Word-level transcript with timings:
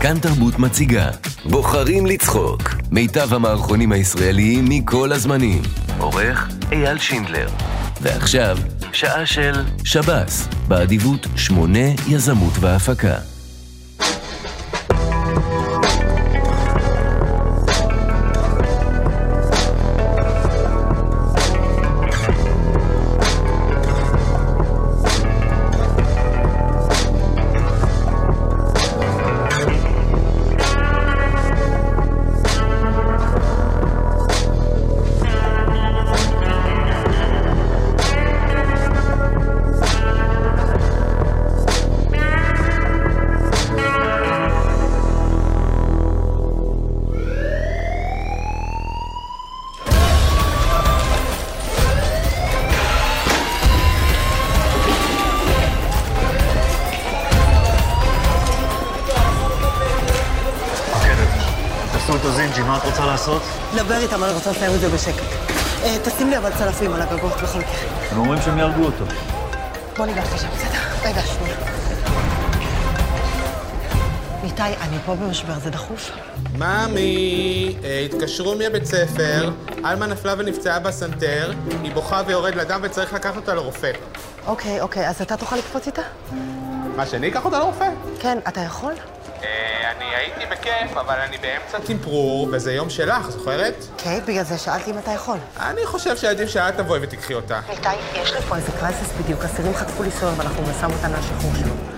כאן 0.00 0.18
תרבות 0.18 0.58
מציגה. 0.58 1.10
בוחרים 1.44 2.06
לצחוק. 2.06 2.62
מיטב 2.90 3.34
המערכונים 3.34 3.92
הישראליים 3.92 4.64
מכל 4.68 5.12
הזמנים. 5.12 5.62
עורך 5.98 6.48
אייל 6.72 6.98
שינדלר. 6.98 7.48
ועכשיו, 8.00 8.58
שעה 8.92 9.26
של 9.26 9.52
שב"ס. 9.84 10.48
באדיבות 10.68 11.26
שמונה 11.36 11.88
יזמות 12.08 12.52
והפקה 12.60 13.37
איתם, 64.18 64.26
אני 64.26 64.34
רוצה 64.34 64.50
לסיים 64.50 64.74
את 64.74 64.80
זה 64.80 64.88
בשקט. 64.88 65.50
אה, 65.84 65.96
תשים 66.04 66.30
לי 66.30 66.38
אבל 66.38 66.50
צלפים 66.58 66.92
על 66.92 67.02
הגגות 67.02 67.32
בכל 67.32 67.58
מקרה. 67.58 67.74
הם 68.10 68.18
אומרים 68.18 68.42
שהם 68.42 68.58
יהרגו 68.58 68.84
אותו. 68.84 69.04
בוא 69.96 70.06
ניגש 70.06 70.26
לשם, 70.34 70.48
בסדר? 70.54 71.08
רגע, 71.10 71.20
שנייה. 71.22 71.56
ניתאי, 74.42 74.74
אני 74.80 74.96
פה 75.06 75.14
במשבר, 75.14 75.58
זה 75.58 75.70
דחוף? 75.70 76.10
ממי, 76.54 77.76
אה, 77.84 77.98
התקשרו 78.04 78.54
מהבית 78.54 78.84
ספר, 78.84 79.50
עלמה 79.84 80.06
נפלה 80.06 80.34
ונפצעה 80.38 80.78
בסנטר, 80.78 81.52
היא 81.82 81.92
בוכה 81.92 82.22
ויורד 82.26 82.54
לדם 82.54 82.80
וצריך 82.82 83.12
לקחת 83.12 83.36
אותה 83.36 83.54
לרופא. 83.54 83.90
אוקיי, 84.46 84.80
אוקיי, 84.80 85.08
אז 85.08 85.22
אתה 85.22 85.36
תוכל 85.36 85.56
לקפוץ 85.56 85.86
איתה? 85.86 86.02
מה, 86.96 87.06
שאני 87.06 87.28
אקח 87.28 87.44
אותה 87.44 87.58
לרופא? 87.58 87.88
כן, 88.20 88.38
אתה 88.48 88.60
יכול? 88.60 88.92
אה, 89.42 89.92
אני 89.96 90.04
הייתי 90.04 90.46
בכיף, 90.50 90.96
אבל 90.96 91.14
אני 91.18 91.38
באמצע 91.38 91.78
טמפרור, 91.86 92.48
וזה 92.52 92.72
יום 92.72 92.90
שלך, 92.90 93.30
זוכרת? 93.30 93.74
כן, 93.98 94.18
בגלל 94.26 94.44
זה 94.44 94.58
שאלתי 94.58 94.90
אם 94.90 94.98
אתה 94.98 95.10
יכול. 95.10 95.38
אני 95.60 95.86
חושב 95.86 96.16
שעדיף 96.16 96.48
שאת 96.48 96.76
תבואי 96.76 97.00
ותיקחי 97.02 97.34
אותה. 97.34 97.60
ניתאי, 97.68 97.96
יש 98.14 98.32
לי 98.32 98.40
פה 98.40 98.56
איזה 98.56 98.72
קרייסיס 98.80 99.08
בדיוק, 99.22 99.44
אסירים 99.44 99.74
חטפו 99.74 100.02
לי 100.02 100.10
סוהר 100.10 100.34
ואנחנו 100.36 100.62
במשא 100.62 100.86
ומתן 100.86 101.14
על 101.14 101.20
השחרור 101.20 101.52
שלו. 101.54 101.97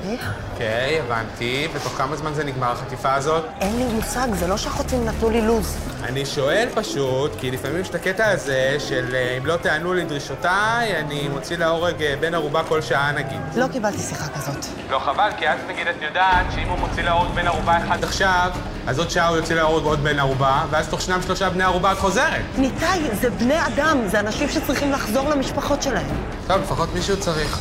אוקיי? 0.00 0.18
אוקיי, 0.52 1.00
הבנתי. 1.00 1.68
ותוך 1.74 1.92
כמה 1.92 2.16
זמן 2.16 2.34
זה 2.34 2.44
נגמר 2.44 2.72
החטיפה 2.72 3.14
הזאת? 3.14 3.44
אין 3.60 3.76
לי 3.76 3.84
מושג, 3.84 4.28
זה 4.34 4.46
לא 4.46 4.56
שהחוטים 4.56 5.04
נתנו 5.04 5.30
לי 5.30 5.40
לו"ז. 5.40 5.76
אני 6.02 6.26
שואל 6.26 6.68
פשוט, 6.74 7.30
כי 7.40 7.50
לפעמים 7.50 7.80
יש 7.80 7.88
את 7.88 7.94
הקטע 7.94 8.28
הזה 8.28 8.76
של 8.78 9.14
אה, 9.14 9.36
אם 9.38 9.46
לא 9.46 9.56
תענו 9.56 9.94
לדרישותיי, 9.94 10.96
אני 11.00 11.28
מוציא 11.28 11.56
להורג 11.56 12.02
אה, 12.02 12.14
בן 12.20 12.34
ערובה 12.34 12.62
כל 12.64 12.82
שעה 12.82 13.12
נגיד. 13.12 13.40
לא 13.56 13.66
קיבלתי 13.68 13.98
שיחה 13.98 14.28
כזאת. 14.28 14.66
לא 14.90 14.98
חבל, 14.98 15.30
כי 15.38 15.48
אז 15.48 15.58
נגיד 15.68 15.86
את 15.86 16.02
יודעת 16.02 16.46
שאם 16.54 16.68
הוא 16.68 16.78
מוציא 16.78 17.02
להורג 17.02 17.28
בן 17.34 17.46
ערובה 17.46 17.78
אחד 17.78 18.04
עכשיו, 18.04 18.50
אז 18.86 18.98
עוד 18.98 19.10
שעה 19.10 19.28
הוא 19.28 19.36
יוצא 19.36 19.54
להורג 19.54 19.84
עוד 19.84 20.04
בן 20.04 20.18
ערובה, 20.18 20.64
ואז 20.70 20.88
תוך 20.88 21.00
שניים 21.00 21.22
שלושה 21.22 21.50
בני 21.50 21.64
ערובה 21.64 21.92
את 21.92 21.98
חוזרת. 21.98 22.42
ניתאי, 22.58 23.00
זה 23.20 23.30
בני 23.30 23.66
אדם, 23.66 23.98
זה 24.06 24.20
אנשים 24.20 24.48
שצריכים 24.48 24.92
לחזור 24.92 25.28
למשפחות 25.28 25.82
שלהם. 25.82 26.06
טוב, 26.46 26.56
לפחות 26.62 26.88
מישהו 26.94 27.20
צריך. 27.20 27.58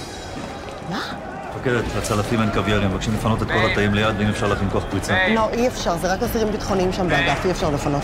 מה? 0.89 1.28
מפקדת, 1.59 1.95
לצלפים 1.97 2.41
אין 2.41 2.49
קוויאר, 2.53 2.83
הם 2.83 2.91
מבקשים 2.91 3.13
לפנות 3.13 3.41
את 3.41 3.47
כל. 3.47 3.71
התאים 3.71 3.93
ליד, 3.93 4.15
ואם 4.17 4.29
אפשר 4.29 4.47
להכין 4.47 4.69
כוח 4.71 4.83
פריצה. 4.89 5.27
לא, 5.35 5.49
אי 5.53 5.67
אפשר, 5.67 5.97
זה 5.97 6.13
רק 6.13 6.23
אסירים 6.23 6.51
ביטחוניים 6.51 6.93
שם 6.93 7.09
באגף, 7.09 7.45
אי 7.45 7.51
אפשר 7.51 7.69
לפנות. 7.69 8.01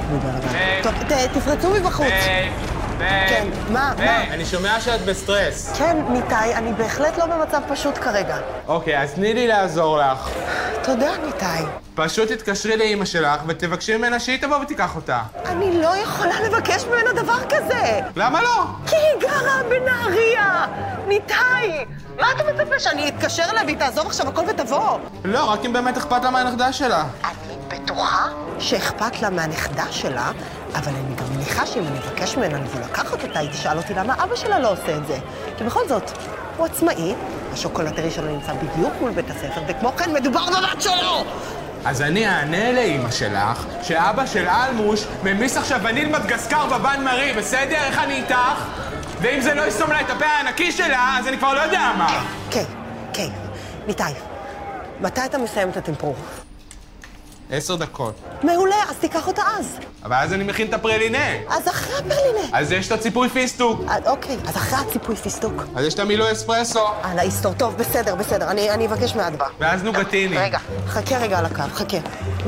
היי. 0.51 0.83
טוב, 0.83 0.93
תפרצו 1.33 1.73
מבחוץ. 1.73 2.07
כן, 3.00 3.47
מה, 3.69 3.94
מה? 3.97 4.23
אני 4.23 4.45
שומע 4.45 4.81
שאת 4.81 5.01
בסטרס. 5.06 5.73
כן, 5.78 5.97
ניתאי, 6.09 6.53
אני 6.56 6.73
בהחלט 6.73 7.17
לא 7.17 7.25
במצב 7.25 7.61
פשוט 7.67 7.97
כרגע. 7.97 8.38
אוקיי, 8.67 9.01
אז 9.01 9.13
תני 9.13 9.33
לי 9.33 9.47
לעזור 9.47 9.97
לך. 9.97 10.29
תודה, 10.83 11.11
ניתאי. 11.25 11.63
פשוט 11.95 12.31
תתקשרי 12.31 12.78
לאימא 12.78 13.05
שלך 13.05 13.41
ותבקשי 13.47 13.97
ממנה 13.97 14.19
שהיא 14.19 14.41
תבוא 14.41 14.57
ותיקח 14.57 14.95
אותה. 14.95 15.19
אני 15.45 15.81
לא 15.81 15.97
יכולה 15.97 16.41
לבקש 16.41 16.85
ממנה 16.85 17.22
דבר 17.22 17.39
כזה! 17.50 18.00
למה 18.16 18.41
לא? 18.41 18.63
כי 18.88 18.95
היא 18.95 19.22
גרה 19.22 19.61
בנהריה! 19.69 20.66
ניתאי! 21.07 21.85
מה 22.19 22.28
אתה 22.31 22.44
מצפה, 22.44 22.79
שאני 22.79 23.09
אתקשר 23.09 23.44
אליה 23.51 23.63
והיא 23.63 23.78
תעזוב 23.78 24.05
עכשיו 24.07 24.28
הכל 24.28 24.41
ותבוא? 24.47 25.00
לא, 25.23 25.51
רק 25.51 25.66
אם 25.66 25.73
באמת 25.73 25.97
אכפת 25.97 26.23
לה 26.23 26.29
מהנכדה 26.31 26.73
שלה. 26.73 27.03
אני 27.23 27.55
בטוחה 27.67 28.28
שאכפת 28.59 29.22
לה 29.22 29.29
מהנכדה 29.29 29.85
שלה, 29.91 30.31
אבל 30.75 30.91
אני 30.91 31.15
גם 31.15 31.25
מניחה 31.35 31.65
שאם 31.65 31.87
אני 31.87 31.99
אבקש 31.99 32.37
ממנה 32.37 32.59
לבוא 32.59 32.81
לקחת 32.81 33.23
אותה, 33.23 33.39
היא 33.39 33.49
תשאל 33.49 33.77
אותי 33.77 33.93
למה 33.93 34.13
אבא 34.23 34.35
שלה 34.35 34.59
לא 34.59 34.71
עושה 34.71 34.97
את 34.97 35.07
זה. 35.07 35.17
כי 35.57 35.63
בכל 35.63 35.87
זאת, 35.87 36.11
הוא 36.57 36.65
עצמאי, 36.65 37.13
השוקולטרי 37.53 38.11
שלו 38.11 38.27
נמצא 38.27 38.53
בדיוק 38.53 38.93
מול 39.01 39.11
בית 39.11 39.29
הספר, 39.29 39.61
וכמו 39.67 39.95
כן 39.97 40.13
מדובר 40.13 40.45
בבת 40.45 40.81
שלו! 40.81 41.25
אז 41.85 42.01
אני 42.01 42.27
אענה 42.27 42.71
לאימא 42.71 43.11
שלך 43.11 43.65
שאבא 43.83 44.25
של 44.25 44.47
אלמוש 44.47 45.05
ממיס 45.23 45.57
עכשיו 45.57 45.79
וניל 45.83 46.09
מדגסקר 46.09 46.65
בבן 46.65 47.03
מרי, 47.03 47.33
בסדר? 47.37 47.75
איך 47.75 47.97
אני 47.97 48.13
איתך? 48.13 48.63
ואם 49.21 49.41
זה 49.41 49.53
לא 49.53 49.61
יסתום 49.61 49.91
לה 49.91 50.01
את 50.01 50.09
הפה 50.09 50.25
הענקי 50.25 50.71
שלה, 50.71 51.15
אז 51.19 51.27
אני 51.27 51.37
כבר 51.37 51.53
לא 51.53 51.59
יודע 51.59 51.91
מה. 51.97 52.23
כן, 52.51 52.63
כן. 53.13 53.29
ניתאי, 53.87 54.13
מתי 55.01 55.21
אתה 55.25 55.37
מסיים 55.37 55.69
את 55.69 55.77
הטמפרור? 55.77 56.15
עשר 57.51 57.75
דקות. 57.75 58.16
מעולה, 58.44 58.75
אז 58.89 58.95
תיקח 58.95 59.28
אותה 59.28 59.41
אז. 59.59 59.78
אבל 60.03 60.16
אז 60.16 60.33
אני 60.33 60.44
מכין 60.44 60.67
את 60.67 60.73
הפרלינה. 60.73 61.28
אז 61.50 61.67
אחרי 61.67 61.94
הפרלינה. 61.95 62.47
אז 62.53 62.72
יש 62.72 62.88
את 62.88 62.91
הציפוי 62.91 63.29
פיסטוק. 63.29 63.81
אה, 63.89 63.97
אוקיי, 64.06 64.38
אז 64.47 64.56
אחרי 64.57 64.79
הציפוי 64.79 65.16
פיסטוק. 65.16 65.53
אז 65.75 65.85
יש 65.85 65.94
את 65.94 66.00
המילוי 66.00 66.31
אספרסו. 66.31 66.88
על 67.03 67.19
ההיסטור. 67.19 67.53
טוב, 67.53 67.78
בסדר, 67.78 68.16
בסדר, 68.16 68.51
אני, 68.51 68.69
אני 68.72 68.88
אבקש 68.88 69.16
מאדווה. 69.16 69.47
ואז 69.59 69.84
נוגטיני. 69.84 70.38
רגע, 70.38 70.57
חכה 70.88 71.17
רגע 71.17 71.39
על 71.39 71.45
הקו, 71.45 71.63
חכה. 71.73 71.97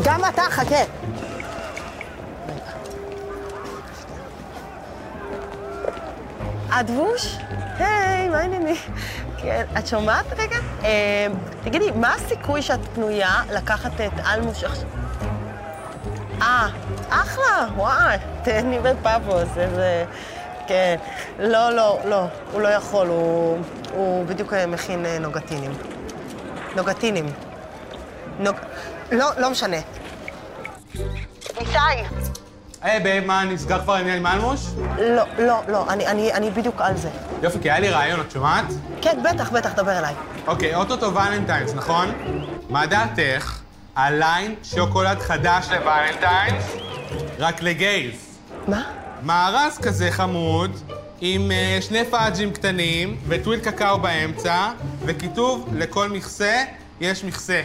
גם 0.04 0.22
אתה, 0.26 0.42
חכה. 0.50 0.84
אדבוש? 6.70 7.38
היי, 7.80 8.30
מה 8.30 8.38
העניינים? 8.38 8.76
כן, 9.38 9.66
את 9.80 9.88
שומעת 9.88 10.26
רגע? 10.38 10.58
אה, 10.84 11.28
תגידי, 11.64 11.92
מה 11.92 12.14
הסיכוי 12.14 12.62
שאת 12.62 12.80
פנויה 12.94 13.42
לקחת 13.54 14.02
את 14.02 14.12
אלמוש 14.26 14.64
עכשיו? 14.64 14.90
אה, 16.42 16.68
אחלה, 17.10 17.68
וואי, 17.76 18.18
תן 18.44 18.70
לי 18.70 18.80
בפאפוס, 18.80 19.58
איזה... 19.58 20.06
כן. 20.68 20.96
לא, 21.40 21.70
לא, 21.70 22.00
לא, 22.06 22.26
הוא 22.52 22.62
לא 22.62 22.68
יכול, 22.68 23.08
הוא, 23.08 23.58
הוא 23.94 24.26
בדיוק 24.26 24.54
מכין 24.54 25.06
אה, 25.06 25.20
נוגטינים. 25.20 25.72
נוגטינים. 26.76 27.26
נוג... 28.40 28.56
לא, 29.12 29.26
לא 29.38 29.50
משנה. 29.50 29.78
ניתאי! 31.60 32.04
היי, 32.82 33.00
babe, 33.00 33.26
מה, 33.26 33.44
נסגר 33.44 33.82
כבר 33.82 33.94
העניין 33.94 34.18
עם 34.18 34.28
אלמוש? 34.28 34.62
לא, 34.98 35.24
לא, 35.40 35.62
לא, 35.68 35.90
אני, 35.90 36.08
אני, 36.08 36.34
אני 36.34 36.52
בדיוק 36.52 36.82
על 36.82 36.98
זה. 36.98 37.10
יופי, 37.44 37.60
כי 37.62 37.72
היה 37.72 37.80
לי 37.80 37.90
רעיון, 37.90 38.20
את 38.20 38.32
שומעת? 38.32 38.66
כן, 39.02 39.20
בטח, 39.24 39.52
בטח, 39.52 39.74
דבר 39.74 40.00
אליי. 40.00 40.14
אוקיי, 40.48 40.76
אוטוטו 40.76 41.16
Valentine's, 41.16 41.74
נכון? 41.74 42.12
מה 42.70 42.86
דעתך 42.86 43.60
על 43.96 44.20
line 44.20 44.56
שוקולד 44.64 45.20
חדש 45.20 45.68
ל 45.72 45.79
Valentine's, 45.79 46.64
רק 47.40 47.62
ל 47.62 47.71
gays? 47.71 48.14
מה? 48.68 48.84
מארז 49.24 49.78
כזה 49.78 50.12
חמוד, 50.12 50.72
עם 51.22 51.52
uh, 51.52 51.82
שני 51.82 52.06
פאדג'ים 52.06 52.52
קטנים 52.52 53.18
וטוויל 53.28 53.60
קקאו 53.60 54.00
באמצע, 54.00 54.72
וכיתוב 55.06 55.70
לכל 55.76 56.10
מכסה 56.10 56.64
יש 57.02 57.24
מכסה. 57.24 57.62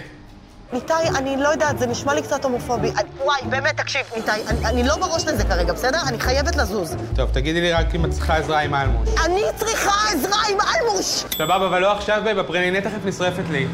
ניתאי, 0.73 1.09
אני 1.09 1.37
לא 1.37 1.49
יודעת, 1.49 1.79
זה 1.79 1.87
נשמע 1.87 2.15
לי 2.15 2.23
קצת 2.23 2.45
הומופובי. 2.45 2.91
אני- 2.91 3.09
וואי, 3.25 3.41
באמת, 3.51 3.77
תקשיב, 3.77 4.03
ניתאי, 4.17 4.43
אני, 4.47 4.67
אני 4.67 4.83
לא 4.85 4.97
בראש 4.97 5.25
לזה 5.27 5.45
כרגע, 5.45 5.73
בסדר? 5.73 5.99
אני 6.09 6.21
חייבת 6.21 6.57
לזוז. 6.57 6.97
טוב, 7.17 7.31
תגידי 7.33 7.61
לי 7.61 7.73
רק 7.73 7.95
אם 7.95 8.05
את 8.05 8.11
צריכה 8.11 8.37
עזרה 8.37 8.59
עם 8.61 8.75
אלמוש. 8.75 9.09
אני 9.25 9.43
צריכה 9.57 9.91
עזרה 10.13 10.39
עם 10.51 10.59
אלמוש! 10.61 11.25
סבבה, 11.39 11.57
אבל 11.67 11.79
לא 11.79 11.93
עכשיו, 11.93 12.21
babe, 12.25 12.39
הפרלינה 12.39 12.81
תכף 12.81 13.05
נשרפת 13.05 13.45
לי. 13.51 13.67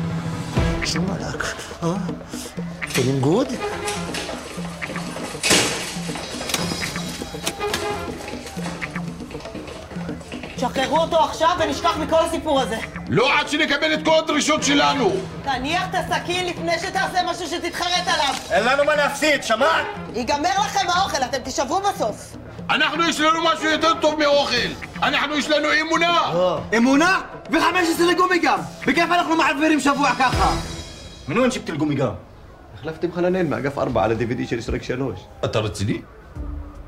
שמאלק, 0.84 1.44
אה? 1.82 1.88
feeling 2.82 3.24
good? 3.24 3.52
שחררו 10.58 10.98
אותו 10.98 11.24
עכשיו 11.24 11.50
ונשכח 11.58 11.96
מכל 11.96 12.18
הסיפור 12.26 12.60
הזה. 12.60 12.76
לא 13.08 13.38
עד 13.40 13.48
שנקבל 13.48 13.94
את 13.94 14.04
כל 14.04 14.14
הדרישות 14.18 14.62
שלנו! 14.62 15.12
תניח 15.42 15.86
את 15.90 15.94
הסכין 15.94 16.46
לפני 16.46 16.78
שתעשה 16.78 17.18
משהו 17.30 17.46
שתתחרט 17.46 18.06
עליו! 18.06 18.34
אין 18.50 18.64
לנו 18.64 18.84
מה 18.84 18.96
להפסיד, 18.96 19.44
שמעת? 19.44 19.86
ייגמר 20.14 20.50
לכם 20.66 20.88
האוכל, 20.88 21.22
אתם 21.22 21.38
תישברו 21.38 21.80
בסוף. 21.80 22.36
אנחנו 22.70 23.08
יש 23.08 23.20
לנו 23.20 23.44
משהו 23.44 23.64
יותר 23.64 23.94
טוב 24.00 24.18
מאוכל! 24.18 24.68
אנחנו 25.02 25.34
יש 25.34 25.48
לנו 25.50 25.68
אמונה! 25.80 26.30
לא. 26.34 26.60
אמונה? 26.76 27.20
ו-15 27.50 28.02
לגומי 28.02 28.38
גם! 28.38 28.58
בכיף 28.86 29.10
אנחנו 29.10 29.36
מעבירים 29.36 29.80
שבוע 29.80 30.10
ככה! 30.18 30.54
מן 31.28 31.38
וין 31.38 31.50
שבתי 31.50 31.72
לגומי 31.72 31.94
גם? 31.94 32.12
החלפתם 32.78 33.12
חננאל 33.12 33.46
מאגף 33.46 33.78
4 33.78 34.04
על 34.04 34.12
ה-DVD 34.12 34.48
של 34.50 34.60
שרק 34.60 34.82
3. 34.82 35.20
אתה 35.44 35.58
רציני? 35.58 36.00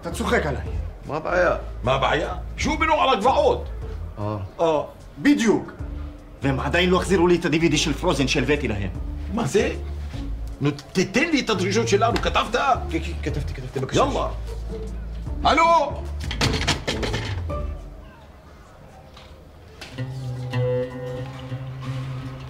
אתה 0.01 0.11
צוחק 0.11 0.47
עליי. 0.47 0.63
מה 1.07 1.17
הבעיה? 1.17 1.57
מה 1.83 1.93
הבעיה? 1.95 2.35
שהוא 2.57 2.79
בנו 2.79 2.95
על 3.03 3.09
הגבעות! 3.19 3.69
אה, 4.61 4.83
בדיוק. 5.19 5.73
והם 6.43 6.61
עדיין 6.61 6.91
לא 6.91 6.97
החזירו 6.97 7.27
לי 7.27 7.37
את 7.37 7.45
ה-DVD 7.45 7.77
של 7.77 7.93
פרוזן 7.93 8.29
שהלוויתי 8.29 8.69
להם. 8.69 8.91
מה 9.35 9.47
זה? 9.47 9.73
נו, 10.61 10.71
תתן 10.93 11.31
לי 11.31 11.41
את 11.41 11.51
הדרישות 11.51 11.89
שלנו, 11.89 12.17
כתבת? 12.17 12.57
כן, 12.91 12.99
כן, 13.05 13.13
כתבתי, 13.23 13.55
כתבתי 13.55 13.81
בבקשה. 13.81 14.01
יאללה. 14.01 14.29
הלו! 15.45 16.03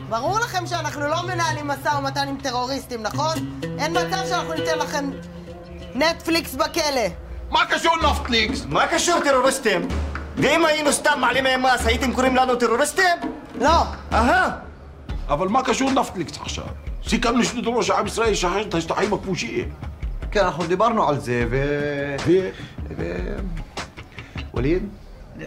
ברור 0.08 0.38
לכם 0.38 0.67
שאנחנו 0.67 1.00
לא 1.00 1.26
מנהלים 1.26 1.69
משא 1.69 1.88
ומתן 1.99 2.29
עם 2.29 2.37
טרוריסטים, 2.43 3.03
נכון? 3.03 3.61
אין 3.79 3.93
מצב 3.93 4.23
שאנחנו 4.29 4.55
ניתן 4.55 4.79
לכם 4.79 5.11
נטפליקס 5.94 6.55
בכלא. 6.55 7.30
מה 7.50 7.67
קשור 7.67 7.97
נפטליקס? 8.11 8.67
מה 8.69 8.87
קשור 8.87 9.20
טרוריסטים? 9.20 9.88
ואם 10.37 10.64
היינו 10.64 10.93
סתם 10.93 11.19
מעלים 11.20 11.44
מהם 11.44 11.62
מס, 11.62 11.87
הייתם 11.87 12.12
קוראים 12.12 12.37
לנו 12.37 12.56
טרוריסטים? 12.56 13.17
לא. 13.61 13.82
אהה. 14.12 14.50
אבל 15.29 15.49
מה 15.49 15.62
קשור 15.62 15.91
נפטליקס 15.91 16.38
עכשיו? 16.41 16.64
סיכמנו 17.08 17.44
שנדרוש 17.44 17.87
שעם 17.87 18.06
ישראל 18.06 18.32
ישחרר 18.32 18.62
את 18.62 18.75
השטחים 18.75 19.12
הכבושים. 19.12 19.69
כן, 20.31 20.44
אנחנו 20.44 20.67
דיברנו 20.67 21.08
על 21.08 21.20
זה, 21.20 21.44
ו... 21.50 21.56
ו... 22.26 22.50
ו... 22.97 23.05
ווליד? 24.55 24.88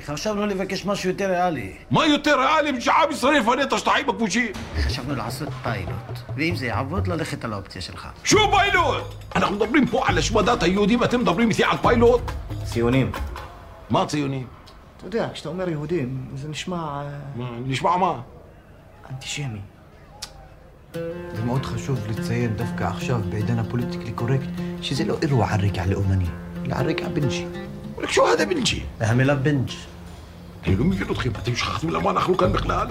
חשבנו 0.02 0.46
לבקש 0.46 0.86
משהו 0.86 1.10
יותר 1.10 1.30
ריאלי. 1.30 1.74
מה 1.92 2.06
יותר 2.06 2.40
ריאלי 2.40 2.72
משעם 2.72 3.12
ישראל 3.12 3.36
יפנה 3.36 3.64
את 3.64 3.74
השטחים 3.74 4.10
הכבושים? 4.10 4.52
חשבנו 4.78 5.16
לעשות 5.16 5.50
פיילוט, 5.64 6.20
ואם 6.36 6.56
זה 6.56 6.66
יעבוד, 6.66 7.08
ללכת 7.08 7.46
על 7.46 7.54
האופציה 7.54 7.82
שלך. 7.82 8.08
שו 8.24 8.38
פיילוט? 8.52 9.04
אנחנו 9.36 9.56
מדברים 9.56 9.88
פה 9.88 10.04
על 10.08 10.18
השמדת 10.18 10.64
היהודים 10.64 11.02
ואתם 11.02 11.20
מדברים 11.20 11.50
איתי 11.50 11.64
על 11.64 11.78
פיילוט? 11.82 12.32
ציונים. 12.64 13.12
מה 13.90 14.06
ציונים? 14.06 14.48
אתה 14.98 15.08
יודע, 15.08 15.30
כשאתה 15.34 15.50
אומר 15.50 15.70
יהודים, 15.70 16.26
זה 16.36 16.50
נשמע 16.50 16.78
אה, 16.78 17.10
מה, 17.36 17.50
נשמע 17.66 17.98
מה? 17.98 18.22
אנטישמי. 19.12 19.60
זה 21.34 21.44
מאוד 21.46 21.66
חשוב 21.66 22.00
לציין 22.10 22.56
דווקא 22.56 22.84
עכשיו, 22.84 23.20
בעידן 23.30 23.60
הפוליטיקלי 23.60 24.12
קורקט, 24.12 24.50
שזה 24.82 25.06
לא 25.06 25.16
אירוע 25.22 25.48
על 25.50 25.66
רקע 25.66 25.86
לאומני, 25.86 26.26
אלא 26.66 26.76
על 26.76 26.90
רקע 26.90 27.08
בנג'י. 27.10 27.46
רק 28.03 28.11
שו 28.11 28.27
هذا 28.27 28.45
בנג'י? 28.45 28.83
המילה 29.01 29.35
בנג'. 29.35 29.71
אני 30.67 30.77
לא 30.77 30.85
מבין 30.85 31.11
אתכם, 31.11 31.31
אתם 31.31 31.57
שכחתם 31.57 31.91
למה 31.91 32.11
אנחנו 32.11 32.37
כאן 32.37 32.53
בכלל? 32.53 32.87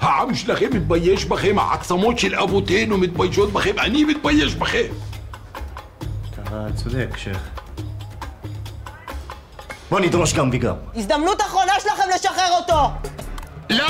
העם 0.00 0.34
שלכם 0.34 0.66
מתבייש 0.72 1.24
בכם, 1.24 1.58
העצמות 1.58 2.18
של 2.18 2.34
אבותינו 2.34 2.98
מתביישות 2.98 3.52
בכם, 3.52 3.78
אני 3.78 4.04
מתבייש 4.04 4.54
בכם. 4.54 4.86
אתה 6.34 6.66
צודק, 6.74 7.16
שייח. 7.16 7.48
בוא 9.90 10.00
נדרוש 10.00 10.34
גם 10.34 10.50
וגם. 10.52 10.74
הזדמנות 10.94 11.40
אחרונה 11.40 11.72
שלכם 11.80 12.02
לשחרר 12.14 12.50
אותו! 12.60 13.10
לא, 13.70 13.88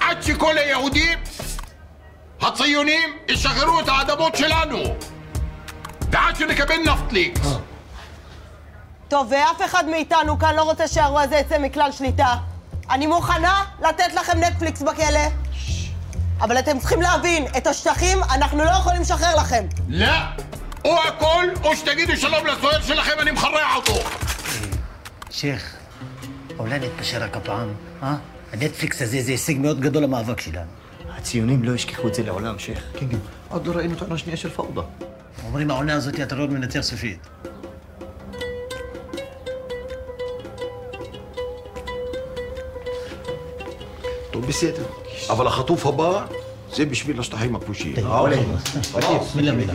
עד 0.00 0.22
שכל 0.22 0.58
היהודים 0.58 1.18
הציונים 2.40 3.16
ישחררו 3.28 3.80
את 3.80 3.88
האדמות 3.88 4.36
שלנו. 4.36 4.78
ועד 6.10 6.36
שנקבל 6.36 6.76
נפטליקס. 6.86 7.40
טוב, 9.09 9.27
ואף 9.31 9.65
אחד 9.65 9.85
מאיתנו 9.87 10.39
כאן 10.39 10.55
לא 10.55 10.63
רוצה 10.63 10.87
שהאירוע 10.87 11.21
הזה 11.21 11.35
יצא 11.35 11.59
מכלל 11.59 11.91
שליטה. 11.91 12.35
אני 12.89 13.07
מוכנה 13.07 13.63
לתת 13.79 14.13
לכם 14.13 14.43
נטפליקס 14.43 14.81
בכלא, 14.81 15.19
אבל 16.41 16.59
אתם 16.59 16.79
צריכים 16.79 17.01
להבין, 17.01 17.45
את 17.57 17.67
השטחים 17.67 18.23
אנחנו 18.23 18.63
לא 18.63 18.69
יכולים 18.69 19.01
לשחרר 19.01 19.35
לכם. 19.35 19.65
לא, 19.87 20.07
או 20.85 20.97
הכל, 21.07 21.45
או 21.63 21.75
שתגידו 21.75 22.17
שלום 22.17 22.47
לסוהר 22.47 22.81
שלכם, 22.81 23.11
אני 23.19 23.31
מכרע 23.31 23.75
אותו. 23.75 23.93
שייח, 25.29 25.61
אולי 26.59 26.79
נתפשר 26.79 27.23
רק 27.23 27.37
הפעם, 27.37 27.73
אה? 28.03 28.15
הנטפליקס 28.53 29.01
הזה 29.01 29.21
זה 29.21 29.31
הישג 29.31 29.57
מאוד 29.57 29.79
גדול 29.79 30.03
למאבק 30.03 30.41
שלנו. 30.41 30.71
הציונים 31.17 31.63
לא 31.63 31.75
ישכחו 31.75 32.07
את 32.07 32.13
זה 32.15 32.23
לעולם, 32.23 32.59
שייח. 32.59 32.83
כן, 32.93 33.09
כן. 33.11 33.17
עוד 33.49 33.67
לא 33.67 33.73
ראינו 33.73 33.93
את 33.93 34.01
העונה 34.01 34.15
השנייה 34.15 34.37
של 34.37 34.49
פאודה. 34.49 34.81
אומרים 35.45 35.71
העונה 35.71 35.93
הזאת 35.93 36.19
הטרור 36.19 36.47
מנצח 36.47 36.81
סופית. 36.81 37.27
טוב, 44.39 44.47
בסדר. 44.47 44.83
אבל 45.29 45.47
החטוף 45.47 45.85
הבא, 45.85 46.25
זה 46.73 46.85
בשביל 46.85 47.19
השטחים 47.19 47.55
הכבושים. 47.55 47.93
מילה 49.35 49.51
מילה. 49.51 49.73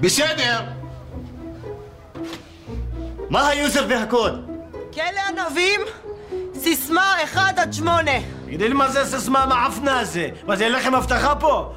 בסדר. 0.00 0.60
מה 3.30 3.48
ה 3.48 3.56
user 3.56 3.86
והקוד? 3.88 4.46
כלא 4.94 5.04
ענבים, 5.28 5.80
סיסמה 6.54 7.14
1 7.24 7.58
עד 7.58 7.72
8. 7.72 8.10
תגידי 8.44 8.68
לי 8.68 8.74
מה 8.74 8.90
זה 8.90 9.02
הסיסמה 9.02 9.42
המעפנה 9.42 10.00
הזה? 10.00 10.28
מה 10.46 10.56
זה, 10.56 10.64
אין 10.64 10.72
לכם 10.72 10.94
אבטחה 10.94 11.34
פה? 11.36 11.72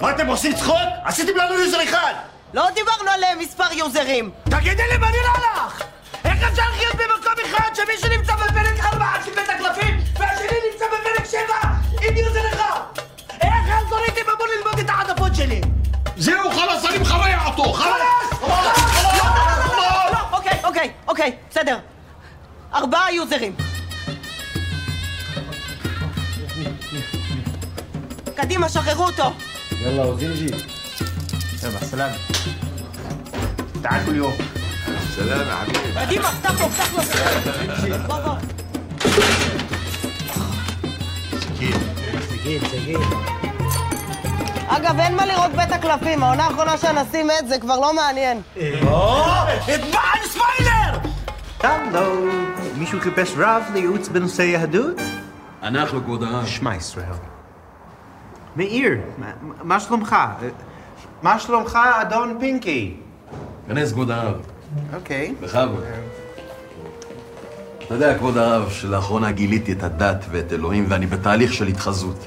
מה 0.00 0.10
אתם 0.10 0.26
עושים 0.26 0.54
צחוק? 0.54 0.76
עשיתם 1.04 1.36
לנו 1.36 1.54
user 1.54 1.82
אחד! 1.82 2.14
לא 2.54 2.70
דיברנו 2.74 3.10
על 3.10 3.24
אה, 3.24 3.34
מספר 3.38 3.72
יוזרים. 3.72 4.30
תגידי 4.44 4.82
לי 4.92 4.98
מה 4.98 5.10
נראה 5.10 5.66
לך? 5.66 5.82
איך 6.24 6.42
אפשר 6.42 6.62
לחיות 6.74 6.94
במקום 6.94 7.32
אחד 7.46 7.70
שמישהו 7.74 8.08
נמצא 8.08 8.34
בפרק 8.34 8.80
ארבע 8.80 9.06
של 9.24 9.30
בית 9.30 9.48
הקלפים 9.48 9.75
בסדר. 21.55 21.77
ארבעה 22.73 23.13
יוזרים. 23.13 23.55
קדימה, 28.35 28.69
שחררו 28.69 29.03
אותו. 29.03 29.31
יאללה, 29.71 30.03
עוזינג'י. 30.03 30.45
יאללה, 31.63 31.79
סלאם. 31.79 32.09
تعال 33.83 34.05
كل 34.05 34.15
يوم 34.15 34.33
סלאם, 35.15 35.45
חביבי. 35.49 36.05
קדימה, 36.05 36.31
פתח 36.31 36.61
לו, 36.61 36.69
פתח 36.69 36.93
לו. 36.93 37.01
בוא, 38.07 38.19
בוא. 38.19 38.35
אגב, 44.67 44.99
אין 44.99 45.15
מה 45.15 45.25
לראות 45.25 45.51
בית 45.51 45.71
הקלפים, 45.71 46.23
העונה 46.23 46.43
האחרונה 46.45 46.77
שהנשיא 46.77 47.23
מת 47.23 47.47
זה 47.47 47.59
כבר 47.59 47.79
לא 47.79 47.93
מעניין. 47.93 48.41
اطبع 48.55 50.01
ספיילר! 50.25 51.04
הלו, 51.66 52.26
מישהו 52.78 53.00
חיפש 53.00 53.32
רב 53.36 53.62
לייעוץ 53.72 54.08
בנושא 54.08 54.42
יהדות? 54.42 54.96
אנחנו, 55.62 56.00
כבוד 56.04 56.22
הרב. 56.22 56.46
שמע 56.46 56.76
ישראל. 56.76 57.04
מאיר, 58.56 58.92
מה- 59.62 59.80
שלומך? 59.80 60.16
מה 61.22 61.38
שלומך, 61.38 61.78
אדון 62.00 62.36
פינקי? 62.40 62.94
כנס, 63.68 63.92
כבוד 63.92 64.10
הרב. 64.10 64.34
אוקיי. 64.94 65.34
בכבוד. 65.40 65.84
אתה 67.86 67.94
יודע, 67.94 68.18
כבוד 68.18 68.36
הרב, 68.36 68.70
שלאחרונה 68.70 69.32
גיליתי 69.32 69.72
את 69.72 69.82
הדת 69.82 70.24
ואת 70.30 70.52
אלוהים, 70.52 70.84
ואני 70.88 71.06
בתהליך 71.06 71.52
של 71.52 71.66
התחזות. 71.66 72.26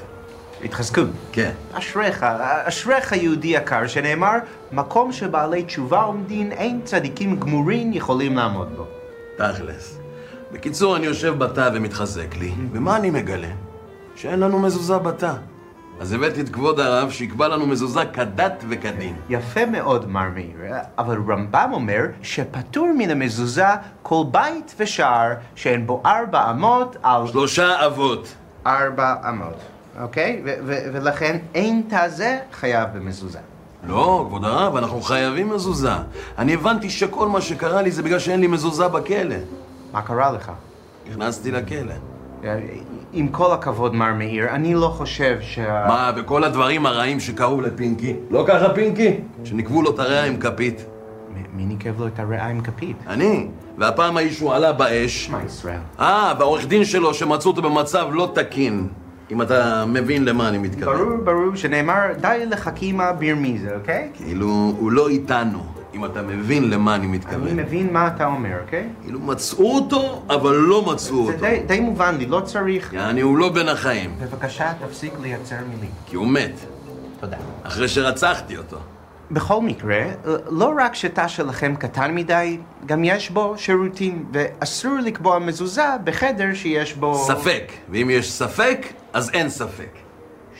התחזקות. 0.64 1.08
כן. 1.32 1.50
אשריך, 1.72 2.26
אשריך 2.64 3.12
יהודי 3.12 3.48
יקר, 3.48 3.86
שנאמר, 3.86 4.36
מקום 4.72 5.12
שבעלי 5.12 5.62
תשובה 5.62 6.00
עומדים, 6.02 6.52
אין 6.52 6.80
צדיקים 6.84 7.40
גמורים 7.40 7.92
יכולים 7.92 8.36
לעמוד 8.36 8.68
בו. 8.76 8.86
תכלס. 9.40 9.98
בקיצור, 10.52 10.96
אני 10.96 11.06
יושב 11.06 11.38
בתא 11.38 11.70
ומתחזק 11.74 12.36
לי, 12.36 12.52
ומה 12.72 12.96
אני 12.96 13.10
מגלה? 13.10 13.48
שאין 14.16 14.40
לנו 14.40 14.58
מזוזה 14.58 14.98
בתא. 14.98 15.32
אז 16.00 16.12
הבאתי 16.12 16.40
את 16.40 16.48
כבוד 16.48 16.80
הרב 16.80 17.10
שיקבע 17.10 17.48
לנו 17.48 17.66
מזוזה 17.66 18.00
כדת 18.12 18.64
וכדין. 18.68 19.16
יפה 19.28 19.66
מאוד, 19.66 20.08
מר 20.08 20.28
מאיר, 20.34 20.56
אבל 20.98 21.18
רמב"ם 21.28 21.70
אומר 21.72 22.00
שפטור 22.22 22.88
מן 22.98 23.10
המזוזה 23.10 23.66
כל 24.02 24.22
בית 24.30 24.74
ושער 24.78 25.32
שאין 25.54 25.86
בו 25.86 26.02
ארבע 26.06 26.50
אמות 26.50 26.96
על 27.02 27.26
שלושה 27.26 27.86
אבות. 27.86 28.34
ארבע 28.66 29.14
אמות, 29.28 29.56
אוקיי? 30.00 30.42
ולכן 30.66 31.38
אין 31.54 31.82
תא 31.88 32.08
זה 32.08 32.38
חייב 32.52 32.88
במזוזה. 32.94 33.38
לא, 33.86 34.24
כבוד 34.28 34.44
הרב, 34.44 34.76
אנחנו 34.76 35.00
חייבים 35.00 35.48
מזוזה. 35.48 35.92
אני 36.38 36.54
הבנתי 36.54 36.90
שכל 36.90 37.28
מה 37.28 37.40
שקרה 37.40 37.82
לי 37.82 37.90
זה 37.90 38.02
בגלל 38.02 38.18
שאין 38.18 38.40
לי 38.40 38.46
מזוזה 38.46 38.88
בכלא. 38.88 39.36
מה 39.92 40.02
קרה 40.02 40.32
לך? 40.32 40.52
נכנסתי 41.10 41.50
לכלא. 41.50 41.94
עם 43.12 43.28
כל 43.28 43.52
הכבוד, 43.52 43.94
מר 43.94 44.14
מאיר, 44.14 44.48
אני 44.48 44.74
לא 44.74 44.88
חושב 44.88 45.38
שה... 45.40 45.84
מה, 45.88 46.12
וכל 46.16 46.44
הדברים 46.44 46.86
הרעים 46.86 47.20
שקרו 47.20 47.60
לפינקי? 47.60 48.14
לא 48.30 48.44
ככה 48.48 48.74
פינקי? 48.74 49.16
שניקבו 49.44 49.82
לו 49.82 49.90
את 49.90 49.98
הריאה 49.98 50.24
עם 50.24 50.36
כפית. 50.36 50.84
מי 51.52 51.64
ניקב 51.64 52.00
לו 52.00 52.06
את 52.06 52.18
הריאה 52.18 52.46
עם 52.46 52.60
כפית? 52.60 52.96
אני. 53.06 53.46
והפעם 53.78 54.16
האיש 54.16 54.40
הוא 54.40 54.52
עלה 54.52 54.72
באש. 54.72 55.26
שמע 55.26 55.38
ישראל. 55.46 55.78
אה, 56.00 56.34
והעורך 56.38 56.66
דין 56.66 56.84
שלו 56.84 57.14
שמצאו 57.14 57.50
אותו 57.50 57.62
במצב 57.62 58.08
לא 58.12 58.32
תקין. 58.34 58.88
אם 59.32 59.42
אתה 59.42 59.84
מבין 59.86 60.24
למה 60.24 60.48
אני 60.48 60.58
מתכוון. 60.58 60.96
ברור, 60.96 61.16
ברור, 61.24 61.56
שנאמר 61.56 62.00
די 62.20 62.44
לחכימה 62.50 63.12
ברמיזה, 63.12 63.74
אוקיי? 63.76 64.10
כאילו, 64.14 64.74
הוא 64.78 64.92
לא 64.92 65.08
איתנו. 65.08 65.62
אם 65.94 66.04
אתה 66.04 66.22
מבין 66.22 66.70
למה 66.70 66.94
אני 66.94 67.06
מתכוון. 67.06 67.48
אני 67.48 67.62
מבין 67.62 67.92
מה 67.92 68.06
אתה 68.06 68.26
אומר, 68.26 68.60
אוקיי? 68.64 68.88
כאילו 69.02 69.20
מצאו 69.20 69.74
אותו, 69.74 70.22
אבל 70.30 70.54
לא 70.54 70.82
מצאו 70.92 71.26
זה 71.26 71.32
אותו. 71.32 71.40
די, 71.40 71.60
די 71.66 71.80
מובן 71.80 72.16
לי, 72.18 72.26
לא 72.26 72.40
צריך... 72.40 72.92
יעני, 72.92 73.20
הוא 73.20 73.38
לא 73.38 73.48
בין 73.48 73.68
החיים. 73.68 74.10
בבקשה, 74.20 74.72
תפסיק 74.86 75.12
לייצר 75.22 75.56
מילים. 75.74 75.90
כי 76.06 76.16
הוא 76.16 76.26
מת. 76.26 76.52
תודה. 77.20 77.36
אחרי 77.62 77.88
שרצחתי 77.88 78.56
אותו. 78.56 78.76
בכל 79.30 79.60
מקרה, 79.60 80.02
לא 80.50 80.72
רק 80.78 80.94
שתא 80.94 81.28
שלכם 81.28 81.74
קטן 81.76 82.14
מדי, 82.14 82.58
גם 82.86 83.04
יש 83.04 83.30
בו 83.30 83.54
שירותים, 83.56 84.24
ואסור 84.32 84.94
לקבוע 85.04 85.38
מזוזה 85.38 85.86
בחדר 86.04 86.54
שיש 86.54 86.94
בו... 86.94 87.24
ספק. 87.26 87.72
ואם 87.90 88.10
יש 88.10 88.32
ספק, 88.32 88.86
אז 89.12 89.30
אין 89.30 89.48
ספק. 89.48 89.90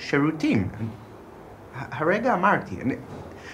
שירותים. 0.01 0.69
הרגע 1.93 2.35
אמרתי. 2.35 2.77
אני... 2.83 2.95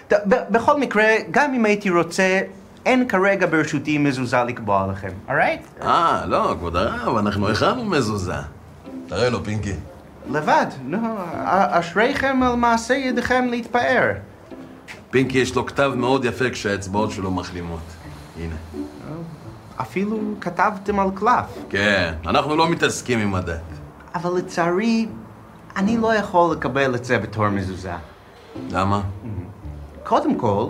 ת- 0.08 0.12
ב- 0.28 0.44
בכל 0.50 0.80
מקרה, 0.80 1.04
גם 1.30 1.54
אם 1.54 1.64
הייתי 1.64 1.90
רוצה, 1.90 2.40
אין 2.86 3.08
כרגע 3.08 3.46
ברשותי 3.46 3.98
מזוזה 3.98 4.44
לקבוע 4.44 4.86
לכם, 4.92 5.08
אורייט? 5.28 5.60
אה, 5.82 6.24
לא, 6.26 6.54
כבוד 6.58 6.76
הרב, 6.76 7.16
אנחנו 7.16 7.48
הכנו 7.50 7.84
מזוזה. 7.84 8.34
תראה 9.08 9.30
לו, 9.30 9.44
פינקי. 9.44 9.72
לבד, 10.30 10.66
נו, 10.84 10.98
אשריכם 11.70 12.42
על 12.42 12.54
מעשה 12.56 12.94
ידיכם 12.94 13.44
להתפאר. 13.50 14.12
פינקי 15.10 15.38
יש 15.38 15.54
לו 15.56 15.66
כתב 15.66 15.92
מאוד 15.96 16.24
יפה 16.24 16.50
כשהאצבעות 16.50 17.10
שלו 17.10 17.30
מחלימות. 17.30 17.80
הנה. 18.40 18.54
אפילו 19.80 20.18
כתבתם 20.40 20.98
על 21.00 21.08
קלף. 21.14 21.44
כן, 21.70 22.14
אנחנו 22.26 22.56
לא 22.56 22.68
מתעסקים 22.70 23.18
עם 23.18 23.34
הדת. 23.34 23.60
אבל 24.16 24.38
לצערי, 24.38 25.06
אני 25.76 25.96
לא 25.96 26.14
יכול 26.14 26.52
לקבל 26.52 26.94
את 26.94 27.04
זה 27.04 27.18
בתור 27.18 27.48
מזוזה. 27.48 27.92
למה? 28.70 29.00
קודם 30.04 30.34
כל, 30.34 30.66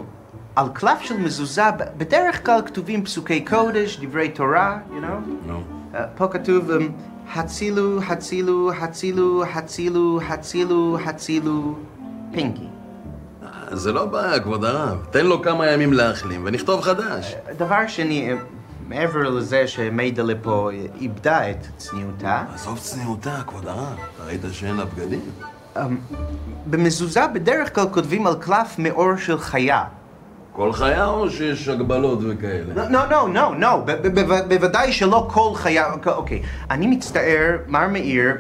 על 0.57 0.69
קלף 0.73 1.01
של 1.01 1.17
מזוזה, 1.17 1.71
בדרך 1.97 2.47
כלל 2.47 2.61
כתובים 2.67 3.05
פסוקי 3.05 3.45
קודש, 3.45 3.99
דברי 4.01 4.29
תורה, 4.29 4.79
you 4.91 5.03
know? 5.03 5.47
נו. 5.47 5.61
Uh, 5.93 5.97
פה 6.17 6.29
כתוב, 6.29 6.71
um, 6.71 6.83
הצילו, 7.35 8.03
הצילו, 8.03 8.73
הצילו, 8.73 9.45
הצילו, 9.45 10.21
הצילו, 10.29 10.99
הצילו, 11.05 11.75
פינקי. 12.33 12.69
זה 13.71 13.93
לא 13.93 14.07
בעיה, 14.07 14.41
כבוד 14.41 14.65
הרב. 14.65 15.07
תן 15.11 15.27
לו 15.27 15.43
כמה 15.43 15.67
ימים 15.67 15.93
להחלים 15.93 16.43
ונכתוב 16.45 16.81
חדש. 16.81 17.35
דבר 17.57 17.87
שני, 17.87 18.33
uh, 18.33 18.56
מעבר 18.89 19.31
לזה 19.31 19.69
שמיידלה 19.69 20.35
פה 20.43 20.71
uh, 20.71 21.01
איבדה 21.01 21.51
את 21.51 21.67
צניעותה, 21.77 22.45
עזוב 22.55 22.79
צניעותה, 22.79 23.43
כבוד 23.47 23.67
הרב. 23.69 23.99
ראית 24.27 24.41
שאין 24.53 24.77
לה 24.77 24.85
בגדים? 24.85 25.21
um, 25.77 25.79
במזוזה 26.67 27.27
בדרך 27.27 27.75
כלל 27.75 27.89
כותבים 27.91 28.27
על 28.27 28.35
קלף 28.35 28.79
מאור 28.79 29.17
של 29.17 29.39
חיה. 29.39 29.85
כל 30.53 30.73
חיה 30.73 31.07
או 31.07 31.31
שיש 31.31 31.69
הגבלות 31.69 32.19
וכאלה? 32.23 32.89
לא, 32.89 33.11
לא, 33.11 33.33
לא, 33.35 33.55
לא, 33.59 33.85
בוודאי 34.49 34.93
שלא 34.93 35.29
כל 35.33 35.51
חיה, 35.55 35.93
אוקיי. 36.07 36.43
אני 36.71 36.87
מצטער, 36.87 37.57
מר 37.67 37.89
מאיר, 37.89 38.35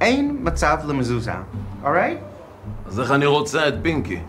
אין 0.00 0.38
מצב 0.40 0.78
למזוזה, 0.88 1.32
אורייט? 1.84 2.18
אז 2.86 3.00
איך 3.00 3.10
אני 3.10 3.26
רוצה 3.26 3.68
את 3.68 3.74
פינקי? 3.82 4.20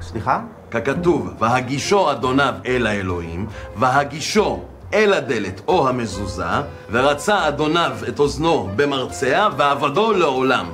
סליחה? 0.00 0.40
ככתוב, 0.74 1.34
והגישו 1.38 2.10
אדוניו 2.12 2.54
אל 2.66 2.86
האלוהים, 2.86 3.46
והגישו 3.76 4.62
אל 4.94 5.12
הדלת 5.12 5.60
או 5.68 5.88
המזוזה, 5.88 6.44
ורצה 6.90 7.48
אדוניו 7.48 7.96
את 8.08 8.18
אוזנו 8.18 8.68
במרצע, 8.76 9.48
ועבדו 9.56 10.12
לעולם. 10.12 10.66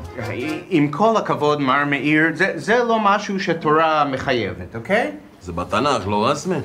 עם 0.68 0.90
כל 0.90 1.16
הכבוד, 1.16 1.60
מר 1.60 1.84
מאיר, 1.84 2.24
זה, 2.34 2.52
זה 2.56 2.84
לא 2.84 3.00
משהו 3.00 3.40
שתורה 3.40 4.04
מחייבת, 4.04 4.76
אוקיי? 4.76 5.12
זה 5.40 5.52
בתנ"ך, 5.52 6.08
לא 6.08 6.26
רסמי? 6.26 6.56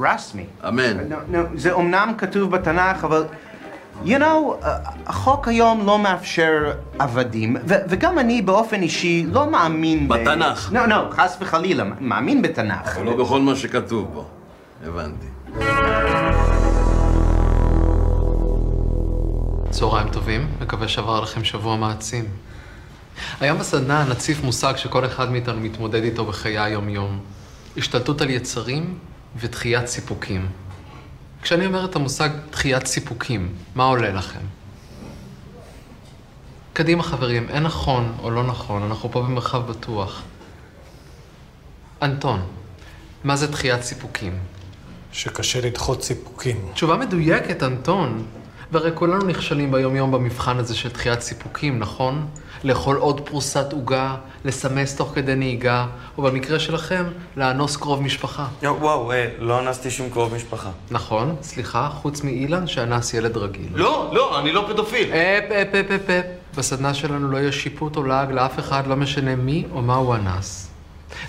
רסמי. 0.00 0.44
אמן. 0.68 0.98
No, 1.10 1.34
no, 1.34 1.36
זה 1.54 1.72
אומנם 1.72 2.12
כתוב 2.18 2.50
בתנ"ך, 2.50 3.04
אבל... 3.04 3.24
you 4.04 4.18
know, 4.18 4.62
uh, 4.62 4.66
החוק 5.06 5.48
היום 5.48 5.86
לא 5.86 5.98
מאפשר 5.98 6.72
עבדים, 6.98 7.56
ו- 7.68 7.74
וגם 7.88 8.18
אני 8.18 8.42
באופן 8.42 8.82
אישי 8.82 9.26
לא 9.32 9.50
מאמין 9.50 10.08
ב... 10.08 10.14
בתנ"ך. 10.14 10.72
לא, 10.72 10.88
לא, 10.88 11.10
חס 11.10 11.36
וחלילה, 11.40 11.84
מאמין 12.00 12.42
בתנ"ך. 12.42 12.96
אבל 12.96 13.06
לא 13.06 13.16
בכל 13.16 13.40
מה 13.40 13.56
שכתוב 13.56 14.08
בו. 14.14 14.24
הבנתי. 14.86 15.26
צהריים 19.70 20.08
טובים, 20.08 20.48
מקווה 20.60 20.88
שעבר 20.88 21.20
לכם 21.20 21.44
שבוע 21.44 21.76
מעצים. 21.76 22.24
היום 23.40 23.58
בסדנה 23.58 24.04
נציף 24.10 24.44
מושג 24.44 24.76
שכל 24.76 25.04
אחד 25.04 25.32
מאיתנו 25.32 25.60
מתמודד 25.60 26.02
איתו 26.02 26.24
בחיי 26.24 26.58
היום-יום. 26.58 27.20
השתלטות 27.76 28.20
על 28.20 28.30
יצרים 28.30 28.98
ודחיית 29.36 29.86
סיפוקים. 29.86 30.46
כשאני 31.42 31.66
אומר 31.66 31.84
את 31.84 31.96
המושג 31.96 32.30
דחיית 32.50 32.86
סיפוקים, 32.86 33.54
מה 33.74 33.84
עולה 33.84 34.10
לכם? 34.10 34.40
קדימה 36.72 37.02
חברים, 37.02 37.48
אין 37.48 37.62
נכון 37.62 38.14
או 38.22 38.30
לא 38.30 38.42
נכון, 38.42 38.82
אנחנו 38.82 39.12
פה 39.12 39.22
במרחב 39.22 39.70
בטוח. 39.70 40.22
אנטון, 42.02 42.42
מה 43.24 43.36
זה 43.36 43.46
דחיית 43.46 43.82
סיפוקים? 43.82 44.38
שקשה 45.12 45.60
לדחות 45.60 46.02
סיפוקים. 46.02 46.70
תשובה 46.74 46.96
מדויקת, 46.96 47.62
אנטון. 47.62 48.26
והרי 48.72 48.90
כולנו 48.94 49.26
נכשלים 49.26 49.72
ביום-יום 49.72 50.12
במבחן 50.12 50.58
הזה 50.58 50.74
של 50.76 50.88
דחיית 50.88 51.20
סיפוקים, 51.20 51.78
נכון? 51.78 52.26
לאכול 52.64 52.96
עוד 52.96 53.20
פרוסת 53.20 53.72
עוגה, 53.72 54.16
לסמס 54.44 54.96
תוך 54.96 55.12
כדי 55.14 55.34
נהיגה, 55.34 55.86
או 56.18 56.22
במקרה 56.22 56.58
שלכם, 56.58 57.04
לאנוס 57.36 57.76
קרוב 57.76 58.02
משפחה. 58.02 58.46
וואו, 58.62 59.12
אה, 59.12 59.28
לא 59.38 59.60
אנסתי 59.60 59.90
שום 59.90 60.10
קרוב 60.10 60.34
משפחה. 60.34 60.70
נכון, 60.90 61.36
סליחה, 61.42 61.88
חוץ 61.88 62.22
מאילן 62.22 62.66
שאנס 62.66 63.14
ילד 63.14 63.36
רגיל. 63.36 63.68
לא, 63.74 64.10
לא, 64.12 64.40
אני 64.40 64.52
לא 64.52 64.64
פדופיל. 64.68 65.08
אפ, 65.08 65.50
אפ, 65.50 65.74
אפ, 65.74 65.90
אפ, 65.90 66.10
אפ. 66.10 66.24
בסדנה 66.56 66.94
שלנו 66.94 67.30
לא 67.30 67.38
יהיה 67.38 67.52
שיפוט 67.52 67.96
או 67.96 68.02
לעג 68.02 68.32
לאף 68.32 68.58
אחד, 68.58 68.86
לא 68.86 68.96
משנה 68.96 69.36
מי 69.36 69.64
או 69.72 69.82
מה 69.82 69.94
הוא 69.94 70.14
אנס. 70.14 70.70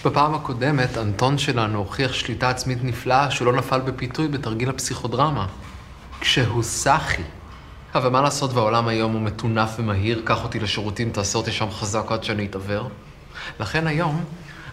בפעם 0.06 0.36
הקודמת, 0.36 0.98
אנטון 0.98 1.38
שלנו 1.38 1.78
הוכיח 1.78 2.14
שליטה 2.14 2.50
עצמית 2.50 2.84
נפלאה 2.84 3.32
שהוא 3.32 3.46
לא 3.46 3.54
נפל 3.54 3.80
בפיתוי 3.80 4.28
בתרגיל 4.28 4.70
הפסיכודרמה. 4.70 5.48
כשהוא 6.22 6.64
סאחי. 6.64 7.24
אבל 7.96 8.10
מה 8.10 8.22
לעשות 8.22 8.54
והעולם 8.54 8.88
היום 8.88 9.14
הוא 9.14 9.22
מטונף 9.22 9.70
ומהיר, 9.80 10.22
קח 10.26 10.44
אותי 10.44 10.60
לשירותים, 10.60 11.10
תעשה 11.10 11.38
אותי 11.38 11.52
שם 11.52 11.72
חזק 11.72 12.12
עד 12.12 12.24
שאני 12.24 12.46
אתעוור. 12.46 12.90
לכן 13.60 13.88
היום 13.88 14.24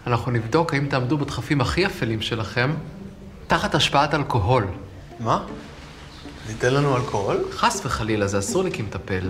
אנחנו 0.07 0.31
נבדוק 0.31 0.73
האם 0.73 0.85
תעמדו 0.85 1.17
בדחפים 1.17 1.61
הכי 1.61 1.85
אפלים 1.85 2.21
שלכם 2.21 2.73
תחת 3.47 3.75
השפעת 3.75 4.13
אלכוהול. 4.13 4.67
מה? 5.19 5.43
ניתן 6.47 6.73
לנו 6.73 6.97
אלכוהול? 6.97 7.37
חס 7.51 7.81
וחלילה, 7.85 8.27
זה 8.27 8.39
אסור 8.39 8.63
לי 8.63 8.71
כמטפל. 8.71 9.29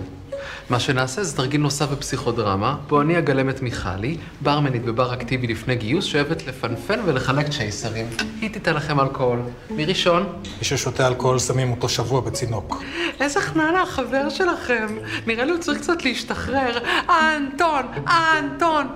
מה 0.70 0.80
שנעשה 0.80 1.24
זה 1.24 1.36
תרגיל 1.36 1.60
נוסף 1.60 1.88
בפסיכודרמה, 1.88 2.76
בו 2.88 3.00
אני 3.00 3.18
אגלם 3.18 3.50
את 3.50 3.62
מיכלי, 3.62 4.16
ברמנית 4.40 4.84
בבר 4.84 5.14
אקטיבי 5.14 5.46
לפני 5.46 5.76
גיוס, 5.76 6.04
שאוהבת 6.04 6.46
לפנפן 6.46 7.00
ולחלק 7.04 7.48
צ'ייסרים. 7.48 8.06
היא 8.40 8.50
תיתן 8.50 8.74
לכם 8.74 9.00
אלכוהול. 9.00 9.38
מי 9.70 9.84
ראשון? 9.84 10.26
מי 10.58 10.64
ששותה 10.64 11.08
אלכוהול 11.08 11.38
שמים 11.38 11.70
אותו 11.70 11.88
שבוע 11.88 12.20
בצינוק. 12.20 12.82
איזה 13.20 13.40
חננה, 13.40 13.82
החבר 13.82 14.28
שלכם. 14.28 14.86
נראה 15.26 15.44
לי 15.44 15.50
הוא 15.50 15.60
צריך 15.60 15.78
קצת 15.78 16.04
להשתחרר. 16.04 16.78
אנטון, 17.08 17.82
אנטון. 18.08 18.86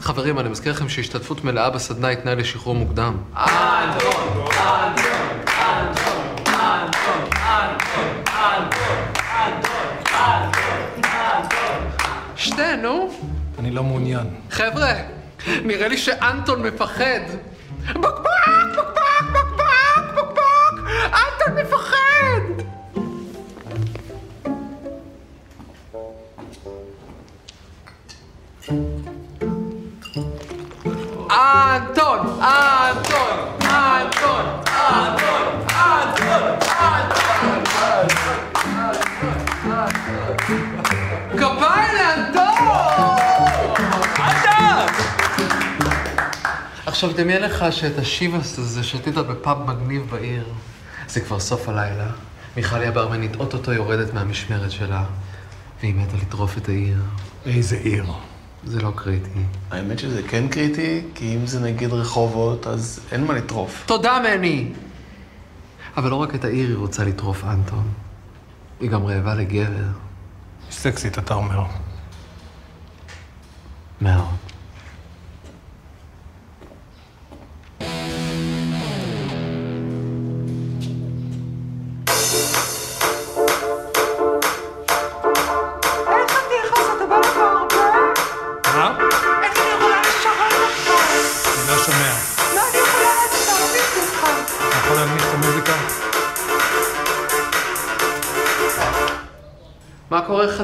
חברים, 0.00 0.38
אני 0.38 0.48
מזכיר 0.48 0.72
לכם 0.72 0.88
שהשתתפות 0.88 1.44
מלאה 1.44 1.70
בסדנה 1.70 2.08
היא 2.08 2.16
תנאי 2.16 2.36
לשחרור 2.36 2.74
מוקדם. 2.74 3.16
אנטון, 3.36 4.12
אנטון, 4.46 5.14
אנטון, 5.58 6.22
אנטון, 6.46 7.22
אנטון, 8.28 10.01
נו. 12.82 13.10
אני 13.58 13.70
לא 13.70 13.82
מעוניין. 13.82 14.26
חבר'ה, 14.50 14.92
נראה 15.64 15.88
לי 15.88 15.98
שאנטון 15.98 16.62
מפחד. 16.62 17.20
בקבק, 17.88 18.28
בקבק, 18.72 19.22
בקבק, 19.32 20.14
בקבק! 20.14 20.42
אנטון 21.04 21.54
מפחד! 21.62 22.42
אנטון! 31.30 32.18
אנטון! 32.40 32.42
כפיים 41.30 41.94
לאנטון! 41.94 42.42
עכשיו! 44.14 44.86
עכשיו 46.86 47.12
דמיין 47.12 47.42
לך 47.42 47.64
שאת 47.70 47.98
השיבס 47.98 48.58
הזה 48.58 48.82
שתית 48.82 49.14
בפאב 49.14 49.70
מגניב 49.70 50.06
בעיר. 50.10 50.44
זה 51.08 51.20
כבר 51.20 51.40
סוף 51.40 51.68
הלילה. 51.68 52.06
מיכלי 52.56 52.86
הברמנית 52.86 53.36
אוטוטו 53.36 53.72
יורדת 53.72 54.14
מהמשמרת 54.14 54.70
שלה, 54.70 55.04
והיא 55.80 55.94
מתה 55.94 56.16
לטרוף 56.16 56.58
את 56.58 56.68
העיר. 56.68 56.98
איזה 57.46 57.76
עיר? 57.76 58.04
זה 58.64 58.80
לא 58.80 58.92
קריטי. 58.96 59.40
האמת 59.70 59.98
שזה 59.98 60.22
כן 60.28 60.48
קריטי, 60.48 61.02
כי 61.14 61.36
אם 61.36 61.46
זה 61.46 61.60
נגיד 61.60 61.92
רחובות, 61.92 62.66
אז 62.66 63.00
אין 63.12 63.24
מה 63.24 63.34
לטרוף. 63.34 63.82
תודה, 63.86 64.18
מני! 64.24 64.68
אבל 65.96 66.10
לא 66.10 66.16
רק 66.16 66.34
את 66.34 66.44
העיר 66.44 66.68
היא 66.68 66.76
רוצה 66.76 67.04
לטרוף, 67.04 67.44
אנטון. 67.44 67.88
היא 68.80 68.90
גם 68.90 69.06
רעבה 69.06 69.34
לגבר. 69.34 70.11
סקסית, 70.72 71.18
אתה 71.18 71.34
אומר. 71.34 71.64
מאוד. 74.00 74.51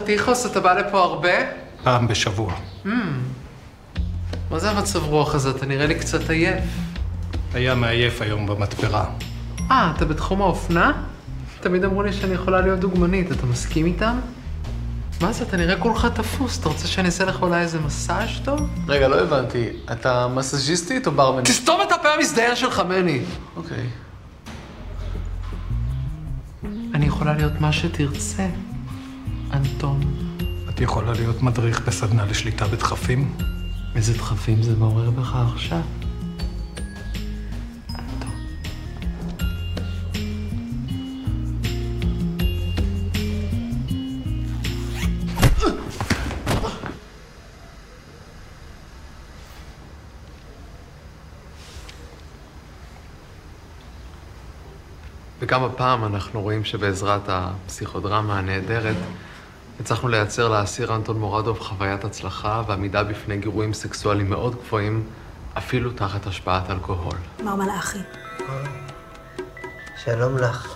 חתיכוס? 0.09 0.47
אתה 0.47 0.61
בא 0.61 0.73
לפה 0.73 1.00
הרבה? 1.00 1.33
פעם 1.85 2.09
בשבוע. 2.09 2.55
Hmm. 2.85 2.88
מה 4.50 4.59
זה 4.59 4.71
המצב 4.71 5.05
רוח 5.05 5.35
הזה? 5.35 5.50
אתה 5.50 5.67
נראה 5.67 5.87
לי 5.87 5.95
קצת 5.95 6.31
עייף. 6.31 6.65
היה 7.55 7.75
מעייף 7.75 8.23
היום 8.23 8.47
במתפרה. 8.47 9.05
אה, 9.71 9.93
אתה 9.97 10.05
בתחום 10.05 10.43
האופנה? 10.43 10.93
תמיד 11.61 11.85
אמרו 11.85 12.03
לי 12.03 12.12
שאני 12.12 12.35
יכולה 12.35 12.61
להיות 12.61 12.81
דוגמנית, 12.81 13.33
אתה 13.33 13.47
מסכים 13.47 13.87
איתם? 13.87 14.19
מה 15.21 15.33
זה, 15.33 15.45
אתה 15.45 15.57
נראה 15.57 15.77
כולך 15.77 16.07
תפוס, 16.15 16.61
אתה 16.61 16.69
רוצה 16.69 16.87
שאני 16.87 17.07
אעשה 17.07 17.25
לך 17.25 17.43
אולי 17.43 17.61
איזה 17.61 17.81
מסאז' 17.81 18.29
טוב? 18.45 18.61
רגע, 18.88 19.09
לא 19.09 19.21
הבנתי. 19.21 19.69
אתה 19.93 20.29
מסאז'יסטית 20.29 21.07
או 21.07 21.12
ברמנית? 21.12 21.45
תסתום 21.45 21.81
את 21.87 21.93
הפה 21.93 22.09
המזדיין 22.09 22.57
שלך, 22.57 22.83
מני! 22.88 23.21
אוקיי. 23.57 23.87
אני 26.95 27.07
יכולה 27.07 27.35
להיות 27.35 27.61
מה 27.61 27.73
שתרצה, 27.73 28.47
אנטון. 29.52 30.00
את 30.69 30.81
יכולה 30.81 31.12
להיות 31.12 31.43
מדריך 31.43 31.88
בסדנה 31.88 32.25
לשליטה 32.26 32.67
בדחפים? 32.67 33.37
איזה 33.95 34.12
דחפים 34.14 34.62
זה 34.62 34.76
מעורר 34.76 35.11
בך 35.11 35.37
עכשיו? 35.55 35.81
וגם 55.40 55.64
הפעם 55.64 56.05
אנחנו 56.05 56.43
רואים 56.43 56.64
שבעזרת 56.64 57.23
הפסיכודרמה 57.28 58.38
הנהדרת 58.38 58.97
הצלחנו 59.80 60.08
לייצר 60.08 60.49
לאסיר 60.49 60.94
אנטון 60.94 61.18
מורדוב 61.18 61.58
חוויית 61.58 62.04
הצלחה 62.04 62.62
ועמידה 62.66 63.04
בפני 63.04 63.37
גירויים 63.37 63.73
סקסואליים 63.73 64.30
מאוד 64.30 64.54
גבוהים, 64.54 65.06
אפילו 65.58 65.90
תחת 65.90 66.26
השפעת 66.26 66.70
אלכוהול. 66.70 67.17
מר 67.45 67.54
מלאכי. 67.54 67.99
שלום 70.04 70.38
לך. 70.38 70.75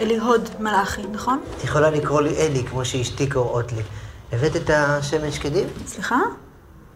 אלי 0.00 0.18
הוד 0.18 0.48
מלאכי, 0.60 1.02
נכון? 1.12 1.40
את 1.58 1.64
יכולה 1.64 1.90
לקרוא 1.90 2.20
לי 2.20 2.36
אלי, 2.36 2.64
כמו 2.64 2.84
שאשתי 2.84 3.30
קוראות 3.30 3.72
לי. 3.72 3.82
הבאת 4.32 4.56
את 4.56 4.70
השמן 4.70 5.30
שקדים? 5.30 5.68
סליחה? 5.86 6.18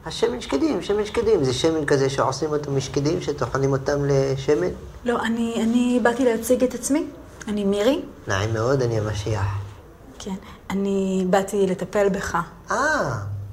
השמן 0.06 0.40
שקדים, 0.40 0.82
שמן 0.82 1.06
שקדים. 1.06 1.44
זה 1.44 1.54
שמן 1.54 1.86
כזה 1.86 2.10
שעושים 2.10 2.50
אותו 2.50 2.70
משקדים, 2.72 3.22
שטוחנים 3.22 3.72
אותם 3.72 3.98
לשמן? 4.04 4.68
לא, 5.04 5.22
אני, 5.22 5.54
אני 5.62 6.00
באתי 6.02 6.24
להציג 6.24 6.64
את 6.64 6.74
עצמי. 6.74 7.06
אני 7.48 7.64
מירי. 7.64 8.00
נעים 8.28 8.54
מאוד, 8.54 8.82
אני 8.82 8.98
המשיח. 8.98 9.67
כן. 10.18 10.34
אני 10.70 11.24
באתי 11.30 11.66
לטפל 11.66 12.08
בך. 12.08 12.38
אה, 12.70 13.12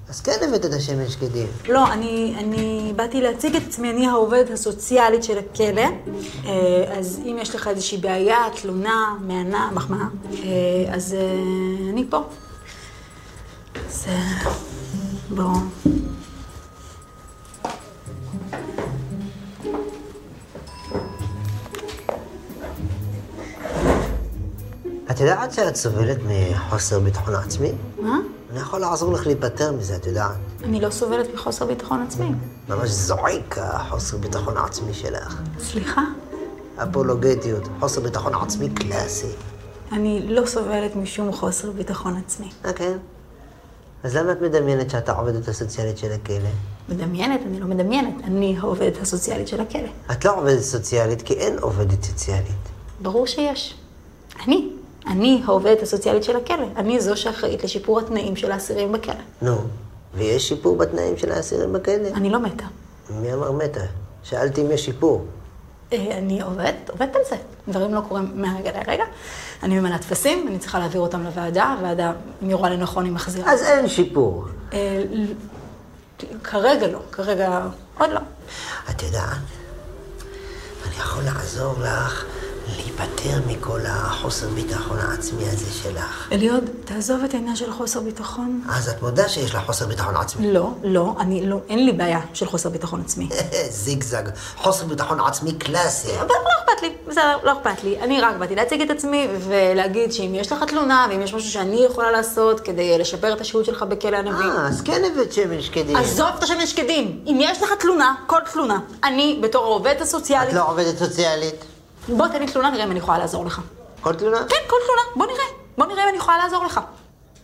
אז 0.09 0.21
כן 0.21 0.37
הבאת 0.47 0.65
את 0.65 0.73
השמן 0.73 1.09
שקדים. 1.09 1.47
לא, 1.67 1.93
אני, 1.93 2.35
אני 2.37 2.93
באתי 2.95 3.21
להציג 3.21 3.55
את 3.55 3.61
עצמי, 3.67 3.91
אני 3.91 4.07
העובדת 4.07 4.49
הסוציאלית 4.49 5.23
של 5.23 5.37
הכלא. 5.37 5.81
אה, 6.45 6.97
אז 6.97 7.21
אם 7.25 7.37
יש 7.41 7.55
לך 7.55 7.67
איזושהי 7.67 7.97
בעיה, 7.97 8.37
תלונה, 8.61 9.15
מענה, 9.21 9.69
מחמאה, 9.73 10.05
אה, 10.33 10.93
אז 10.93 11.13
אה, 11.13 11.89
אני 11.89 12.05
פה. 12.09 12.23
אז 13.89 14.05
בואו. 15.29 15.55
את 25.11 25.19
יודעת 25.19 25.53
שאת 25.53 25.75
סובלת 25.75 26.17
מחוסר 26.27 26.99
ביטחון 26.99 27.35
עצמי? 27.35 27.71
מה? 28.01 28.19
אני 28.51 28.59
יכול 28.59 28.79
לעזור 28.79 29.13
לך 29.13 29.27
להיפטר 29.27 29.71
מזה, 29.71 29.95
את 29.95 30.05
יודעת. 30.05 30.35
אני 30.63 30.81
לא 30.81 30.89
סובלת 30.89 31.33
מחוסר 31.33 31.65
ביטחון 31.65 32.01
עצמי. 32.01 32.31
ממש 32.69 32.89
זועק 32.89 33.57
החוסר 33.61 34.17
ביטחון 34.17 34.57
העצמי 34.57 34.93
שלך. 34.93 35.41
סליחה? 35.59 36.01
אפולוגטיות, 36.83 37.63
חוסר 37.79 38.01
ביטחון 38.01 38.35
עצמי 38.35 38.69
קלאסי. 38.69 39.27
אני 39.91 40.25
לא 40.27 40.45
סובלת 40.45 40.95
משום 40.95 41.31
חוסר 41.31 41.71
ביטחון 41.71 42.17
עצמי. 42.25 42.49
אה, 42.65 42.73
כן? 42.73 42.97
אז 44.03 44.15
למה 44.15 44.31
את 44.31 44.41
מדמיינת 44.41 44.89
שאת 44.89 45.09
העובדת 45.09 45.47
הסוציאלית 45.47 45.97
של 45.97 46.11
הכלא? 46.11 46.49
מדמיינת? 46.89 47.39
אני 47.45 47.59
לא 47.59 47.67
מדמיינת. 47.67 48.13
אני 48.23 48.57
העובדת 48.59 49.01
הסוציאלית 49.01 49.47
של 49.47 49.61
הכלא. 49.61 49.89
את 50.11 50.25
לא 50.25 50.37
עובדת 50.37 50.61
סוציאלית 50.61 51.21
כי 51.21 51.33
אין 51.33 51.59
עובדת 51.59 52.03
סוציאלית. 52.03 52.69
ברור 53.01 53.27
שיש. 53.27 53.75
אני. 54.47 54.74
אני 55.07 55.41
העובדת 55.45 55.81
הסוציאלית 55.81 56.23
של 56.23 56.37
הכלא. 56.37 56.65
אני 56.75 56.99
זו 56.99 57.17
שאחראית 57.17 57.63
לשיפור 57.63 57.99
התנאים 57.99 58.35
של 58.35 58.51
האסירים 58.51 58.91
בכלא. 58.91 59.13
נו, 59.41 59.57
ויש 60.13 60.47
שיפור 60.47 60.77
בתנאים 60.77 61.17
של 61.17 61.31
האסירים 61.31 61.73
בכלא? 61.73 62.07
אני 62.13 62.29
לא 62.29 62.39
מתה. 62.39 62.65
מי 63.09 63.33
אמר 63.33 63.51
מתה? 63.51 63.83
שאלתי 64.23 64.61
אם 64.61 64.71
יש 64.71 64.85
שיפור. 64.85 65.25
אה, 65.93 66.17
אני 66.17 66.41
עובדת, 66.41 66.89
עובדת 66.89 67.15
על 67.15 67.21
זה. 67.29 67.35
דברים 67.67 67.93
לא 67.93 68.01
קורים 68.07 68.31
מהרגע 68.35 68.71
לרגע. 68.71 69.03
אני 69.63 69.79
ממלאת 69.79 70.01
טפסים, 70.01 70.47
אני 70.47 70.59
צריכה 70.59 70.79
להעביר 70.79 71.01
אותם 71.01 71.23
לוועדה, 71.23 71.75
הוועדה, 71.79 72.13
אם 72.43 72.47
היא 72.47 72.55
רואה 72.55 72.69
לנכון, 72.69 73.05
היא 73.05 73.13
מחזירה. 73.13 73.53
אז 73.53 73.63
אין 73.63 73.87
שיפור. 73.87 74.45
אה, 74.73 75.03
כרגע 76.43 76.87
לא, 76.87 76.99
כרגע 77.11 77.67
עוד 77.97 78.09
לא. 78.09 78.19
את 78.89 79.03
יודעת, 79.03 79.37
אני 80.87 80.95
יכול 80.97 81.23
לעזור 81.23 81.73
לך 81.79 82.25
להיפטר 82.67 83.39
מכל 83.47 83.79
החוסר 83.85 84.47
ביטחון 84.47 84.97
העצמי 84.99 85.49
הזה 85.49 85.71
שלך. 85.83 86.27
אליעוד, 86.31 86.63
תעזוב 86.85 87.23
את 87.23 87.33
העניין 87.33 87.55
של 87.55 87.71
חוסר 87.71 87.99
ביטחון. 87.99 88.61
אז 88.69 88.89
את 88.89 89.01
מודה 89.01 89.29
שיש 89.29 89.55
לך 89.55 89.65
חוסר 89.65 89.87
ביטחון 89.87 90.15
עצמי. 90.15 90.53
לא, 90.53 90.69
לא, 90.83 91.15
אני 91.19 91.45
לא, 91.45 91.57
אין 91.69 91.85
לי 91.85 91.91
בעיה 91.91 92.19
של 92.33 92.45
חוסר 92.45 92.69
ביטחון 92.69 93.01
עצמי. 93.01 93.29
זיגזג, 93.83 94.23
חוסר 94.57 94.85
ביטחון 94.85 95.19
עצמי 95.19 95.53
קלאסי. 95.53 96.19
אבל 96.19 96.27
לא 96.27 96.49
אכפת 96.59 96.81
לי, 96.81 96.89
בסדר, 97.07 97.37
לא 97.43 97.53
אכפת 97.53 97.83
לי. 97.83 97.99
אני 97.99 98.21
רק 98.21 98.35
באתי 98.35 98.55
להציג 98.55 98.81
את 98.81 98.89
עצמי 98.89 99.27
ולהגיד 99.47 100.13
שאם 100.13 100.35
יש 100.35 100.51
לך 100.51 100.63
תלונה 100.63 101.07
ואם 101.09 101.21
יש 101.21 101.33
משהו 101.33 101.51
שאני 101.51 101.85
יכולה 101.85 102.11
לעשות 102.11 102.59
כדי 102.59 102.97
לשפר 102.97 103.33
את 103.33 103.41
השהות 103.41 103.65
שלך 103.65 103.83
בכלא 103.83 104.17
הנביא. 104.17 104.45
אה, 104.45 104.67
אז 104.67 104.81
כן 104.81 105.01
הבאת 105.11 105.33
שמן 105.33 105.61
שקדים. 105.61 105.95
עזוב 105.95 106.29
את 106.37 106.43
השמן 106.43 106.65
שקדים. 106.65 107.19
אם 107.27 107.37
יש 107.41 107.63
לך 107.63 107.69
תלונה, 107.79 108.15
כל 108.27 108.39
תלונה, 108.53 108.79
אני 109.03 109.39
בתור 109.43 109.65
העובדת 109.65 110.01
הסוציאלית... 110.01 110.49
את 110.49 110.53
לא 110.53 110.69
עובדת 110.69 110.97
סוציאלית. 110.97 111.74
בוא 112.09 112.27
תן 112.27 112.39
לי 112.39 112.47
תלונה, 112.47 112.69
נראה 112.69 112.85
אם 112.85 112.91
אני 112.91 112.99
יכולה 112.99 113.17
לעזור 113.17 113.45
לך. 113.45 113.61
כל 114.01 114.13
תלונה? 114.13 114.37
כן, 114.37 114.55
כל 114.67 114.75
תלונה. 114.85 115.01
בוא 115.15 115.25
נראה. 115.25 115.45
בוא 115.77 115.85
נראה 115.85 116.03
אם 116.03 116.09
אני 116.09 116.17
יכולה 116.17 116.37
לעזור 116.37 116.65
לך. 116.65 116.79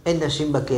אין 0.06 0.24
נשים 0.24 0.54
בכלא. 0.54 0.78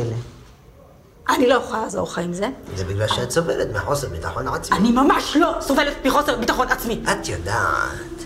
אני 1.28 1.48
לא 1.48 1.54
יכולה 1.54 1.82
לעזור 1.82 2.08
לך 2.08 2.18
עם 2.18 2.32
זה. 2.32 2.48
זה 2.76 2.84
בגלל 2.84 3.08
שאת 3.08 3.30
סובלת 3.30 3.68
מחוסר 3.76 4.08
ביטחון 4.08 4.48
עצמי. 4.48 4.76
אני 4.76 4.92
ממש 4.92 5.36
לא 5.40 5.52
סובלת 5.60 6.06
מחוסר 6.06 6.36
ביטחון 6.38 6.68
עצמי. 6.68 7.00
את 7.12 7.28
יודעת 7.28 8.24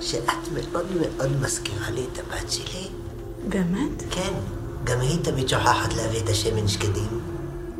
שאת 0.00 0.30
מאוד 0.54 0.86
מאוד 0.96 1.40
מזכירה 1.40 1.90
לי 1.90 2.06
את 2.12 2.18
הבת 2.18 2.50
שלי? 2.50 2.88
באמת? 3.48 4.02
כן. 4.10 4.32
גם 4.84 5.00
היא 5.00 5.24
תמיד 5.24 5.48
שוכחת 5.48 5.94
להביא 5.94 6.20
את 6.20 6.28
השמן 6.28 6.68
שקדים. 6.68 7.20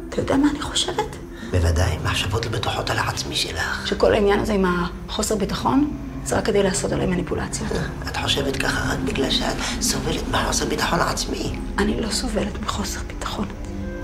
אתה 0.09 0.21
יודע 0.21 0.37
מה 0.37 0.51
אני 0.51 0.62
חושבת? 0.62 1.16
בוודאי, 1.51 1.99
מחשבות 2.05 2.47
לא 2.47 2.53
בטוחות 2.53 2.90
על 2.90 2.99
העצמי 2.99 3.37
שלך. 3.37 3.87
שכל 3.87 4.14
העניין 4.14 4.40
הזה 4.40 4.53
עם 4.53 4.64
החוסר 5.09 5.37
ביטחון, 5.37 5.97
זה 6.26 6.36
רק 6.36 6.46
כדי 6.46 6.62
לעשות 6.62 6.92
עליי 6.92 7.06
מניפולציה. 7.06 7.66
את 8.08 8.16
חושבת 8.16 8.56
ככה 8.56 8.92
רק 8.92 8.98
בגלל 8.98 9.30
שאת 9.30 9.56
סובלת 9.80 10.28
מחוסר 10.30 10.64
ביטחון 10.64 11.00
עצמי. 11.00 11.58
אני 11.78 12.00
לא 12.00 12.10
סובלת 12.10 12.60
מחוסר 12.62 13.00
ביטחון. 13.06 13.48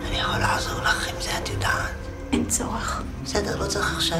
אני 0.08 0.20
יכול 0.20 0.38
לעזור 0.38 0.80
לך 0.80 1.08
עם 1.08 1.14
זה, 1.20 1.30
את 1.42 1.48
יודעת. 1.48 1.90
אין 2.32 2.44
צורך. 2.44 3.02
בסדר, 3.24 3.62
לא 3.62 3.66
צריך 3.66 3.94
עכשיו. 3.96 4.18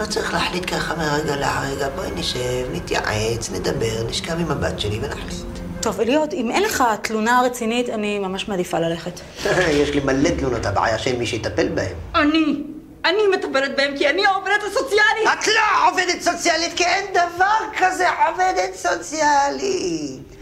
לא 0.00 0.04
צריך 0.04 0.32
להחליט 0.32 0.70
ככה 0.70 0.94
מרגע 0.94 1.36
לרגע. 1.36 1.88
בואי 1.96 2.10
נשב, 2.16 2.66
נתייעץ, 2.72 3.50
נדבר, 3.50 4.06
נשכב 4.08 4.40
עם 4.40 4.50
הבת 4.50 4.80
שלי 4.80 4.98
ונחליט. 5.02 5.46
טוב, 5.80 6.00
אליוד, 6.00 6.32
אם 6.32 6.50
אין 6.50 6.62
לך 6.62 6.84
תלונה 7.02 7.42
רצינית, 7.44 7.88
אני 7.90 8.18
ממש 8.18 8.48
מעדיפה 8.48 8.78
ללכת. 8.78 9.20
יש 9.80 9.90
לי 9.90 10.00
מלא 10.00 10.30
תלונות, 10.38 10.66
הבעיה 10.66 10.98
שאין 10.98 11.18
מי 11.18 11.26
שיטפל 11.26 11.68
בהן. 11.68 11.94
אני, 12.14 12.62
אני 13.06 13.36
מטפלת 13.36 13.76
בהם 13.76 13.96
כי 13.96 14.08
אני 14.08 14.26
העובדת 14.26 14.62
הסוציאלית. 14.66 15.40
את 15.40 15.46
לא 15.46 15.90
עובדת 15.90 16.20
סוציאלית, 16.20 16.72
כי 16.76 16.84
אין 16.84 17.04
דבר 17.12 17.78
כזה 17.78 18.06
עובדת 18.10 18.74
סוציאלית. 18.74 20.36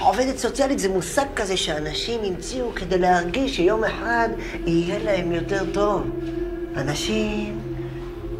עובדת 0.00 0.38
סוציאלית 0.38 0.78
זה 0.78 0.88
מושג 0.88 1.24
כזה 1.36 1.56
שאנשים 1.56 2.20
המציאו 2.24 2.74
כדי 2.74 2.98
להרגיש 2.98 3.56
שיום 3.56 3.84
אחד 3.84 4.28
יהיה 4.66 4.98
להם 4.98 5.32
יותר 5.32 5.64
טוב. 5.72 6.02
אנשים 6.76 7.60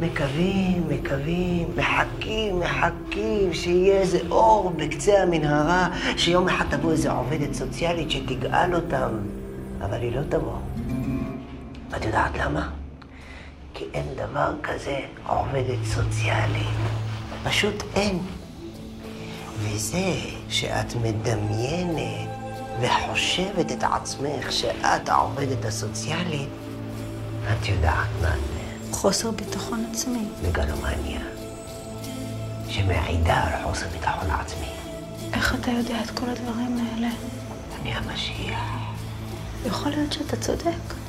מקווים, 0.00 0.88
מקווים, 0.88 1.68
מחכים, 1.76 2.60
מחכים 2.60 3.54
שיהיה 3.54 4.00
איזה 4.00 4.18
אור 4.30 4.70
בקצה 4.76 5.22
המנהרה, 5.22 5.88
שיום 6.16 6.48
אחד 6.48 6.64
תבוא 6.70 6.92
איזה 6.92 7.10
עובדת 7.10 7.54
סוציאלית 7.54 8.10
שתגאל 8.10 8.74
אותם, 8.74 9.08
אבל 9.80 10.00
היא 10.00 10.16
לא 10.16 10.22
תבוא. 10.28 10.58
את 11.96 12.04
יודעת 12.04 12.30
למה? 12.38 12.68
כי 13.78 13.84
אין 13.94 14.06
דבר 14.14 14.52
כזה 14.62 15.00
עובדת 15.26 15.84
סוציאלית. 15.84 16.76
פשוט 17.44 17.82
אין. 17.94 18.18
וזה 19.58 20.12
שאת 20.48 20.94
מדמיינת 20.94 22.28
וחושבת 22.80 23.72
את 23.72 23.82
עצמך 23.82 24.52
שאת 24.52 25.08
העובדת 25.08 25.64
הסוציאלית, 25.64 26.48
את 27.52 27.68
יודעת 27.68 28.08
מה 28.22 28.30
זה. 28.30 28.92
חוסר 28.96 29.30
ביטחון 29.30 29.86
עצמי. 29.90 30.24
מגלומניה, 30.48 31.20
שמעידה 32.68 33.44
על 33.44 33.64
חוסר 33.64 33.86
ביטחון 33.92 34.30
עצמי. 34.30 34.70
איך 35.32 35.54
אתה 35.54 35.70
יודע 35.70 36.02
את 36.04 36.10
כל 36.10 36.26
הדברים 36.30 36.78
האלה? 36.78 37.08
אני 37.80 37.92
המשיח. 37.94 38.60
יכול 39.66 39.92
להיות 39.92 40.12
שאתה 40.12 40.36
צודק. 40.36 41.05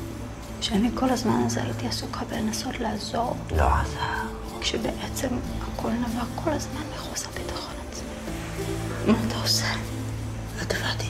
שאני 0.62 0.90
כל 0.96 1.10
הזמן 1.10 1.44
הזה 1.46 1.64
הייתי 1.64 1.88
עסוקה 1.88 2.20
בלנסות 2.30 2.80
לעזור. 2.80 3.36
לא 3.52 3.64
עזר. 3.64 4.00
כשבעצם 4.62 5.28
הכל 5.62 5.90
נבע 5.90 6.24
כל 6.36 6.50
הזמן 6.50 6.82
מחוסר 6.96 7.30
ביטחון 7.34 7.74
עצמי. 7.90 8.08
מה 9.12 9.18
אתה 9.28 9.36
עושה? 9.42 9.66
את 10.62 10.70
תבעתי. 10.70 11.08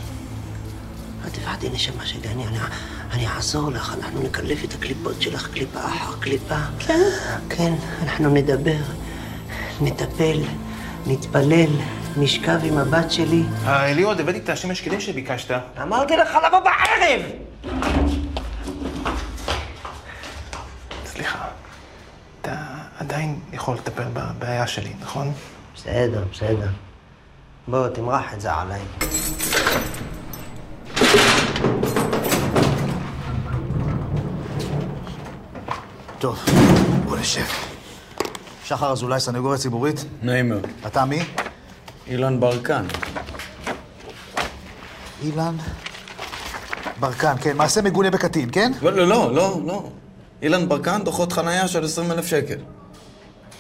את 1.27 1.33
תבעתי, 1.33 1.69
נשמה 1.69 2.05
שלי, 2.05 2.27
אני, 2.27 2.47
אני, 2.47 2.57
אני 3.12 3.27
אעזור 3.27 3.71
לך, 3.71 3.95
אנחנו 4.03 4.21
נקלף 4.21 4.63
את 4.63 4.73
הקליפות 4.73 5.21
שלך 5.21 5.49
קליפה 5.53 5.79
אחר 5.79 6.19
קליפה. 6.19 6.55
כן? 6.79 6.99
כן, 7.49 7.73
אנחנו 8.03 8.29
נדבר, 8.29 8.77
נטפל, 9.81 10.39
נתפלל, 11.05 11.69
נשכב 12.17 12.60
עם 12.63 12.77
הבת 12.77 13.12
שלי. 13.12 13.43
אה, 13.65 13.91
אליעוד, 13.91 14.19
הבאתי 14.19 14.38
את 14.38 14.49
השמש 14.49 14.81
כדי 14.81 15.01
שביקשת. 15.01 15.51
אמרתי 15.81 16.17
לך 16.17 16.38
לבוא 16.47 16.60
בערב! 16.60 17.21
סליחה, 21.05 21.45
אתה 22.41 22.55
עדיין 22.99 23.39
יכול 23.53 23.77
לטפל 23.99 24.10
בבעיה 24.13 24.67
שלי, 24.67 24.93
נכון? 25.01 25.31
בסדר, 25.75 26.23
בסדר. 26.33 26.67
בוא, 27.67 27.88
תמרח 27.88 28.33
את 28.33 28.41
זה 28.41 28.53
עליי. 28.53 28.81
טוב, 36.19 36.45
בוא 37.05 37.17
נשב. 37.17 37.45
שחר 38.63 38.91
אזולאי, 38.91 39.19
סנגוריה 39.19 39.57
ציבורית. 39.57 40.05
נעים 40.21 40.49
מאוד. 40.49 40.67
אתה 40.88 41.05
מי? 41.05 41.19
אילן 42.07 42.39
ברקן. 42.39 42.86
אילן 45.23 45.55
ברקן, 46.99 47.36
כן. 47.41 47.57
מעשה 47.57 47.81
מגונה 47.81 48.10
בקטין, 48.10 48.49
כן? 48.51 48.71
לא, 48.81 48.91
לא, 48.91 49.36
לא, 49.36 49.62
לא. 49.65 49.89
אילן 50.41 50.69
ברקן, 50.69 51.03
דוחות 51.03 51.33
חנייה 51.33 51.67
של 51.67 51.86
20 51.86 52.12
אלף 52.12 52.25
שקל. 52.25 52.57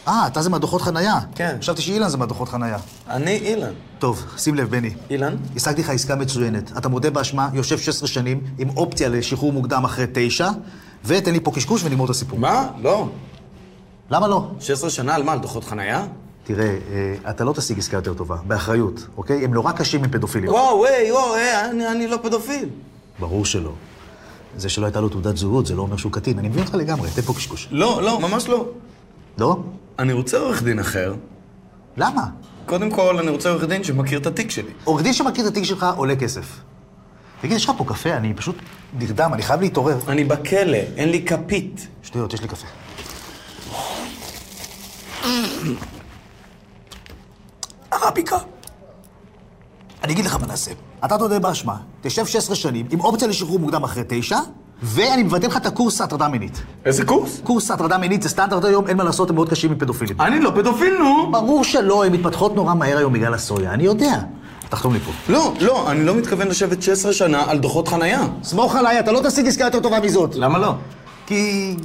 אה, 0.07 0.27
אתה 0.27 0.41
זה 0.41 0.49
מהדוחות 0.49 0.81
חנייה? 0.81 1.19
כן. 1.35 1.57
חשבתי 1.59 1.81
שאילן 1.81 2.09
זה 2.09 2.17
מהדוחות 2.17 2.49
חנייה. 2.49 2.77
אני 3.09 3.37
אילן. 3.37 3.71
טוב, 3.99 4.23
שים 4.37 4.55
לב, 4.55 4.69
בני. 4.69 4.93
אילן? 5.09 5.35
השגתי 5.55 5.81
לך 5.81 5.89
עסקה 5.89 6.15
מצוינת. 6.15 6.77
אתה 6.77 6.89
מודה 6.89 7.09
באשמה, 7.09 7.49
יושב 7.53 7.77
16 7.77 8.07
שנים, 8.07 8.41
עם 8.57 8.69
אופציה 8.69 9.09
לשחרור 9.09 9.53
מוקדם 9.53 9.85
אחרי 9.85 10.05
תשע, 10.13 10.49
ותן 11.05 11.31
לי 11.31 11.39
פה 11.39 11.51
קשקוש 11.51 11.83
ונגמור 11.83 12.05
את 12.05 12.09
הסיפור. 12.09 12.39
מה? 12.39 12.67
לא. 12.81 13.07
למה 14.09 14.27
לא? 14.27 14.51
16 14.59 14.89
שנה 14.89 15.15
על 15.15 15.23
מה? 15.23 15.31
על 15.31 15.39
דוחות 15.39 15.63
חנייה? 15.63 16.05
תראה, 16.43 16.65
אה, 16.65 17.29
אתה 17.29 17.43
לא 17.43 17.53
תשיג 17.53 17.79
עסקה 17.79 17.97
יותר 17.97 18.13
טובה, 18.13 18.35
באחריות, 18.47 19.07
אוקיי? 19.17 19.45
הם 19.45 19.53
נורא 19.53 19.71
קשים 19.71 20.03
עם 20.03 20.09
פדופילים. 20.09 20.49
וואו, 20.49 20.77
וואי, 20.77 21.11
וואו, 21.11 21.35
אה, 21.35 21.69
אני, 21.69 21.87
אני 21.87 22.07
לא 22.07 22.17
פדופיל. 22.23 22.69
ברור 23.19 23.45
שלא. 23.45 23.71
זה 24.57 24.69
שלא 24.69 24.85
הייתה 24.85 25.01
לו 25.01 25.09
תעודת 25.09 25.37
זהות, 25.37 25.65
זה 25.65 25.75
לא 25.75 25.81
אומר 25.81 25.97
שהוא 25.97 26.11
קטין. 26.11 26.39
אני 26.39 26.49
מבין 26.49 26.63
אותך 26.63 26.75
לגמרי, 26.75 27.09
תן 27.15 27.21
פה 27.21 27.33
קשקוש. 27.33 27.67
לא, 27.71 28.01
לא, 28.03 28.19
ממש 28.19 28.47
לא. 28.47 28.65
לא? 29.37 29.59
אני 29.99 30.13
רוצה 30.13 30.37
עורך 30.37 30.63
דין 30.63 30.79
אחר. 30.79 31.15
למה? 31.97 32.25
קודם 32.65 32.91
כל, 32.91 33.17
אני 33.19 33.29
רוצה 33.29 33.49
עורך 33.49 33.63
דין 33.63 33.83
שמכיר 33.83 34.19
את 34.19 34.25
התיק 34.25 34.51
שלי. 34.51 34.71
עורך 34.83 35.03
דין 35.03 35.13
שמכיר 35.13 35.47
את 35.47 35.51
התיק 35.51 35.63
שלך 35.63 35.85
עולה 35.95 36.15
כסף. 36.15 36.59
תגיד, 37.41 37.55
יש 37.55 37.65
לך 37.65 37.71
פה 37.77 37.85
קפה? 37.85 38.13
אני 38.13 38.33
פשוט 38.33 38.55
נרדם, 38.99 39.33
אני 39.33 39.43
חייב 39.43 39.61
להתעורר. 39.61 39.97
אני 40.07 40.23
בכלא, 40.23 40.77
אין 40.77 41.09
לי 41.09 41.25
כפית. 41.25 41.87
שטויות, 42.03 42.33
יש 42.33 42.41
לי 42.41 42.47
קפה. 42.47 42.67
הרביקה. 47.91 48.37
אני 50.03 50.13
אגיד 50.13 50.25
לך 50.25 50.35
מה 50.35 50.47
נעשה. 50.47 50.71
אתה 51.05 51.17
תודה 51.17 51.39
באשמה, 51.39 51.77
תשב 52.01 52.25
16 52.25 52.55
שנים, 52.55 52.87
עם 52.91 52.99
אופציה 52.99 53.27
לשחרור 53.27 53.59
מוקדם 53.59 53.83
אחרי 53.83 54.03
תשע, 54.07 54.37
ואני 54.83 55.23
מבטל 55.23 55.47
לך 55.47 55.57
את 55.57 55.65
הקורס 55.65 56.01
הטרדה 56.01 56.27
מינית. 56.27 56.61
איזה 56.85 57.05
קורס? 57.05 57.41
קורס 57.43 57.71
הטרדה 57.71 57.97
מינית 57.97 58.21
זה 58.21 58.29
סטנדרט 58.29 58.63
היום, 58.63 58.87
אין 58.87 58.97
מה 58.97 59.03
לעשות, 59.03 59.29
הם 59.29 59.35
מאוד 59.35 59.49
קשים 59.49 59.71
עם 59.71 59.77
פדופילים. 59.77 60.21
אני 60.21 60.39
לא 60.39 60.51
פדופיל, 60.55 60.97
נו! 60.99 61.31
ברור 61.31 61.63
שלא, 61.63 62.05
הן 62.05 62.13
מתפתחות 62.13 62.55
נורא 62.55 62.73
מהר 62.73 62.97
היום 62.97 63.13
בגלל 63.13 63.33
הסויה, 63.33 63.73
אני 63.73 63.83
יודע. 63.83 64.19
תחתום 64.69 64.93
לי 64.93 64.99
פה. 64.99 65.11
לא, 65.29 65.53
לא, 65.59 65.91
אני 65.91 66.05
לא 66.05 66.15
מתכוון 66.15 66.47
לשבת 66.47 66.81
16 66.81 67.13
שנה 67.13 67.43
על 67.47 67.57
דוחות 67.57 67.87
חנייה. 67.87 68.21
סמוך 68.43 68.75
עליי, 68.75 68.99
אתה 68.99 69.11
לא 69.11 69.21
תשיג 69.23 69.47
עסקה 69.47 69.63
יותר 69.63 69.79
טובה 69.79 69.99
מזאת. 69.99 70.35
למה 70.35 70.57
לא? 70.59 70.73
כי... 71.27 71.75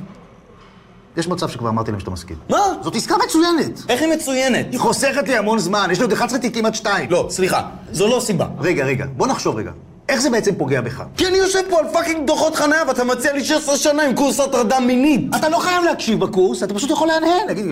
יש 1.17 1.29
מצב 1.29 1.49
שכבר 1.49 1.69
אמרתי 1.69 1.91
להם 1.91 2.01
שאתה 2.01 2.11
מסכים. 2.11 2.37
מה? 2.51 2.59
זאת 2.83 2.97
עסקה 2.97 3.15
מצוינת. 3.27 3.83
איך 3.89 4.03
היא 4.03 4.13
מצוינת? 4.15 4.67
היא 4.73 4.81
חוסכת 4.81 5.29
לי 5.29 5.37
המון 5.37 5.59
זמן, 5.59 5.89
יש 5.93 5.99
לי 5.99 6.05
עוד 6.05 6.13
11 6.13 6.39
תיקים 6.39 6.67
עד 6.67 6.75
2. 6.75 7.11
לא, 7.11 7.27
סליחה, 7.31 7.63
זו 7.93 8.09
לא 8.09 8.21
סיבה. 8.21 8.47
רגע, 8.61 8.85
רגע, 8.85 9.07
בוא 9.17 9.27
נחשוב 9.27 9.57
רגע. 9.57 9.71
איך 10.09 10.21
זה 10.21 10.31
בעצם 10.31 10.55
פוגע 10.55 10.81
בך? 10.81 11.03
כי 11.17 11.27
אני 11.27 11.39
יושב 11.39 11.61
פה 11.71 11.79
על 11.79 11.85
fucking 11.93 12.27
דוחות 12.27 12.57
חניה 12.57 12.83
ואתה 12.89 13.05
מציע 13.05 13.33
לי 13.33 13.45
16 13.45 13.77
שנה 13.77 14.03
עם 14.03 14.15
קורס 14.15 14.41
הטרדה 14.41 14.81
מינית. 14.81 15.37
אתה 15.37 15.49
לא 15.49 15.59
חייב 15.59 15.85
להקשיב 15.85 16.21
בקורס, 16.21 16.63
אתה 16.63 16.75
פשוט 16.75 16.91
יכול 16.91 17.09
להנהן. 17.09 17.47
להגיד... 17.47 17.67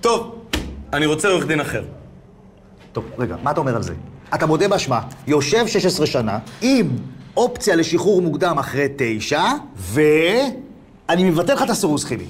טוב, 0.00 0.34
אני 0.92 1.06
רוצה 1.06 1.28
עורך 1.28 1.46
דין 1.46 1.60
אחר. 1.60 1.82
טוב, 2.92 3.04
רגע, 3.18 3.36
מה 3.42 3.50
אתה 3.50 3.60
אומר 3.60 3.76
על 3.76 3.82
זה? 3.82 3.94
אתה 4.34 4.46
מודה 4.46 4.68
באשמה, 4.68 5.00
יושב 5.26 5.66
16 5.66 6.06
שנה, 6.06 6.38
עם 6.62 6.88
אופציה 7.36 7.76
לשחרור 7.76 8.22
מוקדם 8.22 8.58
אחרי 8.58 8.86
תשע, 8.96 9.42
ואני 9.76 11.30
מבטל 11.30 11.54
לך 11.54 11.62
את 11.62 11.70
הסירוס 11.70 12.04
כימי. 12.04 12.24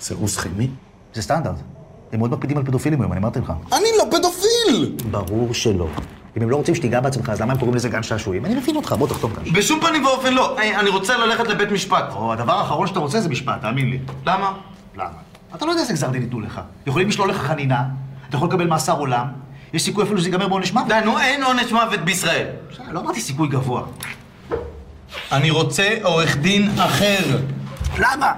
סירוס 0.00 0.36
כימי? 0.36 0.68
זה 1.14 1.22
סטנדרט. 1.22 1.54
הם 2.12 2.18
מאוד 2.18 2.30
מקפידים 2.30 2.56
על 2.58 2.64
פדופילים 2.64 3.00
היום, 3.00 3.12
אני 3.12 3.20
אמרתי 3.20 3.40
לך. 3.40 3.52
אני 3.72 3.88
לא 3.98 4.04
פדופיל! 4.10 4.96
ברור 5.10 5.54
שלא. 5.54 5.88
אם 6.36 6.42
הם 6.42 6.50
לא 6.50 6.56
רוצים 6.56 6.74
שתיגע 6.74 7.00
בעצמך, 7.00 7.28
אז 7.28 7.40
למה 7.40 7.52
הם 7.52 7.58
קוראים 7.58 7.74
לזה 7.76 7.88
גן 7.88 8.02
שעשועים? 8.02 8.44
אני 8.44 8.54
מבין 8.54 8.76
אותך, 8.76 8.92
בוא 8.98 9.08
תחתום 9.08 9.32
כאן. 9.32 9.52
בשום 9.52 9.80
פנים 9.80 10.04
ואופן 10.04 10.34
לא. 10.34 10.58
אני, 10.58 10.76
אני 10.76 10.90
רוצה 10.90 11.16
ללכת 11.16 11.48
לבית 11.48 11.70
משפט. 11.70 12.04
או, 12.14 12.32
הדבר 12.32 12.52
האחרון 12.52 12.86
שאתה 12.86 12.98
רוצה 12.98 13.20
זה 13.20 13.28
משפט, 13.28 13.60
תאמין 13.60 13.90
לי. 13.90 13.98
למה? 14.26 14.52
למה? 14.96 15.10
אתה 15.54 15.66
לא 15.66 15.70
יודע 15.70 15.82
איזה 15.82 15.92
גזר 15.92 16.10
דין 16.10 16.22
ייתנו 16.22 16.40
לך. 16.40 16.60
יכולים 16.86 17.08
לשלול 17.08 17.30
לך 17.30 17.36
חנינה, 17.36 17.84
אתה 18.28 18.36
יכול 18.36 18.48
לקבל 18.48 18.66
מאסר 18.66 18.98
עולם, 18.98 19.26
יש 19.72 19.82
סיכוי 19.82 20.04
אפילו 20.04 20.18
שזה 20.18 20.28
ייגמר 20.28 20.48
בעונש 20.48 20.72
מוות. 20.72 20.88
די, 20.88 20.98
נו, 21.04 21.18
אין 21.18 21.42
עונש 21.42 21.72
מוות 21.72 22.00
בישראל. 22.00 22.46
לא 22.90 23.00
אמרתי 23.00 23.20
סיכוי 23.20 23.48
גבוה. 23.48 23.82
אני 25.32 25.50
רוצה 25.50 25.88
עורך 26.02 26.36
דין 26.36 26.70
אחר. 26.80 27.38
למה? 27.98 28.32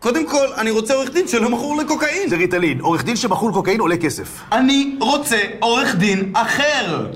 קודם 0.00 0.28
כל, 0.28 0.46
אני 0.56 0.70
רוצה 0.70 0.94
עורך 0.94 1.10
דין 1.10 1.28
שלא 1.28 1.50
מכור 1.50 1.76
לקוקאין. 1.76 2.28
זה 2.28 2.36
ריטלין. 2.36 2.80
עורך 2.80 3.04
דין 3.04 3.16
שמכור 3.16 3.50
לקוקאין 3.50 3.80
עולה 3.80 3.96
כסף. 3.96 4.42
אני 4.52 4.96
רוצה 5.00 5.36
עורך 5.60 5.94
דין 5.94 6.32
אחר. 6.34 7.06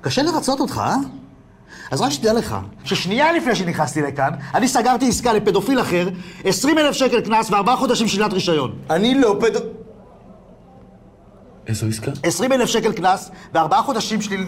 קשה 0.00 0.22
לרצות 0.22 0.60
אותך, 0.60 0.78
אה? 0.84 0.96
אז 1.90 2.00
רק 2.00 2.10
שתדע 2.10 2.32
לך, 2.32 2.56
ששנייה 2.84 3.32
לפני 3.32 3.54
שנכנסתי 3.54 4.02
לכאן, 4.02 4.30
אני 4.54 4.68
סגרתי 4.68 5.08
עסקה 5.08 5.32
לפדופיל 5.32 5.80
אחר, 5.80 6.08
20 6.44 6.78
אלף 6.78 6.92
שקל 6.92 7.20
קנס 7.20 7.50
וארבעה 7.50 7.76
חודשים 7.76 8.08
שלילת 8.08 8.32
רישיון. 8.32 8.72
אני 8.90 9.14
לא 9.14 9.36
פדו... 9.40 9.60
איזו 11.66 11.86
עסקה? 11.86 12.10
20 12.22 12.52
אלף 12.52 12.68
שקל 12.68 12.92
קנס 12.92 13.30
וארבעה 13.54 13.82
חודשים 13.82 14.22
שליל... 14.22 14.46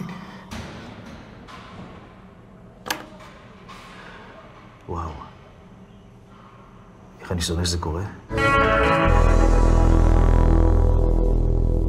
אני 7.33 7.41
שונא 7.41 7.65
שזה 7.65 7.77
קורה? 7.77 8.01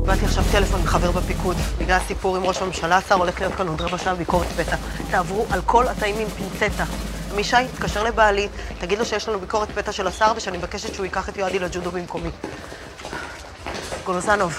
קיבלתי 0.01 0.25
עכשיו 0.25 0.45
טלפון 0.53 0.81
מחבר 0.83 1.11
בפיקוד. 1.11 1.57
בגלל 1.79 1.97
הסיפור 1.97 2.37
עם 2.37 2.45
ראש 2.45 2.63
הממשלה, 2.63 2.97
השר 2.97 3.15
הולך 3.15 3.41
להיות 3.41 3.55
כאן 3.55 3.69
עוד 3.69 3.81
רבע 3.81 3.99
שעה 3.99 4.15
ביקורת 4.15 4.47
פתע. 4.47 4.77
תעברו 5.11 5.47
על 5.51 5.61
כל 5.67 5.89
התאים 5.89 6.15
עם 6.19 6.29
פינצטה. 6.29 6.85
עמישי, 7.33 7.57
תתקשר 7.75 8.03
לבעלי, 8.03 8.49
תגיד 8.79 8.99
לו 8.99 9.05
שיש 9.05 9.29
לנו 9.29 9.41
ביקורת 9.41 9.71
פתע 9.71 9.93
של 9.93 10.07
השר 10.07 10.33
ושאני 10.37 10.59
מבקשת 10.59 10.95
שהוא 10.95 11.05
ייקח 11.05 11.29
את 11.29 11.37
יועדי 11.37 11.59
לג'ודו 11.59 11.91
במקומי. 11.91 12.31
גולוזנוב, 14.05 14.59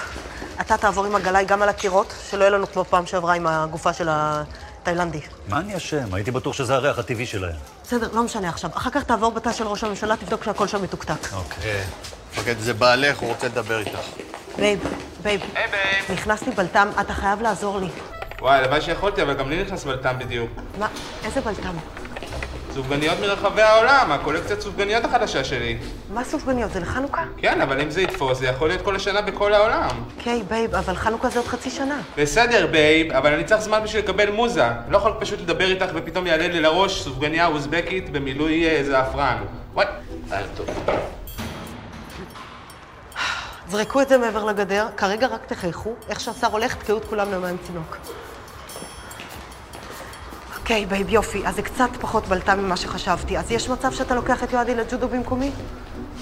אתה 0.60 0.76
תעבור 0.76 1.04
עם 1.04 1.14
הגלאי 1.16 1.44
גם 1.44 1.62
על 1.62 1.68
הקירות, 1.68 2.14
שלא 2.30 2.40
יהיה 2.44 2.50
לנו 2.50 2.66
כמו 2.66 2.84
פעם 2.84 3.06
שעברה 3.06 3.34
עם 3.34 3.46
הגופה 3.46 3.92
של 3.92 4.08
התאילנדי. 4.10 5.20
מה 5.48 5.58
אני 5.60 5.76
אשם? 5.76 6.14
הייתי 6.14 6.30
בטוח 6.30 6.54
שזה 6.54 6.74
הריח 6.74 6.98
הטבעי 6.98 7.26
שלהם. 7.26 7.75
בסדר, 7.86 8.08
לא 8.12 8.22
משנה 8.22 8.48
עכשיו. 8.48 8.70
אחר 8.74 8.90
כך 8.90 9.04
תעבור 9.04 9.32
בתא 9.32 9.52
של 9.52 9.66
ראש 9.66 9.84
הממשלה, 9.84 10.16
תבדוק 10.16 10.44
שהכל 10.44 10.66
שם 10.66 10.82
מתוקתק. 10.82 11.32
אוקיי. 11.32 11.82
מפקד, 12.32 12.58
זה 12.58 12.74
בעלך, 12.74 13.18
הוא 13.18 13.28
רוצה 13.28 13.46
לדבר 13.46 13.78
איתך. 13.78 13.98
babe, 14.56 14.78
babe. 15.22 15.40
היי 15.54 15.66
babe. 15.70 16.20
נכנס 16.20 16.42
לי 16.42 16.52
בלת"ם, 16.52 16.88
אתה 17.00 17.12
חייב 17.14 17.42
לעזור 17.42 17.78
לי. 17.78 17.88
וואי, 18.40 18.58
הלוואי 18.58 18.80
שיכולתי, 18.80 19.22
אבל 19.22 19.34
גם 19.34 19.50
לי 19.50 19.62
נכנס 19.64 19.84
בלת"ם 19.84 20.18
בדיוק. 20.18 20.50
מה? 20.78 20.88
איזה 21.24 21.40
בלת"ם? 21.40 21.76
סופגניות 22.76 23.20
מרחבי 23.20 23.62
העולם, 23.62 24.12
הקולקציית 24.12 24.60
סופגניות 24.60 25.04
החדשה 25.04 25.44
שלי. 25.44 25.78
מה 26.14 26.24
סופגניות? 26.24 26.72
זה 26.72 26.80
לחנוכה? 26.80 27.24
כן, 27.36 27.60
אבל 27.60 27.80
אם 27.80 27.90
זה 27.90 28.02
יתפוס, 28.02 28.38
זה 28.38 28.46
יכול 28.46 28.68
להיות 28.68 28.82
כל 28.82 28.96
השנה 28.96 29.20
בכל 29.20 29.54
העולם. 29.54 29.88
אוקיי, 30.18 30.42
babe, 30.48 30.74
אבל 30.74 30.94
חנוכה 30.94 31.28
זה 31.28 31.38
עוד 31.38 31.48
חצי 31.48 31.70
שנה. 31.70 32.00
בסדר, 32.16 32.66
babe, 32.66 33.12
אבל 33.12 33.32
אני 33.32 33.44
צריך 33.44 33.60
זמן 33.60 33.80
בשביל 33.84 34.02
לקבל 34.02 34.30
מוזה. 34.30 34.68
לא 34.88 34.96
יכול 34.96 35.12
פשוט 35.20 35.40
לדבר 35.40 35.70
איתך 35.70 35.86
ופתאום 35.94 36.26
יעלה 36.26 36.48
לי 36.48 36.60
לראש 36.60 37.02
סופגניה 37.02 37.46
אוזבקית 37.46 38.10
במילוי 38.10 38.68
אה, 38.68 38.84
זעפרן. 38.84 39.44
וואי, 39.74 39.86
לילה 40.30 40.46
טוב. 40.56 40.66
זרקו 43.68 44.00
את 44.02 44.08
זה 44.08 44.18
מעבר 44.18 44.44
לגדר, 44.44 44.86
כרגע 44.96 45.26
רק 45.26 45.46
תחייכו, 45.46 45.94
איך 46.08 46.20
שהשר 46.20 46.46
הולך, 46.46 46.74
תקעו 46.74 46.98
את 46.98 47.04
כולם 47.04 47.32
למים 47.32 47.56
צינוק. 47.66 47.96
אוקיי, 50.66 50.86
babe, 50.86 51.10
יופי, 51.10 51.46
אז 51.46 51.54
זה 51.54 51.62
קצת 51.62 51.88
פחות 52.00 52.26
בלת"ם 52.26 52.54
ממה 52.54 52.76
שחשבתי. 52.76 53.38
אז 53.38 53.50
יש 53.50 53.68
מצב 53.68 53.92
שאתה 53.92 54.14
לוקח 54.14 54.44
את 54.44 54.52
יועדי 54.52 54.74
לג'ודו 54.74 55.08
במקומי? 55.08 55.50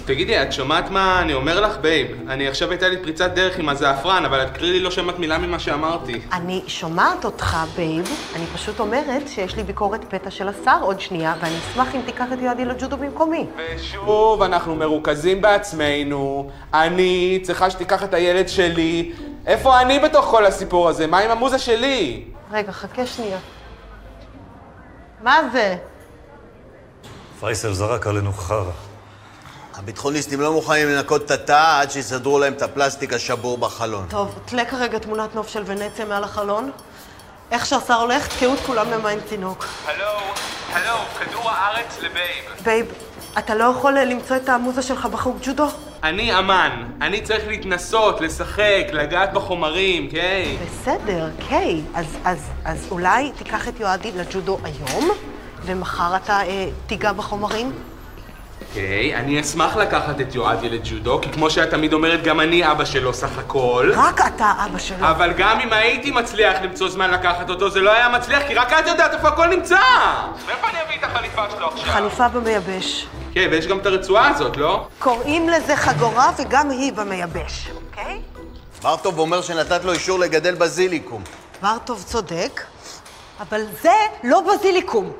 תגידי, 0.04 0.42
את 0.42 0.52
שומעת 0.52 0.90
מה 0.90 1.20
אני 1.20 1.34
אומר 1.34 1.60
לך, 1.60 1.76
babe? 1.78 2.06
אני 2.28 2.48
עכשיו 2.48 2.70
הייתה 2.70 2.88
לי 2.88 3.02
פריצת 3.02 3.30
דרך 3.30 3.58
עם 3.58 3.68
הזעפרן, 3.68 4.24
אבל 4.24 4.42
את 4.42 4.56
כאילו 4.56 4.80
לא 4.80 4.90
שמעת 4.90 5.18
מילה 5.18 5.38
ממה 5.38 5.58
שאמרתי. 5.58 6.20
אני 6.32 6.62
שומעת 6.66 7.24
אותך, 7.24 7.56
babe, 7.76 8.08
אני 8.36 8.46
פשוט 8.46 8.80
אומרת 8.80 9.28
שיש 9.28 9.56
לי 9.56 9.62
ביקורת 9.62 10.04
פתע 10.14 10.30
של 10.30 10.48
השר 10.48 10.78
עוד 10.82 11.00
שנייה, 11.00 11.34
ואני 11.40 11.56
אשמח 11.58 11.94
אם 11.94 12.00
תיקח 12.06 12.26
את 12.32 12.38
יועדי 12.40 12.64
לג'ודו 12.64 12.96
במקומי. 12.96 13.46
ושוב, 13.56 14.42
אנחנו 14.42 14.76
מרוכזים 14.76 15.40
בעצמנו. 15.40 16.50
אני 16.74 17.38
צריכה 17.42 17.70
שתיקח 17.70 18.04
את 18.04 18.14
הילד 18.14 18.48
שלי. 18.48 19.12
איפה 19.46 19.80
אני 19.80 19.98
בתוך 19.98 20.24
כל 20.24 20.46
הסיפור 20.46 20.88
הזה? 20.88 21.06
מה 21.06 21.18
עם 21.18 21.30
המוזה 21.30 21.58
שלי? 21.58 22.22
רגע, 22.52 22.72
חכה 22.72 23.06
שנייה. 23.06 23.38
מה 25.24 25.40
זה? 25.52 25.76
פייסל 27.40 27.72
זרק 27.72 28.06
עלינו 28.06 28.32
חרא. 28.32 28.70
הביטחוניסטים 29.74 30.40
לא 30.40 30.52
מוכנים 30.52 30.88
לנקות 30.88 31.22
את 31.22 31.30
התא 31.30 31.80
עד 31.80 31.90
שיסדרו 31.90 32.38
להם 32.38 32.52
את 32.52 32.62
הפלסטיק 32.62 33.12
השבור 33.12 33.58
בחלון. 33.58 34.06
טוב, 34.10 34.34
תלה 34.44 34.64
כרגע 34.64 34.98
תמונת 34.98 35.34
נוף 35.34 35.48
של 35.48 35.62
ונציה 35.66 36.04
מעל 36.04 36.24
החלון. 36.24 36.70
איך 37.50 37.66
שהשר 37.66 37.94
הולך, 37.94 38.36
תקעו 38.36 38.54
את 38.54 38.60
כולם 38.66 38.90
למים 38.90 39.18
צינוק. 39.28 39.66
הלו, 39.86 40.06
הלו, 40.72 40.96
כדור 41.18 41.50
הארץ 41.50 41.98
ל 41.98 42.06
babe. 42.06 42.44
babe, 42.64 42.86
אתה 43.38 43.54
לא 43.54 43.64
יכול 43.64 43.98
למצוא 43.98 44.36
את 44.36 44.48
המוזה 44.48 44.82
שלך 44.82 45.06
בחוג 45.06 45.38
ג'ודו? 45.42 45.66
אני 46.04 46.38
אמן. 46.38 46.84
אני 47.00 47.20
צריך 47.20 47.48
להתנסות, 47.48 48.20
לשחק, 48.20 48.86
לגעת 48.92 49.32
בחומרים, 49.32 50.08
קיי? 50.08 50.56
בסדר, 50.66 51.28
קיי. 51.48 51.80
אז, 51.94 52.16
אז, 52.24 52.50
אז 52.64 52.88
אולי 52.90 53.30
תיקח 53.38 53.68
את 53.68 53.80
יועדי 53.80 54.12
לג'ודו 54.12 54.58
היום, 54.64 55.10
ומחר 55.62 56.16
אתה 56.16 56.42
אה, 56.42 56.68
תיגע 56.86 57.12
בחומרים? 57.12 57.72
אוקיי, 58.74 59.16
אני 59.16 59.40
אשמח 59.40 59.76
לקחת 59.76 60.20
את 60.20 60.34
יועדי 60.34 60.68
לג'ודו, 60.68 61.20
כי 61.22 61.32
כמו 61.32 61.50
שאת 61.50 61.70
תמיד 61.70 61.92
אומרת, 61.92 62.22
גם 62.22 62.40
אני 62.40 62.70
אבא 62.70 62.84
שלו 62.84 63.14
סך 63.14 63.38
הכל. 63.38 63.92
רק 63.94 64.20
אתה 64.26 64.52
אבא 64.66 64.78
שלו. 64.78 64.96
אבל 65.10 65.32
גם 65.32 65.60
אם 65.60 65.72
הייתי 65.72 66.10
מצליח 66.10 66.56
למצוא 66.62 66.88
זמן 66.88 67.10
לקחת 67.10 67.50
אותו, 67.50 67.70
זה 67.70 67.80
לא 67.80 67.90
היה 67.92 68.08
מצליח, 68.08 68.42
כי 68.48 68.54
רק 68.54 68.72
את 68.72 68.86
יודעת 68.86 69.14
איפה 69.14 69.28
הכל 69.28 69.46
נמצא! 69.46 69.78
מאיפה 70.46 70.68
אני 70.70 70.82
אביא 70.82 70.98
את 70.98 71.04
החליפה 71.04 71.42
שלו 71.56 71.66
עכשיו? 71.66 71.92
חליפה 71.92 72.28
במייבש. 72.28 73.06
כן, 73.34 73.48
ויש 73.50 73.66
גם 73.66 73.78
את 73.78 73.86
הרצועה 73.86 74.28
הזאת, 74.28 74.56
לא? 74.56 74.86
קוראים 74.98 75.48
לזה 75.48 75.76
חגורה 75.76 76.30
וגם 76.38 76.70
היא 76.70 76.92
במייבש, 76.92 77.68
אוקיי? 77.74 78.20
מרטוב 78.84 79.18
אומר 79.18 79.42
שנתת 79.42 79.84
לו 79.84 79.92
אישור 79.92 80.18
לגדל 80.18 80.54
בזיליקום. 80.54 81.22
ורטוב 81.62 82.02
צודק, 82.02 82.60
אבל 83.40 83.62
זה 83.82 83.94
לא 84.24 84.40
בזיליקום. 84.40 85.12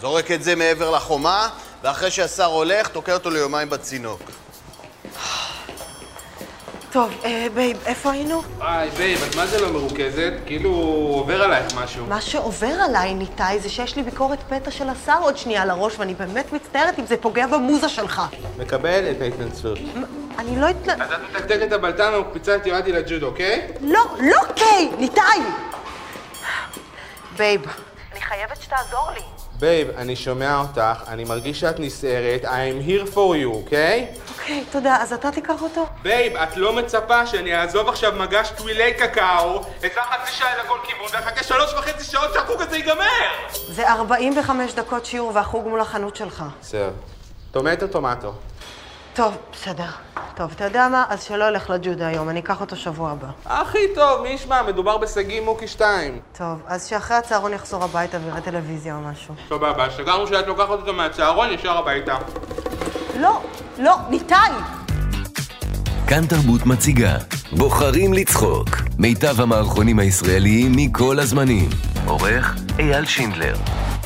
זורק 0.00 0.30
את 0.30 0.42
זה 0.42 0.56
מעבר 0.56 0.90
לחומה, 0.90 1.48
ואחרי 1.84 2.10
שהשר 2.10 2.44
הולך, 2.44 2.88
תוקע 2.88 3.14
אותו 3.14 3.30
ליומיים 3.30 3.70
בצינוק. 3.70 4.20
טוב, 6.92 7.12
אה, 7.24 7.46
babe, 7.54 7.76
איפה 7.86 8.12
היינו? 8.12 8.42
היי, 8.60 8.90
babe, 8.90 9.22
את 9.22 9.36
מה 9.36 9.46
זה 9.46 9.60
לא 9.60 9.72
מרוכזת? 9.72 10.32
כאילו 10.46 10.70
עובר 11.14 11.42
עלייך 11.42 11.74
משהו. 11.74 12.06
מה 12.06 12.20
שעובר 12.20 12.66
עליי, 12.66 13.14
ניתאי, 13.14 13.60
זה 13.60 13.68
שיש 13.68 13.96
לי 13.96 14.02
ביקורת 14.02 14.38
פתע 14.48 14.70
של 14.70 14.88
השר 14.88 15.18
עוד 15.20 15.36
שנייה 15.36 15.62
על 15.62 15.70
הראש, 15.70 15.98
ואני 15.98 16.14
באמת 16.14 16.52
מצטערת 16.52 16.98
אם 16.98 17.06
זה 17.06 17.16
פוגע 17.16 17.46
במוזה 17.46 17.88
שלך. 17.88 18.22
מקבל 18.58 19.10
את 19.10 19.20
ההתנצלות. 19.20 19.78
אני 20.38 20.60
לא 20.60 20.70
אתנ... 20.70 21.02
אז 21.02 21.12
את 21.12 21.18
מתקתקת 21.30 21.62
את 21.62 21.72
הבלת"ם 21.72 22.14
ומקפיצה 22.14 22.56
את 22.56 22.66
יועדי 22.66 22.92
לג'ודו, 22.92 23.26
אוקיי? 23.26 23.68
לא, 23.80 24.04
לא 24.20 24.40
קיי, 24.56 24.90
ניתאי! 24.98 25.40
babe, 27.36 27.60
אני 28.12 28.20
חייבת 28.20 28.62
שתעזור 28.62 29.10
לי. 29.14 29.33
babe, 29.64 29.88
אני 29.96 30.16
שומע 30.16 30.60
אותך, 30.60 31.02
אני 31.08 31.24
מרגיש 31.24 31.60
שאת 31.60 31.80
נסערת, 31.80 32.44
I'm 32.44 32.88
here 32.88 33.14
for 33.14 33.16
you, 33.16 33.46
אוקיי? 33.46 34.06
אוקיי, 34.28 34.64
תודה, 34.70 34.96
אז 34.96 35.12
אתה 35.12 35.30
תיקח 35.30 35.62
אותו? 35.62 35.86
babe, 36.02 36.36
את 36.36 36.56
לא 36.56 36.72
מצפה 36.72 37.26
שאני 37.26 37.56
אעזוב 37.56 37.88
עכשיו 37.88 38.12
מגש 38.16 38.50
טווילי 38.56 38.94
קקאו, 38.94 39.60
אצא 39.86 40.00
חצי 40.02 40.32
שעה 40.32 40.58
לכל 40.64 40.78
כיוון, 40.84 41.06
ואחכה 41.12 41.44
שלוש 41.44 41.74
וחצי 41.74 42.04
שעות 42.04 42.34
שהחוג 42.34 42.62
הזה 42.62 42.76
ייגמר! 42.76 43.04
זה 43.68 43.88
45 43.90 44.74
דקות 44.74 45.06
שיעור 45.06 45.30
והחוג 45.34 45.68
מול 45.68 45.80
החנות 45.80 46.16
שלך. 46.16 46.44
בסדר. 46.60 46.90
tomato 47.52 47.86
tomato. 47.88 48.32
טוב, 49.14 49.36
בסדר. 49.52 49.84
טוב, 50.36 50.50
אתה 50.56 50.64
יודע 50.64 50.88
מה? 50.88 51.04
אז 51.08 51.22
שלא 51.22 51.44
ילך 51.44 51.70
לג'ודו 51.70 52.06
היום, 52.06 52.28
אני 52.28 52.40
אקח 52.40 52.60
אותו 52.60 52.76
שבוע 52.76 53.10
הבא. 53.10 53.26
הכי 53.46 53.78
טוב, 53.94 54.22
מי 54.22 54.28
ישמע? 54.28 54.62
מדובר 54.62 54.98
בשגיא 54.98 55.40
מוקי 55.40 55.68
2. 55.68 56.18
טוב, 56.38 56.62
אז 56.66 56.86
שאחרי 56.86 57.16
הצהרון 57.16 57.52
יחזור 57.52 57.84
הביתה 57.84 58.18
ויראה 58.24 58.40
טלוויזיה 58.40 58.94
או 58.94 59.00
משהו. 59.00 59.34
סבבה, 59.48 59.86
סגרנו 59.96 60.26
שאת 60.26 60.46
לוקחת 60.46 60.68
אותו 60.70 60.92
מהצהרון 60.92 61.50
ישר 61.50 61.78
הביתה. 61.78 62.16
לא, 63.20 63.40
לא, 63.78 63.96
ניתאי! 64.10 64.50
כאן 66.06 66.26
תרבות 66.26 66.66
מציגה 66.66 67.16
בוחרים 67.52 68.12
לצחוק 68.12 68.68
מיטב 68.98 69.40
המערכונים 69.40 69.98
הישראליים 69.98 70.72
מכל 70.76 71.18
הזמנים 71.18 71.68
עורך 72.06 72.54
אייל 72.78 73.04
שינדלר 73.04 73.54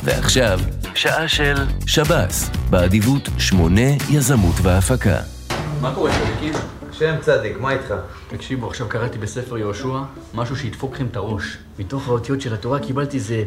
ועכשיו 0.03 0.59
שעה 0.95 1.27
של 1.27 1.55
שב"ס 1.85 2.49
באדיבות 2.69 3.29
שמונה 3.37 3.89
יזמות 4.09 4.55
והפקה 4.61 5.19
מה 5.81 5.95
קורה, 5.95 6.11
צדיקים? 6.11 6.53
שם 6.91 7.15
צדיק, 7.21 7.57
מה 7.59 7.71
איתך? 7.71 7.93
תקשיבו, 8.27 8.67
עכשיו 8.67 8.89
קראתי 8.89 9.17
בספר 9.17 9.57
יהושע 9.57 9.99
משהו 10.33 10.55
שידפוק 10.55 10.95
לכם 10.95 11.05
את 11.05 11.15
הראש. 11.15 11.57
מתוך 11.79 12.07
האותיות 12.07 12.41
של 12.41 12.53
התורה 12.53 12.79
קיבלתי 12.79 13.17
איזה... 13.17 13.43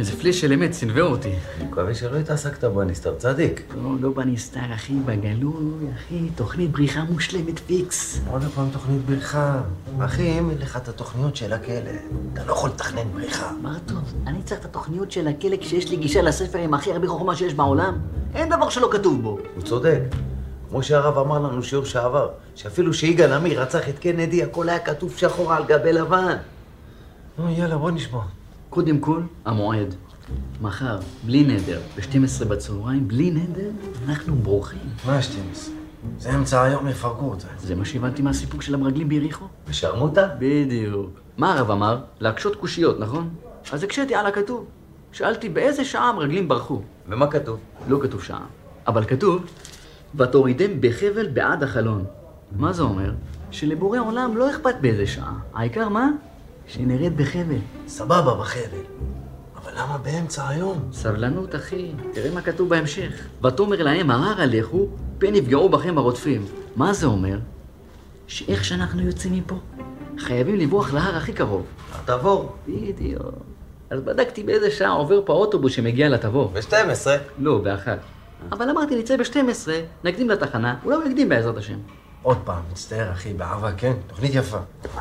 איזה 0.00 0.16
פלאש 0.16 0.40
של 0.40 0.52
אמת, 0.52 0.72
סנוור 0.72 1.10
אותי. 1.10 1.32
אני 1.56 1.68
מקווה 1.68 1.94
שלא 1.94 2.16
התעסקת 2.16 2.64
בנסתר 2.64 3.14
צדיק. 3.14 3.62
לא, 3.82 3.90
לא 4.00 4.10
בנסתר, 4.10 4.74
אחי, 4.74 4.94
בגלוי, 4.94 5.86
אחי, 5.94 6.28
תוכנית 6.34 6.70
בריחה 6.70 7.04
מושלמת 7.04 7.58
פיקס. 7.58 8.20
עוד 8.30 8.42
פעם 8.54 8.68
תוכנית 8.72 9.04
בריחה. 9.04 9.60
אחי, 10.00 10.38
אם 10.38 10.50
אין 10.50 10.58
לך 10.58 10.76
את 10.76 10.88
התוכניות 10.88 11.36
של 11.36 11.52
הכלא, 11.52 11.90
אתה 12.32 12.44
לא 12.44 12.52
יכול 12.52 12.70
לתכנן 12.70 13.12
בריחה. 13.12 13.52
מה 13.62 13.78
טוב, 13.86 14.14
אני 14.26 14.42
צריך 14.42 14.60
את 14.60 14.64
התוכניות 14.64 15.12
של 15.12 15.28
הכלא 15.28 15.56
כשיש 15.60 15.90
לי 15.90 15.96
גישה 15.96 16.22
לספר 16.22 16.58
עם 16.58 16.74
הכי 16.74 16.92
הרבה 16.92 17.08
חוכמה 17.08 17.36
שיש 17.36 17.54
בעולם. 17.54 17.98
אין 18.34 18.48
דבר 18.48 18.68
שלא 18.68 18.88
כתוב 18.92 19.22
בו. 19.22 19.38
הוא 19.54 19.62
צודק. 19.62 20.00
כמו 20.70 20.82
שהרב 20.82 21.18
אמר 21.18 21.38
לנו 21.38 21.62
שיעור 21.62 21.84
שעבר, 21.84 22.28
שאפילו 22.54 22.94
שיגאל 22.94 23.32
עמיר 23.32 23.62
רצח 23.62 23.88
את 23.88 23.98
קנדי, 23.98 24.42
הכל 24.42 24.68
היה 24.68 24.78
כתוב 24.78 25.16
שחור 25.16 25.52
על 25.52 25.64
גבי 25.64 25.92
לבן. 25.92 26.36
נו, 27.38 27.50
יאללה, 27.50 27.76
בוא 27.76 27.90
נשמע. 27.90 28.39
קודם 28.70 28.98
כל, 28.98 29.20
המועד. 29.44 29.94
מחר, 30.62 30.98
בלי 31.26 31.44
נדר, 31.44 31.80
ב-12 31.96 32.44
בצהריים, 32.44 33.08
בלי 33.08 33.30
נדר, 33.30 33.70
אנחנו 34.08 34.36
ברוכים. 34.36 34.78
מה 35.06 35.16
ה-12? 35.16 35.70
זה 36.18 36.34
אמצע 36.34 36.62
היום, 36.62 36.88
יפרקו 36.88 37.24
אותה. 37.24 37.46
זה 37.58 37.74
מה 37.74 37.84
שהבנתי 37.84 38.22
מהסיפור 38.22 38.60
של 38.60 38.74
המרגלים 38.74 39.08
ביריחו. 39.08 39.44
ושרמוטה? 39.68 40.28
בדיוק. 40.38 41.10
מה 41.36 41.52
הרב 41.52 41.70
אמר? 41.70 42.00
להקשות 42.20 42.56
קושיות, 42.56 43.00
נכון? 43.00 43.28
אז 43.72 43.82
הקשיתי 43.82 44.14
על 44.14 44.26
הכתוב. 44.26 44.66
שאלתי 45.12 45.48
באיזה 45.48 45.84
שעה 45.84 46.08
המרגלים 46.08 46.48
ברחו. 46.48 46.82
ומה 47.08 47.26
כתוב? 47.26 47.58
לא 47.88 47.98
כתוב 48.02 48.22
שעה, 48.22 48.44
אבל 48.86 49.04
כתוב, 49.04 49.44
ותורידם 50.14 50.80
בחבל 50.80 51.28
בעד 51.28 51.62
החלון. 51.62 52.04
מה 52.56 52.72
זה 52.72 52.82
אומר? 52.82 53.12
שלבורא 53.50 53.98
עולם 53.98 54.36
לא 54.36 54.50
אכפת 54.50 54.74
באיזה 54.80 55.06
שעה. 55.06 55.34
העיקר 55.54 55.88
מה? 55.88 56.10
שנרד 56.72 57.16
בחבל. 57.16 57.58
סבבה, 57.88 58.34
בחבל. 58.34 58.82
אבל 59.56 59.72
למה 59.76 59.98
באמצע 59.98 60.48
היום? 60.48 60.88
סבלנות, 60.92 61.54
אחי. 61.54 61.92
תראה 62.12 62.30
מה 62.34 62.42
כתוב 62.42 62.68
בהמשך. 62.68 63.26
ותאמר 63.44 63.82
להם, 63.82 64.10
ההר 64.10 64.40
הלכו, 64.40 64.88
פן 65.18 65.34
יפגעו 65.34 65.68
בכם 65.68 65.98
הרודפים. 65.98 66.44
מה 66.76 66.92
זה 66.92 67.06
אומר? 67.06 67.38
שאיך 68.26 68.64
שאנחנו 68.64 69.02
יוצאים 69.02 69.32
מפה, 69.32 69.54
חייבים 70.18 70.56
לברוח 70.56 70.92
להר 70.92 71.16
הכי 71.16 71.32
קרוב. 71.32 71.66
התבור. 71.92 72.56
בדיוק. 72.68 73.22
אז 73.90 74.00
בדקתי 74.00 74.42
באיזה 74.42 74.70
שעה 74.70 74.90
עובר 74.90 75.22
פה 75.26 75.32
האוטובוס 75.32 75.72
שמגיע 75.72 76.08
לתבור. 76.08 76.52
ב-12. 76.54 77.06
לא, 77.38 77.58
באחת. 77.58 77.98
אבל 78.52 78.70
אמרתי, 78.70 78.98
נצא 78.98 79.16
ב-12, 79.16 79.68
נקדים 80.04 80.30
לתחנה, 80.30 80.76
אולי 80.84 80.96
הוא 80.96 81.04
יקדים 81.04 81.28
בעזרת 81.28 81.56
השם. 81.56 81.78
עוד 82.22 82.38
פעם, 82.44 82.62
מצטער 82.72 83.12
אחי, 83.12 83.32
באהבה 83.32 83.72
כן, 83.72 83.92
תוכנית 84.06 84.34
יפה. 84.34 84.58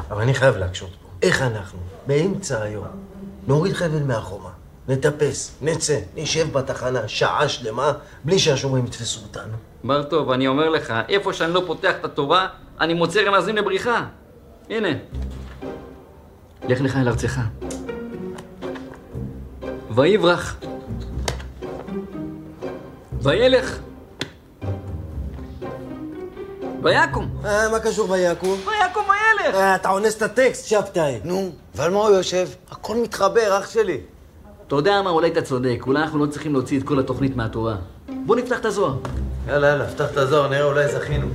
אבל 0.09 0.21
אני 0.21 0.33
חייב 0.33 0.57
להקשות 0.57 0.89
פה. 1.01 1.08
איך 1.21 1.41
אנחנו, 1.41 1.79
באמצע 2.07 2.61
היום, 2.61 2.85
נוריד 3.47 3.73
חבל 3.73 4.03
מהחומה, 4.03 4.49
נטפס, 4.87 5.55
נצא, 5.61 5.99
נשב 6.15 6.53
בתחנה 6.53 7.07
שעה 7.07 7.49
שלמה, 7.49 7.93
בלי 8.23 8.39
שהשומרים 8.39 8.85
יתפסו 8.85 9.21
אותנו. 9.21 9.53
בר 9.83 10.03
טוב, 10.03 10.31
אני 10.31 10.47
אומר 10.47 10.69
לך, 10.69 10.93
איפה 11.09 11.33
שאני 11.33 11.53
לא 11.53 11.63
פותח 11.67 11.93
את 11.99 12.05
התורה, 12.05 12.47
אני 12.81 12.93
מוצא 12.93 13.21
רמזים 13.21 13.55
לבריחה. 13.55 14.05
הנה. 14.69 14.89
לך 16.67 16.81
לך 16.81 16.95
אל 16.95 17.07
ארצך. 17.07 17.39
ויברח. 19.95 20.59
וילך. 23.21 23.79
ויקום. 26.83 27.29
אה, 27.45 27.69
מה 27.69 27.79
קשור 27.79 28.09
ויקום? 28.09 28.59
ויקום 28.59 29.03
וילך. 29.03 29.55
אה, 29.55 29.75
אתה 29.75 29.89
אונס 29.89 30.17
את 30.17 30.21
הטקסט, 30.21 30.65
שבתאי. 30.65 31.19
נו, 31.23 31.49
ועל 31.75 31.91
מה 31.91 31.99
הוא 31.99 32.09
יושב? 32.09 32.47
הכל 32.71 32.95
מתחבר, 32.97 33.57
אח 33.59 33.69
שלי. 33.69 33.97
אתה 34.67 34.75
יודע 34.75 35.01
מה, 35.01 35.09
אולי 35.09 35.31
אתה 35.31 35.41
צודק, 35.41 35.83
אולי 35.87 36.01
אנחנו 36.01 36.25
לא 36.25 36.31
צריכים 36.31 36.53
להוציא 36.53 36.79
את 36.79 36.83
כל 36.83 36.99
התוכנית 36.99 37.35
מהתורה. 37.35 37.75
בוא 38.25 38.35
נפתח 38.35 38.59
את 38.59 38.65
הזוהר. 38.65 38.97
יאללה, 39.47 39.67
יאללה, 39.67 39.87
פתח 39.87 40.11
את 40.11 40.17
הזוהר, 40.17 40.49
נראה, 40.49 40.63
אולי 40.63 40.87
זכינו. 40.87 41.27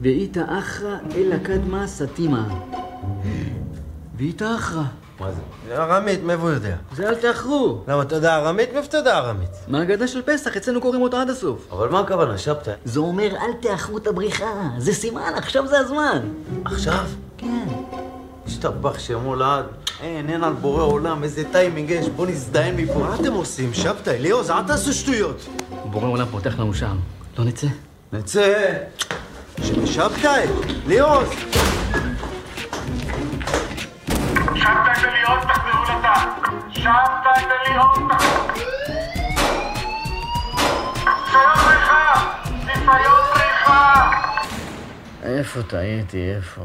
ואיתא 0.00 0.44
אחרא 0.58 0.96
אלא 1.16 1.36
קדמה 1.38 1.86
סתימה. 1.86 2.48
ואיתא 4.16 4.54
אחרא. 4.54 4.82
מה 5.20 5.32
זה? 5.32 5.40
זה 5.68 5.82
ארמית, 5.82 6.22
מאיפה 6.22 6.42
הוא 6.42 6.50
יודע? 6.50 6.76
זה 6.96 7.08
אל 7.08 7.14
תאחרו. 7.14 7.80
למה, 7.88 8.02
אתה 8.02 8.14
יודע 8.14 8.36
ארמית? 8.36 8.72
מאיפה 8.72 8.88
אתה 8.88 8.96
יודע 8.96 9.18
ארמית? 9.18 9.50
מהגדה 9.68 10.08
של 10.08 10.22
פסח, 10.22 10.56
אצלנו 10.56 10.80
קוראים 10.80 11.02
אותה 11.02 11.20
עד 11.20 11.30
הסוף. 11.30 11.68
אבל 11.72 11.88
מה 11.88 12.00
הכוונה, 12.00 12.38
שבתאי? 12.38 12.72
זה 12.84 13.00
אומר, 13.00 13.36
אל 13.36 13.52
תאחרו 13.60 13.98
את 13.98 14.06
הבריחה. 14.06 14.52
זה 14.78 14.94
סימן, 14.94 15.32
עכשיו 15.36 15.66
זה 15.66 15.78
הזמן. 15.78 16.20
עכשיו? 16.64 17.04
כן. 17.38 17.68
השתבח 18.46 18.98
שמו 18.98 19.36
לעד. 19.36 19.64
אין, 20.00 20.30
אין 20.30 20.44
על 20.44 20.52
בורא 20.52 20.82
עולם, 20.82 21.24
איזה 21.24 21.42
טיימינג 21.52 21.90
יש, 21.90 22.08
בוא 22.08 22.26
נזדיין 22.26 22.76
מפה. 22.76 22.98
מה 22.98 23.14
אתם 23.20 23.32
עושים, 23.32 23.74
שבתאי? 23.74 24.18
ליאוז, 24.18 24.50
אל 24.50 24.62
תעשו 24.62 24.92
שטויות. 24.92 25.46
בורא 25.84 26.08
עולם 26.08 26.26
פותח 26.30 26.58
לנו 26.58 26.74
שם. 26.74 26.96
לא 27.38 27.44
נצא? 27.44 27.66
נצא. 28.12 28.74
שבתאי, 29.84 30.46
ליאוז. 30.86 31.28
שבתאי 34.68 35.08
וליאוז 35.08 35.44
תחזרו 35.44 35.82
לתא. 35.82 36.14
שבתאי 36.70 37.44
וליאוז 37.44 37.98
תחזרו. 38.10 38.48
ניסיון 41.04 41.54
בריחה! 41.56 42.34
ניסיון 42.66 43.20
בריחה! 43.34 44.10
איפה 45.22 45.62
טעיתי, 45.62 46.34
איפה? 46.36 46.60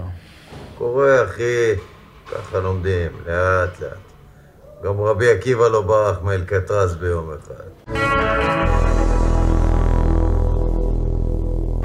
קורה, 0.78 1.24
אחי. 1.24 1.72
ככה 2.32 2.60
לומדים, 2.60 3.12
לאט 3.26 3.80
לאט. 3.80 3.98
גם 4.84 5.02
רבי 5.02 5.32
עקיבא 5.32 5.68
לא 5.68 5.82
ברח 5.82 6.22
מאלקטרז 6.22 6.96
ביום 6.96 7.32
אחד. 7.32 7.94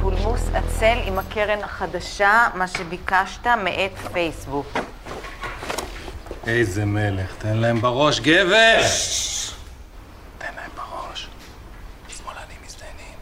פולמוס 0.00 0.48
עצל 0.54 0.98
עם 1.04 1.18
הקרן 1.18 1.58
החדשה, 1.64 2.48
מה 2.54 2.66
שביקשת 2.68 3.46
מאת 3.46 3.98
פייסבוק. 4.12 4.66
איזה 6.48 6.84
מלך, 6.84 7.34
תן 7.38 7.56
להם 7.56 7.80
בראש, 7.80 8.20
גבר! 8.20 8.80
תן 10.38 10.46
להם 10.56 10.70
בראש. 10.76 11.28
שמאלנים 12.08 12.56
מזדיינים. 12.66 13.14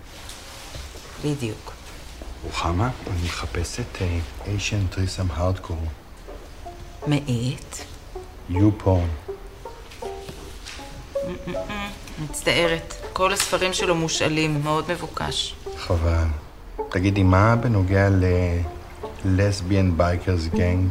בדיוק. 1.24 1.72
רוחמה, 2.44 2.90
אני 3.06 3.16
מחפש 3.24 3.80
את 3.80 3.98
איישן 4.46 4.86
טריסם 4.86 5.26
הארדקור. 5.34 5.78
מאת? 7.06 7.76
יו 8.48 8.70
פורן. 8.78 9.08
מצטערת. 12.18 12.94
כל 13.12 13.32
הספרים 13.32 13.72
שלו 13.72 13.94
מושאלים, 13.94 14.60
מאוד 14.64 14.84
מבוקש. 14.92 15.54
חבל. 15.76 16.24
תגידי, 16.90 17.22
מה 17.22 17.56
בנוגע 17.56 18.08
ל 19.24 19.34
Lesbian 19.34 19.96
Bikers 19.96 20.46
Gang 20.46 20.88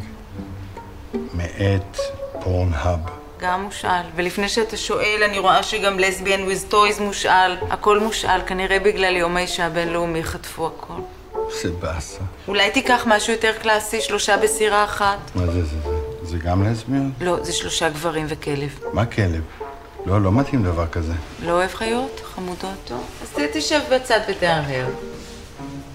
מאת 1.34 1.98
פורנהאב? 2.46 3.00
גם 3.40 3.62
מושאל. 3.62 4.02
ולפני 4.16 4.48
שאתה 4.48 4.76
שואל, 4.76 5.22
אני 5.24 5.38
רואה 5.38 5.62
שגם 5.62 5.98
Lesbian 5.98 6.42
with 6.42 6.64
Toys 6.64 7.00
מושאל. 7.00 7.56
הכל 7.70 8.00
מושאל, 8.00 8.40
כנראה 8.46 8.78
בגלל 8.78 9.16
יום 9.16 9.36
האישה 9.36 9.66
הבינלאומי 9.66 10.24
חטפו 10.24 10.66
הכל. 10.66 11.00
זה 11.62 11.70
באסה. 11.70 12.20
אולי 12.48 12.70
תיקח 12.70 13.04
משהו 13.06 13.32
יותר 13.32 13.52
קלאסי, 13.62 14.00
שלושה 14.00 14.36
בסירה 14.36 14.84
אחת? 14.84 15.18
מה 15.34 15.46
זה, 15.46 15.64
זה, 15.64 15.76
זה, 15.84 15.90
זה 16.22 16.38
גם 16.38 16.68
לסביות? 16.68 17.04
לא, 17.20 17.44
זה 17.44 17.52
שלושה 17.52 17.88
גברים 17.88 18.26
וכלב. 18.28 18.78
מה 18.92 19.06
כלב? 19.06 19.42
לא, 20.06 20.22
לא 20.22 20.32
מתאים 20.32 20.62
דבר 20.62 20.86
כזה. 20.86 21.12
לא 21.44 21.52
אוהב 21.52 21.74
חיות? 21.74 22.20
חמודות? 22.34 22.76
טוב. 22.84 23.04
אז 23.22 23.42
תשב 23.52 23.80
בצד 23.92 24.20
ותהרהר. 24.28 24.86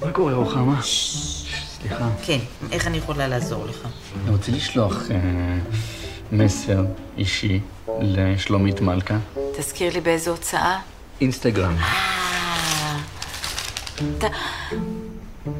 מה 0.05 0.11
קורה, 0.11 0.33
רוחמה? 0.33 0.81
סליחה. 0.81 2.07
כן, 2.23 2.39
איך 2.71 2.87
אני 2.87 2.97
יכולה 2.97 3.27
לעזור 3.27 3.65
לך? 3.65 3.87
אני 4.23 4.31
רוצה 4.31 4.51
לשלוח 4.51 5.11
אה, 5.11 5.17
מסר 6.31 6.85
אישי 7.17 7.59
לשלומית 8.01 8.81
מלכה. 8.81 9.17
תזכיר 9.57 9.93
לי 9.93 10.01
באיזו 10.01 10.31
הוצאה? 10.31 10.79
אינסטגרם. 11.21 11.75
אתה... 14.17 14.27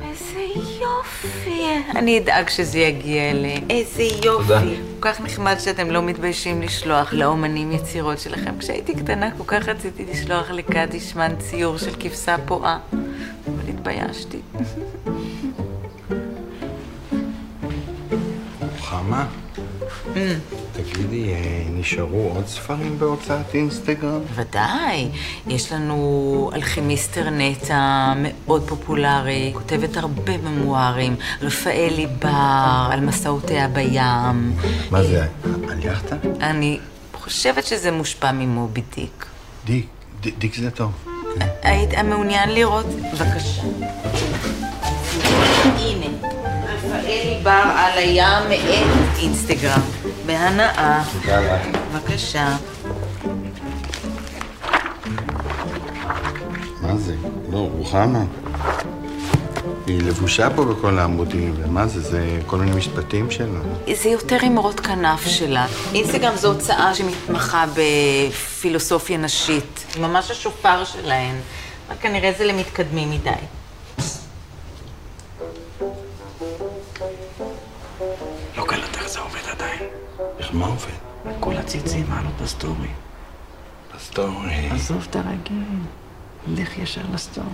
איזה 0.01 0.39
יופי. 0.81 1.63
אני 1.95 2.17
אדאג 2.19 2.49
שזה 2.49 2.79
יגיע 2.79 3.31
אליהם. 3.31 3.63
איזה 3.69 4.03
יופי. 4.03 4.23
תודה. 4.23 4.61
כל 4.99 5.11
כך 5.11 5.21
נחמד 5.21 5.55
שאתם 5.59 5.91
לא 5.91 6.01
מתביישים 6.01 6.61
לשלוח 6.61 7.13
לאומנים 7.13 7.71
יצירות 7.71 8.19
שלכם. 8.19 8.59
כשהייתי 8.59 8.95
קטנה 8.95 9.31
כל 9.37 9.43
כך 9.47 9.67
רציתי 9.67 10.05
לשלוח 10.11 10.51
לקדישמן 10.51 11.35
ציור 11.39 11.77
של 11.77 11.91
כבשה 11.99 12.35
פועה, 12.45 12.79
אבל 12.93 13.69
התביישתי. 13.69 14.39
רוחמה, 18.91 19.25
Mm, 20.13 20.17
תגידי, 20.73 21.33
אה, 21.33 21.39
נשארו 21.69 22.31
עוד 22.35 22.47
ספרים 22.47 22.99
בהוצאת 22.99 23.55
אינסטגרם? 23.55 24.19
ודאי. 24.35 25.09
יש 25.47 25.71
לנו 25.71 26.51
אלכימיסטר 26.53 27.29
נטע, 27.29 28.13
מאוד 28.15 28.63
פופולרי, 28.67 29.51
כותבת 29.53 29.97
הרבה 29.97 30.37
ממוארים, 30.37 31.15
רפאלי 31.41 32.07
בר, 32.07 32.87
על 32.91 32.99
מסעותיה 32.99 33.67
בים. 33.67 34.55
מה 34.91 35.03
זה, 35.03 35.25
על 35.69 35.83
יאכטה? 35.83 36.15
אני 36.41 36.79
חושבת 37.13 37.65
שזה 37.65 37.91
מושפע 37.91 38.31
ממובי 38.31 38.81
דיק. 38.95 39.25
דיק, 39.65 39.87
דיק 40.37 40.55
זה 40.55 40.71
טוב. 40.71 40.91
היית 41.63 41.93
מעוניין 41.97 42.49
לראות? 42.49 42.85
בבקשה. 42.85 43.61
הנה, 45.63 46.07
רפאלי 46.91 47.39
בר 47.43 47.63
על 47.75 47.97
הים 47.97 48.49
מאת 48.49 49.17
אינסטגרם. 49.19 49.81
בהנאה. 50.25 51.03
בבקשה. 51.93 52.55
מה 56.81 56.97
זה? 56.97 57.15
לא, 57.51 57.69
רוחמה. 57.77 58.23
היא 59.87 60.01
לבושה 60.03 60.49
פה 60.49 60.65
בכל 60.65 60.99
העמודים, 60.99 61.53
ומה 61.57 61.87
זה, 61.87 62.01
זה 62.01 62.39
כל 62.45 62.57
מיני 62.57 62.77
משפטים 62.77 63.31
שלה. 63.31 63.59
זה 63.93 64.09
יותר 64.09 64.37
אמרות 64.47 64.79
כנף 64.79 65.27
שלה. 65.27 65.65
אינסטגרם 65.93 66.35
זו 66.35 66.47
הוצאה 66.47 66.95
שמתמחה 66.95 67.65
בפילוסופיה 67.75 69.17
נשית. 69.17 69.85
ממש 69.99 70.31
השופר 70.31 70.83
שלהן. 70.85 71.35
רק 71.89 71.97
כנראה 72.01 72.31
זה 72.37 72.45
למתקדמים 72.45 73.11
מדי. 73.11 73.29
איך 80.51 80.59
מה 80.59 80.65
עובד? 80.65 81.33
כל 81.39 81.57
הציצים 81.57 82.05
מעלות 82.09 82.33
בסטורי. 82.41 82.87
בסטורי. 83.95 84.69
עזוב 84.71 85.07
את 85.09 85.15
הרגיל, 85.15 85.63
לך 86.47 86.77
ישר 86.77 87.01
לסטורי. 87.13 87.47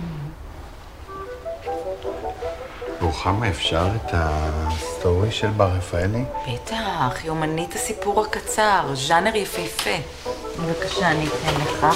רוחמה, 3.00 3.48
אפשר 3.48 3.86
את 3.96 4.10
הסטורי 4.12 5.32
של 5.32 5.48
בר 5.48 5.68
רפאלי? 5.68 6.24
בטח, 6.52 7.20
היא 7.22 7.30
אומנית 7.30 7.74
הסיפור 7.74 8.24
הקצר, 8.24 8.94
ז'אנר 8.94 9.36
יפהפה. 9.36 9.96
בבקשה, 10.60 11.10
אני 11.10 11.26
אתן 11.26 11.60
לך. 11.60 11.86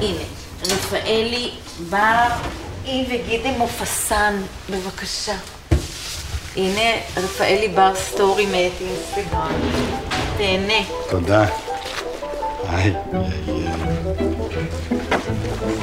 הנה, 0.00 0.24
רפאלי 0.62 1.50
בר, 1.90 2.28
היא 2.84 3.06
וגי 3.06 3.32
דה 3.32 3.50
מופסאן, 3.58 4.42
בבקשה. 4.70 5.36
הנה, 6.56 7.00
רפאלי 7.16 7.68
בר 7.68 7.94
סטורי 7.94 8.46
מאת 8.46 8.72
אינסטגרם. 8.80 9.52
תהנה. 10.36 10.84
תודה. 11.10 11.46
היי, 12.68 12.94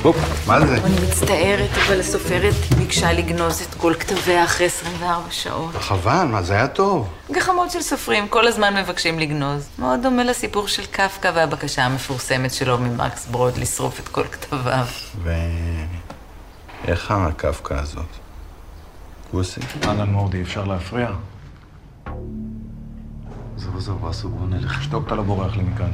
הופ, 0.03 0.47
מה 0.47 0.67
זה? 0.67 0.75
אני 0.75 0.95
מצטערת, 1.07 1.69
אבל 1.87 1.99
הסופרת 1.99 2.53
ביקשה 2.77 3.13
לגנוז 3.13 3.61
את 3.61 3.73
כל 3.73 3.93
כתביה 3.99 4.43
אחרי 4.43 4.65
24 4.65 5.21
שעות. 5.31 5.75
חבל, 5.75 6.23
מה, 6.23 6.43
זה 6.43 6.53
היה 6.53 6.67
טוב. 6.67 7.07
גחמות 7.31 7.71
של 7.71 7.81
סופרים, 7.81 8.27
כל 8.27 8.47
הזמן 8.47 8.75
מבקשים 8.77 9.19
לגנוז. 9.19 9.67
מאוד 9.79 9.99
דומה 10.01 10.23
לסיפור 10.23 10.67
של 10.67 10.85
קפקא 10.85 11.31
והבקשה 11.35 11.85
המפורסמת 11.85 12.53
שלו 12.53 12.77
ממקס 12.77 13.25
ברוד 13.25 13.57
לשרוף 13.57 13.99
את 13.99 14.07
כל 14.07 14.23
כתביו. 14.23 14.85
ו... 15.23 15.33
איך 16.87 17.11
הקפקא 17.11 17.73
הזאת? 17.73 18.26
כוסי? 19.31 19.61
אהלן 19.87 20.11
מורדי, 20.11 20.41
אפשר 20.41 20.65
להפריע? 20.65 21.11
עזוב, 23.55 23.77
עזוב, 23.77 24.05
אסו, 24.05 24.29
בוא 24.29 24.47
נלך. 24.47 24.83
שתוק, 24.83 25.07
אתה 25.07 25.15
לא 25.15 25.23
בורח 25.23 25.55
לי 25.55 25.63
מכאן. 25.63 25.91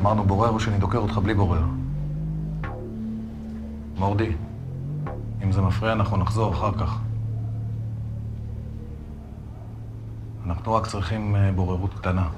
אמרנו 0.00 0.24
בורר 0.24 0.48
או 0.48 0.60
שאני 0.60 0.78
דוקר 0.78 0.98
אותך 0.98 1.18
בלי 1.18 1.34
בורר. 1.34 1.62
מורדי, 3.96 4.32
אם 5.42 5.52
זה 5.52 5.60
מפריע 5.60 5.92
אנחנו 5.92 6.16
נחזור 6.16 6.52
אחר 6.52 6.72
כך. 6.78 6.98
אנחנו 10.46 10.74
רק 10.74 10.86
צריכים 10.86 11.36
אה, 11.36 11.52
בוררות 11.52 11.94
קטנה. 11.94 12.28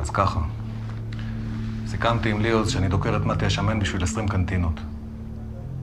אז 0.00 0.10
ככה, 0.10 0.40
סיכמתי 1.86 2.30
עם 2.30 2.40
ליאוז 2.40 2.70
שאני 2.70 2.88
דוקר 2.88 3.16
את 3.16 3.24
מתי 3.24 3.46
השמן 3.46 3.78
בשביל 3.78 4.02
20 4.02 4.28
קנטינות. 4.28 4.80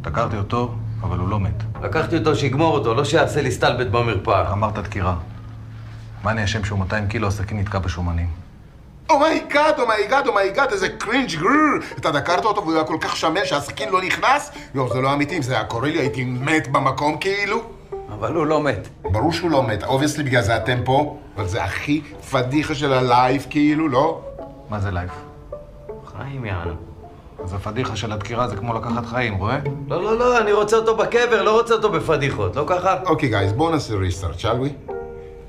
דקרתי 0.01 0.37
אותו, 0.37 0.75
אבל 1.01 1.19
הוא 1.19 1.29
לא 1.29 1.39
מת. 1.39 1.63
לקחתי 1.83 2.17
אותו 2.17 2.35
שיגמור 2.35 2.77
אותו, 2.77 2.93
לא 2.93 3.05
שיעשה 3.05 3.41
לי 3.41 3.51
סטלבט 3.51 3.87
במרפאה. 3.87 4.51
אמרת 4.51 4.77
דקירה. 4.77 5.15
מה 6.23 6.31
אני 6.31 6.43
אשם 6.43 6.63
שהוא 6.63 6.79
200 6.79 7.07
קילו, 7.07 7.27
הסכין 7.27 7.59
נתקע 7.59 7.79
בשומנים. 7.79 8.27
אומייגאד, 9.09 9.79
אומייגאד, 9.79 10.27
אומייגאד, 10.27 10.71
איזה 10.71 10.89
קרינג' 10.89 11.35
גרר. 11.35 11.97
אתה 11.97 12.11
דקרת 12.11 12.45
אותו 12.45 12.61
והוא 12.61 12.73
היה 12.73 12.83
כל 12.83 12.97
כך 13.01 13.15
שמן 13.17 13.45
שהסכין 13.45 13.89
לא 13.89 14.01
נכנס? 14.01 14.51
יואו, 14.75 14.93
זה 14.93 15.01
לא 15.01 15.13
אמיתי, 15.13 15.37
אם 15.37 15.41
זה 15.41 15.53
היה 15.53 15.63
קורה 15.63 15.89
לי 15.89 15.99
הייתי 15.99 16.23
מת 16.23 16.67
במקום 16.67 17.17
כאילו. 17.17 17.61
אבל 18.09 18.35
הוא 18.35 18.45
לא 18.45 18.63
מת. 18.63 18.87
ברור 19.01 19.33
שהוא 19.33 19.51
לא 19.51 19.63
מת, 19.63 19.83
obviously 19.83 20.23
בגלל 20.23 20.41
זה 20.41 20.57
אתם 20.57 20.77
פה, 20.85 21.17
אבל 21.35 21.47
זה 21.47 21.63
הכי 21.63 22.01
פדיחה 22.31 22.75
של 22.75 22.93
ה 22.93 23.04
life 23.04 23.45
כאילו, 23.49 23.89
לא? 23.89 24.21
מה 24.69 24.79
זה 24.79 24.91
life? 24.91 25.32
חיים 26.17 26.45
יענו. 26.45 26.73
אז 27.43 27.53
הפדיחה 27.53 27.95
של 27.95 28.11
הדקירה 28.11 28.47
זה 28.47 28.55
כמו 28.55 28.73
לקחת 28.73 29.05
חיים, 29.05 29.33
רואה? 29.33 29.59
לא, 29.87 30.03
לא, 30.03 30.19
לא, 30.19 30.41
אני 30.41 30.51
רוצה 30.51 30.75
אותו 30.77 30.97
בקבר, 30.97 31.43
לא 31.43 31.59
רוצה 31.59 31.73
אותו 31.73 31.91
בפדיחות, 31.91 32.55
לא 32.55 32.63
ככה? 32.67 32.95
אוקיי, 33.05 33.29
guys, 33.29 33.53
בואו 33.53 33.71
נעשה 33.71 33.95
restart, 33.95 34.39
shall 34.39 34.89
we? 34.89 34.91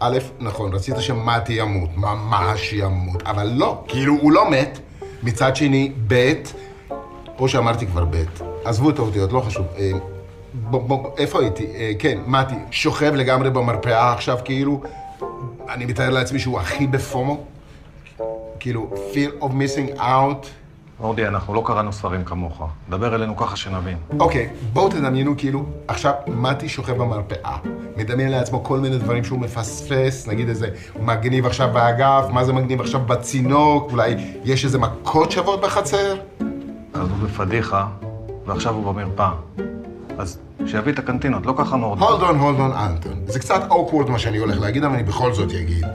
א', 0.01 0.19
נכון, 0.41 0.75
רצית 0.75 0.95
שמתי 0.99 1.53
ימות, 1.53 1.91
ממש 1.97 2.73
ימות, 2.73 3.23
אבל 3.23 3.51
לא, 3.55 3.85
כאילו 3.89 4.15
הוא 4.21 4.33
לא 4.33 4.51
מת. 4.51 4.79
מצד 5.23 5.57
שני, 5.57 5.93
ב', 6.07 6.33
או 7.39 7.49
שאמרתי 7.49 7.87
כבר 7.87 8.05
ב', 8.05 8.25
עזבו 8.65 8.91
את 8.91 8.99
האותיות, 8.99 9.33
לא 9.33 9.41
חשוב. 9.41 9.67
אה, 9.79 9.91
בוא, 10.55 10.83
בוא, 10.83 11.11
איפה 11.19 11.41
הייתי? 11.41 11.67
אה, 11.75 11.93
כן, 11.99 12.19
מתי, 12.27 12.55
שוכב 12.71 13.15
לגמרי 13.15 13.51
במרפאה 13.51 14.13
עכשיו, 14.13 14.39
כאילו, 14.45 14.81
אני 15.69 15.87
מתאר 15.87 16.11
לעצמי 16.11 16.39
שהוא 16.39 16.61
הכי 16.61 16.87
ב 16.87 16.97
FOMO. 16.97 17.45
כאילו, 18.65 18.91
fear 19.13 19.43
of 19.43 19.47
missing 19.47 19.99
out. 19.99 20.47
מורדי, 21.01 21.27
אנחנו 21.27 21.55
לא 21.55 21.63
קראנו 21.67 21.93
ספרים 21.93 22.25
כמוך. 22.25 22.63
דבר 22.91 23.15
אלינו 23.15 23.37
ככה 23.37 23.57
שנבין. 23.57 23.97
אוקיי, 24.21 24.49
בואו 24.73 24.89
תדמיינו 24.89 25.35
כאילו, 25.37 25.65
עכשיו 25.89 26.13
מתי 26.27 26.69
שוכב 26.69 26.93
במרפאה. 26.93 27.57
מדמיין 27.97 28.31
לעצמו 28.31 28.65
כל 28.65 28.79
מיני 28.79 28.99
דברים 28.99 29.25
שהוא 29.25 29.41
מפספס, 29.41 30.29
נגיד 30.29 30.49
איזה 30.49 30.69
מגניב 31.01 31.47
עכשיו 31.47 31.69
באגף, 31.73 32.25
מה 32.31 32.45
זה 32.45 32.53
מגניב 32.53 32.81
עכשיו 32.81 33.01
בצינוק, 33.01 33.93
אולי 33.93 34.15
יש 34.45 34.65
איזה 34.65 34.79
מכות 34.79 35.31
שוות 35.31 35.61
בחצר? 35.61 36.15
אז 36.95 37.09
הוא 37.09 37.19
בפדיחה, 37.25 37.87
ועכשיו 38.47 38.75
הוא 38.75 38.93
במרפאה. 38.93 39.33
אז 40.19 40.39
שיביא 40.67 40.93
את 40.93 40.99
הקנטינות, 40.99 41.47
לא 41.47 41.55
ככה 41.57 41.77
מורדי. 41.77 42.05
hold 42.05 42.23
on, 42.23 42.39
hold 42.39 42.61
on, 42.61 42.73
אנטון. 42.73 43.21
זה 43.27 43.39
קצת 43.39 43.63
awkward 43.71 44.11
מה 44.11 44.19
שאני 44.19 44.39
הולך 44.39 44.61
להגיד, 44.61 44.85
אבל 44.85 44.95
אני 44.95 45.03
בכל 45.03 45.33
זאת 45.33 45.51
אגיד. 45.51 45.87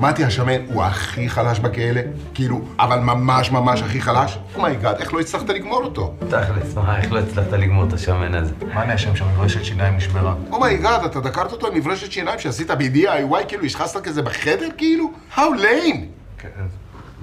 מתי 0.00 0.24
השמן 0.24 0.66
הוא 0.66 0.82
הכי 0.82 1.28
חלש 1.28 1.58
בכלא, 1.58 2.00
כאילו, 2.34 2.60
אבל 2.78 2.98
ממש 2.98 3.50
ממש 3.50 3.82
הכי 3.82 4.00
חלש? 4.00 4.38
oh 4.54 4.64
my 4.64 4.75
God, 4.75 4.96
איך 5.00 5.14
לא 5.14 5.20
הצלחת 5.20 5.48
לגמור 5.48 5.84
אותו? 5.84 6.14
תכלס, 6.28 6.74
מה, 6.74 6.98
איך 6.98 7.12
לא 7.12 7.18
הצלחת 7.18 7.52
לגמור 7.52 7.84
את 7.84 7.92
השמן 7.92 8.34
הזה? 8.34 8.52
מה 8.74 8.82
אני 8.82 8.94
אשם 8.94 9.16
שהמברשת 9.16 9.64
שיניים 9.64 9.96
נשברה? 9.96 10.34
oh 10.50 10.63
my 10.63 10.77
God, 10.77 11.04
אתה 11.04 11.20
דקרת 11.20 11.52
אותו 11.52 11.66
עם 11.66 11.74
מברשת 11.74 12.12
שיניים 12.12 12.38
שעשית 12.38 12.70
ב-DIY, 12.70 13.44
כאילו, 13.48 13.64
השחזת 13.64 14.02
כזה 14.02 14.22
בחדר, 14.22 14.68
כאילו? 14.76 15.10
How 15.36 15.38
lame! 15.38 15.98
כן, 16.38 16.48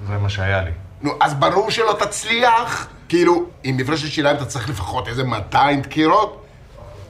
זה 0.08 0.18
מה 0.18 0.28
שהיה 0.28 0.62
לי. 0.62 0.70
נו, 1.02 1.10
אז 1.20 1.34
ברור 1.34 1.70
שלא 1.70 1.96
תצליח. 1.98 2.88
כאילו, 3.08 3.44
עם 3.64 3.76
מברשת 3.76 4.08
שיניים 4.08 4.36
אתה 4.36 4.44
צריך 4.44 4.68
לפחות 4.68 5.08
איזה 5.08 5.24
200 5.24 5.80
דקירות? 5.80 6.42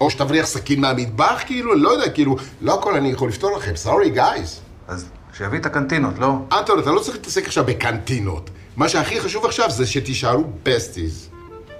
או 0.00 0.10
שתבריח 0.10 0.46
סכין 0.46 0.80
מהמטבח, 0.80 1.42
כאילו? 1.46 1.74
לא 1.74 1.88
יודע, 1.88 2.10
כאילו, 2.10 2.36
לא 2.60 2.78
הכל 2.78 2.94
אני 2.94 3.08
יכול 3.08 3.28
לפתור 3.28 3.56
לכם, 3.56 3.76
sorry, 3.76 4.10
guys. 4.10 4.60
אז 4.88 5.08
שיביא 5.38 5.58
את 5.58 5.66
הקנטינות, 5.66 6.18
לא? 6.18 6.32
אנטון, 6.52 6.78
אתה 6.78 6.90
לא 6.90 7.00
צריך 7.00 7.16
להתעסק 7.16 7.46
עכשיו 7.46 7.64
בקנטינות. 7.64 8.50
מה 8.76 8.88
שהכי 8.88 9.20
חשוב 9.20 9.44
עכשיו 9.44 9.70
זה 9.70 9.86
שתישארו 9.86 10.44
besties. 10.62 11.28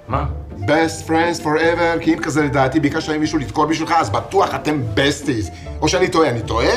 מה? 0.07 0.25
best 0.59 1.07
friends 1.09 1.43
forever, 1.43 2.01
כי 2.01 2.13
אם 2.13 2.19
כזה 2.19 2.43
לדעתי 2.43 2.79
ביקשת 2.79 3.09
ממישהו 3.13 3.39
לדקור 3.39 3.65
בשבילך, 3.65 3.91
אז 3.91 4.09
בטוח 4.09 4.55
אתם 4.55 4.81
besties. 4.93 5.49
או 5.81 5.87
שאני 5.87 6.07
טועה, 6.07 6.29
אני 6.29 6.41
טועה? 6.41 6.75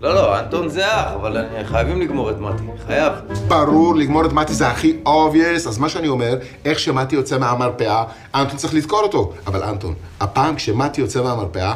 לא, 0.00 0.14
לא, 0.14 0.40
אנטון 0.40 0.68
זה 0.68 0.86
אח, 0.86 1.12
אבל 1.14 1.36
אני- 1.36 1.64
חייבים 1.64 2.00
לגמור 2.00 2.30
את 2.30 2.36
מתי, 2.40 2.62
חייב. 2.86 3.12
ברור, 3.48 3.96
לגמור 3.96 4.26
את 4.26 4.32
מתי 4.32 4.54
זה 4.54 4.68
הכי 4.68 4.96
obvious, 5.06 5.68
אז 5.68 5.78
מה 5.78 5.88
שאני 5.88 6.08
אומר, 6.08 6.38
איך 6.64 6.78
שמתי 6.78 7.16
יוצא 7.16 7.38
מהמרפאה, 7.38 8.04
אנטון 8.34 8.56
צריך 8.56 8.74
לדקור 8.74 9.00
אותו. 9.02 9.32
אבל 9.46 9.62
אנטון, 9.62 9.94
הפעם 10.20 10.56
כשמתי 10.56 11.00
יוצא 11.00 11.22
מהמרפאה, 11.22 11.74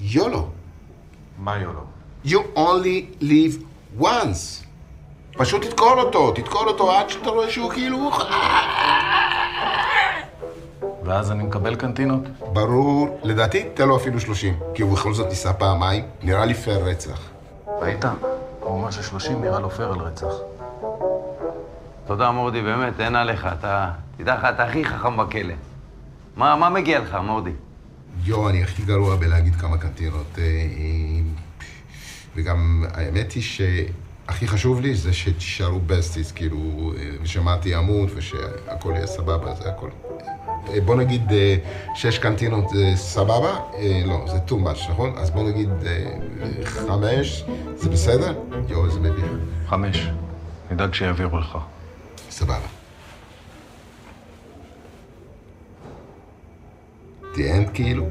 יולו. 0.00 0.46
מה 1.38 1.56
יולו? 1.58 1.80
You 2.26 2.58
only 2.58 3.22
live 3.22 3.65
once. 4.00 4.64
פשוט 5.32 5.64
תדקור 5.64 5.92
אותו, 5.98 6.32
תדקור 6.32 6.64
אותו 6.66 6.92
עד 6.92 7.10
שאתה 7.10 7.30
רואה 7.30 7.50
שהוא 7.50 7.70
כאילו... 7.70 8.10
ואז 11.04 11.30
אני 11.30 11.42
מקבל 11.42 11.74
קנטינות? 11.74 12.22
ברור, 12.52 13.18
לדעתי 13.22 13.64
תן 13.74 13.88
לו 13.88 13.96
אפילו 13.96 14.20
30, 14.20 14.58
כי 14.74 14.82
הוא 14.82 14.92
בכל 14.92 15.14
זאת 15.14 15.28
ניסה 15.28 15.52
פעמיים, 15.52 16.04
נראה 16.22 16.44
לי 16.44 16.54
פייר 16.54 16.84
רצח. 16.84 17.20
ראית? 17.80 18.04
הוא 18.60 18.70
אומר 18.70 18.90
ששלושים 18.90 19.42
נראה 19.42 19.60
לו 19.60 19.70
פייר 19.70 19.92
על 19.92 19.98
רצח. 19.98 20.32
תודה, 22.06 22.30
מורדי, 22.30 22.62
באמת, 22.62 23.00
אין 23.00 23.16
עליך, 23.16 23.46
אתה... 23.52 23.90
תדע 24.16 24.34
לך, 24.34 24.44
אתה 24.44 24.64
הכי 24.64 24.84
חכם 24.84 25.16
בכלא. 25.16 25.54
מה, 26.36 26.56
מה 26.56 26.70
מגיע 26.70 26.98
לך, 26.98 27.14
מורדי? 27.14 27.50
יו, 28.24 28.48
אני 28.48 28.62
הכי 28.62 28.82
גרוע 28.82 29.16
בלהגיד 29.16 29.56
כמה 29.56 29.78
קנטינות. 29.78 30.38
וגם 32.36 32.84
האמת 32.94 33.32
היא 33.32 33.42
שהכי 33.42 34.46
חשוב 34.46 34.80
לי 34.80 34.94
זה 34.94 35.12
שתישארו 35.12 35.80
בסטיס, 35.86 36.32
כאילו, 36.32 36.92
אה, 36.98 37.10
ושמעתי 37.22 37.68
ימות 37.68 38.10
ושהכול 38.14 38.94
יהיה 38.94 39.06
סבבה, 39.06 39.54
זה 39.54 39.68
הכל. 39.68 39.88
אה, 40.68 40.80
בוא 40.80 40.96
נגיד 40.96 41.32
אה, 41.32 41.56
שש 41.94 42.18
קנטינות 42.18 42.68
זה 42.68 42.92
סבבה? 42.96 43.58
לא, 44.06 44.24
זה 44.26 44.38
too 44.48 44.52
much, 44.52 44.90
נכון? 44.90 45.12
אז 45.16 45.30
בוא 45.30 45.50
נגיד 45.50 45.68
חמש, 46.64 47.44
זה 47.76 47.88
בסדר? 47.90 48.34
יו, 48.68 48.90
זה 48.90 49.00
מביך. 49.00 49.24
חמש. 49.66 50.08
נדאג 50.70 50.94
שיעבירו 50.94 51.38
לך. 51.38 51.58
סבבה. 52.30 52.66
The 57.34 57.38
end 57.38 57.70
כאילו? 57.74 58.06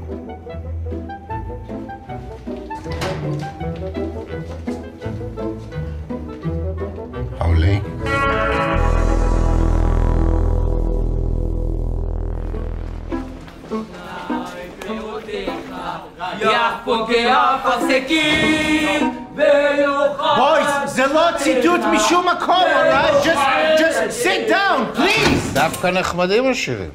פוגע 16.84 17.56
אפרסקים 17.56 19.26
ויוכל... 19.36 20.24
בויז, 20.36 20.94
זה 20.94 21.06
לא 21.06 21.28
ציטוט 21.36 21.80
משום 21.92 22.26
מקום, 22.28 22.54
alright? 22.64 23.24
Just, 23.24 23.80
just 23.80 24.24
sit 24.24 24.50
down, 24.50 24.96
please! 24.98 25.54
דווקא 25.54 25.86
נחמדים 25.86 26.50
השירים. 26.50 26.90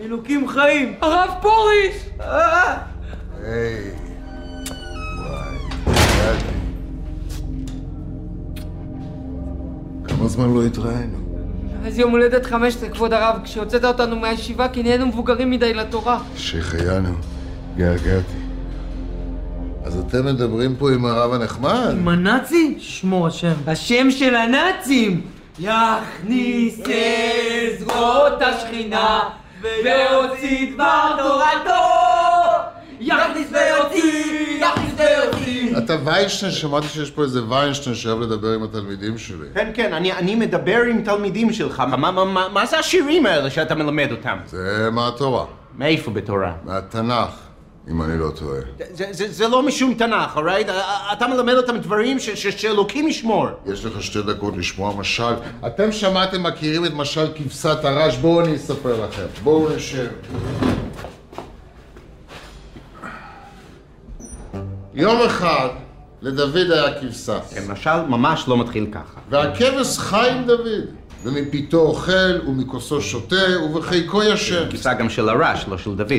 אלוקים 0.00 0.48
חיים! 0.48 0.94
הרב 1.02 1.30
פוריש! 1.42 1.94
היי, 2.18 3.90
וואי, 5.16 5.56
ידעתי. 5.86 6.44
כמה 10.08 10.28
זמן 10.28 10.54
לא 10.54 10.64
התראינו? 10.66 11.18
אז 11.86 11.98
יום 11.98 12.10
הולדת 12.10 12.46
15, 12.46 12.88
כבוד 12.88 13.12
הרב, 13.12 13.40
כשהוצאת 13.44 13.84
אותנו 13.84 14.16
מהישיבה 14.16 14.68
כי 14.68 14.82
נהיינו 14.82 15.06
מבוגרים 15.06 15.50
מדי 15.50 15.74
לתורה. 15.74 16.18
שהחיינו, 16.36 17.14
געגעתי. 17.76 18.40
אז 19.84 19.98
אתם 20.08 20.26
מדברים 20.26 20.76
פה 20.76 20.90
עם 20.92 21.04
הרב 21.04 21.32
הנחמד? 21.32 21.88
עם 21.92 22.08
הנאצי? 22.08 22.74
שמור 22.78 23.26
השם. 23.26 23.52
השם 23.66 24.10
של 24.10 24.34
הנאצים! 24.34 25.20
יכניס 25.58 26.80
עזרות 26.84 28.42
השכינה 28.42 29.20
והוציא 29.62 30.74
דבר 30.74 31.16
תורתו! 31.18 31.80
יכניס 33.00 33.48
ויוציא! 33.52 34.64
יכניס 34.64 34.92
ויוציא! 34.98 35.78
אתה 35.78 35.96
ויינשטיין, 36.04 36.52
שמעתי 36.52 36.86
שיש 36.88 37.10
פה 37.10 37.22
איזה 37.22 37.40
ויינשטיין 37.48 37.94
שאוהב 37.94 38.20
לדבר 38.20 38.48
עם 38.52 38.62
התלמידים 38.62 39.18
שלי. 39.18 39.46
כן, 39.54 39.70
כן, 39.74 39.92
אני, 39.92 40.12
אני 40.12 40.34
מדבר 40.34 40.80
עם 40.90 41.02
תלמידים 41.02 41.52
שלך. 41.52 41.80
מה, 41.80 41.96
מה, 41.96 42.24
מה, 42.24 42.48
מה 42.52 42.66
זה 42.66 42.78
השירים 42.78 43.26
האלה 43.26 43.50
שאתה 43.50 43.74
מלמד 43.74 44.08
אותם? 44.10 44.38
זה 44.46 44.88
מהתורה. 44.92 45.44
מאיפה 45.78 46.10
בתורה? 46.10 46.52
מהתנ"ך, 46.64 47.30
אם 47.88 48.02
אני 48.02 48.18
לא 48.18 48.30
טועה. 48.30 48.60
זה, 48.92 49.06
זה, 49.10 49.32
זה 49.32 49.48
לא 49.48 49.62
משום 49.62 49.94
תנ"ך, 49.94 50.36
alright? 50.36 50.70
אתה 51.12 51.26
מלמד 51.26 51.54
אותם 51.54 51.78
דברים 51.78 52.18
ש, 52.18 52.30
ש, 52.30 52.46
שאלוקים 52.46 53.08
ישמור. 53.08 53.46
יש 53.66 53.84
לך 53.84 54.02
שתי 54.02 54.22
דקות 54.22 54.56
לשמוע 54.56 54.94
משל. 54.96 55.34
אתם 55.66 55.92
שמעתם, 55.92 56.42
מכירים 56.42 56.84
את 56.84 56.92
משל 56.94 57.26
כבשת 57.34 57.84
הרש? 57.84 58.16
בואו 58.16 58.40
אני 58.40 58.56
אספר 58.56 59.04
לכם. 59.04 59.26
בואו 59.44 59.76
נשב. 59.76 60.06
יום 64.94 65.22
אחד 65.26 65.68
לדוד 66.22 66.70
היה 66.70 67.00
כבשה. 67.00 67.40
כן, 67.40 67.62
משל 67.68 68.02
ממש 68.08 68.44
לא 68.48 68.58
מתחיל 68.58 68.86
ככה. 68.92 69.20
והכבש 69.30 69.98
חי 69.98 70.30
עם 70.30 70.46
דוד, 70.46 70.84
ומפיתו 71.22 71.80
אוכל, 71.80 72.48
ומכוסו 72.48 73.00
שותה, 73.00 73.64
ובחיקו 73.64 74.22
ישן. 74.22 74.70
כבשה 74.70 74.94
גם 74.94 75.10
של 75.10 75.28
הרש, 75.28 75.64
לא 75.68 75.78
של 75.78 75.94
דוד. 75.94 76.12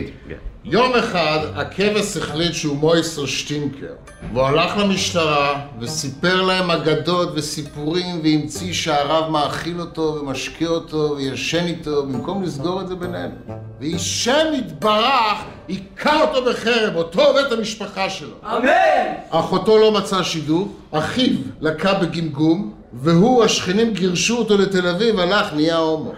יום 0.66 0.94
אחד 0.94 1.40
הכבש 1.56 2.18
החליט 2.18 2.54
שהוא 2.54 2.78
מויסר 2.78 3.26
שטינקר 3.26 3.94
והוא 4.34 4.44
הלך 4.44 4.78
למשטרה 4.78 5.62
וסיפר 5.80 6.42
להם 6.42 6.72
אגדות 6.72 7.30
וסיפורים 7.36 8.22
והמציא 8.24 8.74
שהרב 8.74 9.32
מאכיל 9.32 9.80
אותו 9.80 10.02
ומשקה 10.02 10.68
אותו 10.68 11.14
וישן 11.18 11.66
איתו 11.66 12.06
במקום 12.06 12.44
לסגור 12.44 12.82
את 12.82 12.88
זה 12.88 12.96
בינינו 12.96 13.34
והשם 13.80 14.46
יתברך 14.54 15.38
היכה 15.68 16.22
אותו 16.22 16.46
בחרב, 16.46 16.96
אותו 16.96 17.22
ואת 17.36 17.52
המשפחה 17.52 18.10
שלו. 18.10 18.36
אמן! 18.44 19.14
אחותו 19.30 19.78
לא 19.78 19.92
מצאה 19.92 20.24
שידוך, 20.24 20.68
אחיו 20.92 21.38
לקה 21.62 21.94
בגמגום 21.94 22.74
והוא, 22.94 23.44
השכנים 23.44 23.94
גירשו 23.94 24.38
אותו 24.38 24.58
לתל 24.58 24.88
אביב, 24.88 25.20
הלך, 25.20 25.54
נהיה 25.54 25.78
הומו 25.78 26.12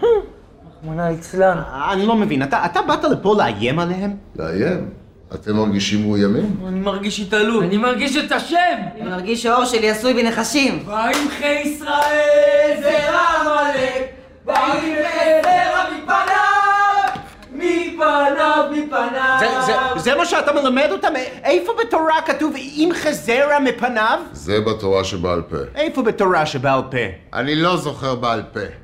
רחמנא 0.84 1.02
ליצלן. 1.10 1.58
אני 1.92 2.06
לא 2.06 2.16
מבין, 2.16 2.42
אתה, 2.42 2.64
אתה 2.64 2.82
באת 2.82 3.04
לפה 3.04 3.34
לאיים 3.38 3.78
עליהם? 3.78 4.10
לאיים? 4.36 4.90
אתם 5.34 5.56
מרגישים 5.56 6.02
מאוימים? 6.02 6.56
אני 6.68 6.80
מרגיש 6.80 7.20
התעלות. 7.20 7.62
אני 7.64 7.76
מרגיש 7.76 8.16
את 8.16 8.32
השם! 8.32 8.56
אני 9.00 9.10
מרגיש 9.10 9.42
שהאור 9.42 9.64
שלי 9.64 9.90
עשוי 9.90 10.14
בנחשים. 10.14 10.84
וימחה 10.86 11.46
ישראל 11.46 12.76
זרע 12.82 13.20
עמלק, 13.40 14.08
וימחה 14.46 15.24
זרע 15.42 15.84
מפניו, 15.96 17.22
מפניו, 17.52 18.64
מפניו. 18.70 19.36
זה, 19.40 19.46
זה, 19.66 19.72
זה 19.96 20.14
מה 20.14 20.26
שאתה 20.26 20.52
מלמד 20.52 20.88
אותם? 20.90 21.12
איפה 21.44 21.72
בתורה 21.80 22.22
כתוב 22.26 22.54
אם 22.56 22.90
חזרה 22.94 23.60
מפניו? 23.60 24.18
זה 24.32 24.60
בתורה 24.60 25.04
שבעל 25.04 25.42
פה. 25.42 25.56
איפה 25.74 26.02
בתורה 26.02 26.46
שבעל 26.46 26.82
פה? 26.90 26.98
אני 27.34 27.54
לא 27.54 27.76
זוכר 27.76 28.14
בעל 28.14 28.42
פה. 28.52 28.83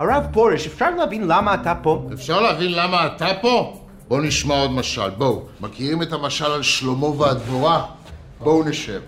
הרב 0.00 0.26
פורש, 0.32 0.66
אפשר 0.66 0.90
להבין 0.90 1.26
למה 1.26 1.54
אתה 1.54 1.74
פה? 1.82 2.02
אפשר 2.12 2.40
להבין 2.40 2.72
למה 2.72 3.06
אתה 3.06 3.26
פה? 3.40 3.80
בואו 4.08 4.20
נשמע 4.20 4.60
עוד 4.60 4.70
משל. 4.70 5.10
בואו, 5.10 5.42
מכירים 5.60 6.02
את 6.02 6.12
המשל 6.12 6.44
על 6.44 6.62
שלמה 6.62 7.06
והדבורה? 7.06 7.84
בואו 8.40 8.64
נשב. 8.64 9.00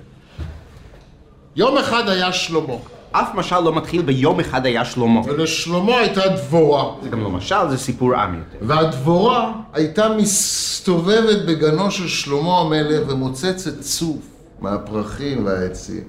יום 1.56 1.78
אחד 1.78 2.08
היה 2.08 2.32
שלמה. 2.32 2.74
אף 3.12 3.34
משל 3.34 3.60
לא 3.60 3.74
מתחיל 3.74 4.02
ביום 4.02 4.40
אחד 4.40 4.66
היה 4.66 4.84
שלמה. 4.84 5.20
ולשלמה 5.24 5.98
הייתה 5.98 6.28
דבורה. 6.28 6.84
זה 7.02 7.08
גם 7.08 7.20
לא 7.20 7.30
משל, 7.30 7.68
זה 7.70 7.78
סיפור 7.78 8.14
עם 8.14 8.34
יותר. 8.34 8.66
והדבורה 8.66 9.52
הייתה 9.72 10.08
מסתובבת 10.08 11.44
בגנו 11.46 11.90
של 11.90 12.08
שלמה 12.08 12.60
המלך 12.60 13.08
ומוצצת 13.08 13.80
צוף 13.80 14.16
מהפרחים 14.60 15.46
והעצים. 15.46 16.04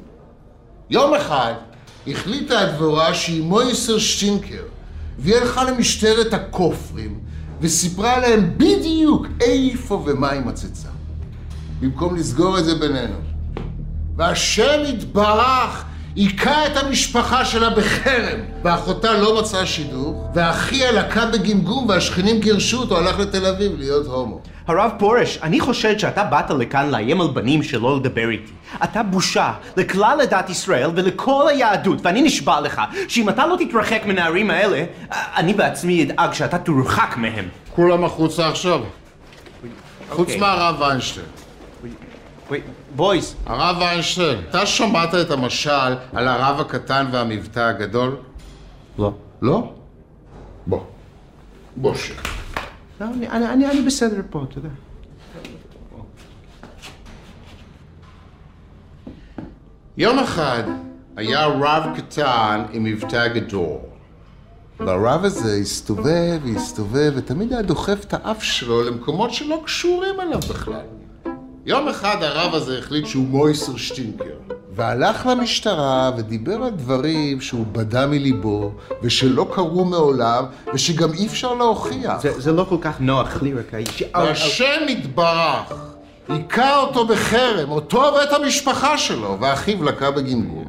יום 0.90 1.14
אחד 1.14 1.54
החליטה 2.08 2.60
הדבורה 2.60 3.14
שהיא 3.14 3.43
מויסר 3.43 3.97
שטינקר 3.97 4.64
והיא 5.20 5.36
הלכה 5.36 5.64
למשטרת 5.64 6.34
הכופרים 6.34 7.20
וסיפרה 7.62 8.20
להם 8.20 8.54
בדיוק 8.58 9.28
איפה 9.41 10.04
ומה 10.06 10.30
היא 10.30 10.41
מצצה 10.41 10.89
במקום 11.82 12.16
לסגור 12.16 12.60
את 12.60 12.66
זה 12.66 12.76
בינינו. 12.76 13.16
והשם 14.16 14.80
יתברך 14.86 15.86
היכה 16.16 16.68
את 16.68 16.78
המשפחה 16.78 17.45
שלה 17.45 17.70
בחרם. 17.70 18.39
ואחותה 18.64 19.14
לא 19.18 19.41
מצאה 19.41 19.66
שידוך 19.66 20.26
ואחיה 20.36 20.91
לקה 20.91 21.26
בגמגום 21.26 21.89
והשכנים 21.89 22.39
גירשו 22.39 22.78
אותו, 22.78 22.97
הלך 22.97 23.20
לתל 23.20 23.45
אביב 23.45 23.72
להיות 23.78 24.08
הומו 24.08 24.41
הרב 24.70 24.91
פורש, 24.97 25.39
אני 25.43 25.59
חושד 25.59 25.99
שאתה 25.99 26.24
באת 26.24 26.49
לכאן 26.49 26.89
לאיים 26.89 27.22
על 27.22 27.28
בנים 27.28 27.63
שלא 27.63 27.97
לדבר 27.97 28.30
איתי. 28.30 28.51
אתה 28.84 29.03
בושה 29.03 29.53
לכלל 29.78 30.20
עדת 30.22 30.49
ישראל 30.49 30.89
ולכל 30.95 31.45
היהדות, 31.49 31.99
ואני 32.03 32.22
נשבע 32.22 32.61
לך 32.61 32.82
שאם 33.07 33.30
אתה 33.30 33.47
לא 33.47 33.55
תתרחק 33.59 34.01
מן 34.05 34.17
הערים 34.17 34.49
האלה, 34.49 34.84
אני 35.11 35.53
בעצמי 35.53 36.03
אדאג 36.03 36.34
שאתה 36.34 36.57
תורחק 36.57 37.17
מהם. 37.17 37.47
כולם 37.76 38.03
החוצה 38.03 38.47
עכשיו. 38.47 38.82
חוץ 40.09 40.28
אוקיי. 40.28 40.39
מהרב 40.39 40.82
ויינשטיין. 40.82 41.26
בויז. 42.95 43.36
הרב 43.45 43.76
ויינשטיין, 43.80 44.39
אתה 44.49 44.65
שמעת 44.65 45.15
את 45.15 45.32
המשל 45.32 45.95
על 46.13 46.28
הרב 46.28 46.59
הקטן 46.59 47.05
והמבטא 47.11 47.59
הגדול? 47.59 48.15
לא. 48.99 49.13
לא? 49.41 49.72
בוא. 50.67 50.80
בוא 51.76 51.95
שב. 51.95 52.39
לא, 53.02 53.06
אני, 53.06 53.30
אני, 53.30 53.47
אני, 53.47 53.72
אני 53.72 53.82
בסדר 53.82 54.22
פה, 54.30 54.45
אתה 54.50 54.58
יודע. 54.58 54.70
יום 59.97 60.20
אחד 60.20 60.64
היה 61.16 61.45
רב 61.45 61.97
קטן 61.97 62.66
עם 62.72 62.84
מבטא 62.84 63.28
גדול. 63.28 63.78
והרב 64.80 65.26
הזה 65.26 65.56
הסתובב 65.56 66.39
והסתובב 66.43 67.14
ותמיד 67.16 67.54
היה 67.54 67.62
דוחף 67.62 68.04
את 68.04 68.14
האף 68.14 68.43
שלו 68.43 68.84
למקומות 68.84 69.34
שלא 69.34 69.62
קשורים 69.66 70.22
אליו 70.22 70.39
בכלל. 70.39 70.99
יום 71.70 71.88
אחד 71.88 72.24
הרב 72.24 72.55
הזה 72.55 72.80
החליט 72.80 73.05
שהוא 73.05 73.28
מויסר 73.28 73.78
שטינקר, 73.78 74.36
והלך 74.76 75.26
למשטרה 75.26 76.11
ודיבר 76.17 76.53
על 76.63 76.70
דברים 76.70 77.41
שהוא 77.41 77.65
בדה 77.72 78.07
מליבו, 78.07 78.72
ושלא 79.01 79.47
קרו 79.53 79.86
מעולם, 79.86 80.45
ושגם 80.74 81.13
אי 81.13 81.28
אפשר 81.28 81.53
להוכיח. 81.53 82.22
זה, 82.22 82.39
זה 82.39 82.51
לא 82.51 82.65
כל 82.70 82.76
כך 82.82 82.99
נוח 82.99 83.41
לי, 83.41 83.53
רק 83.53 83.74
הייתי... 83.74 84.03
והשם 84.13 84.82
יתברך, 84.88 85.74
היכה 86.30 86.78
אותו 86.78 87.07
בחרם, 87.07 87.72
אותו 87.72 88.13
ואת 88.20 88.34
המשפחה 88.34 88.97
שלו, 88.97 89.38
ואחיו 89.39 89.84
לקה 89.84 90.11
בגמגום. 90.11 90.65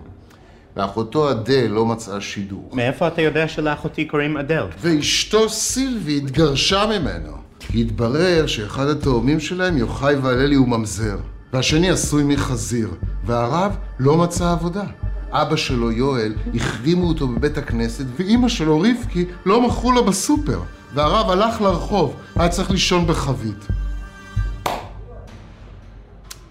ואחותו 0.77 1.31
אדל 1.31 1.67
לא 1.71 1.87
מצאה 1.87 2.21
שידוך. 2.21 2.75
מאיפה 2.75 3.07
אתה 3.09 3.23
יודע 3.23 3.49
שלאחותי 3.49 4.05
קוראים 4.05 4.37
אדל? 4.37 4.65
ואשתו 4.79 5.49
סילבי 5.49 6.17
התגרשה 6.17 6.87
ממנו. 6.87 7.50
התברר 7.75 8.47
שאחד 8.47 8.87
התאומים 8.87 9.41
שלהם, 9.41 9.79
יוחאי 9.79 10.15
והללי, 10.15 10.55
הוא 10.55 10.69
ממזר, 10.69 11.19
והשני 11.53 11.91
עשוי 11.91 12.23
מחזיר, 12.25 12.91
והרב 13.25 13.77
לא 13.99 14.17
מצא 14.17 14.53
עבודה. 14.53 14.85
אבא 15.33 15.57
שלו, 15.57 15.93
יואל, 15.93 16.35
החרימו 16.55 17.09
אותו 17.09 17.29
בבית 17.29 17.59
הכנסת, 17.59 18.05
ואימא 18.17 18.49
שלו, 18.49 18.81
רבקי, 18.81 19.25
לא 19.47 19.67
מכרו 19.67 19.93
לו 19.93 20.05
בסופר. 20.05 20.61
והרב 20.95 21.31
הלך 21.31 21.61
לרחוב, 21.61 22.17
היה 22.37 22.49
צריך 22.49 22.71
לישון 22.71 23.07
בחבית. 23.07 23.67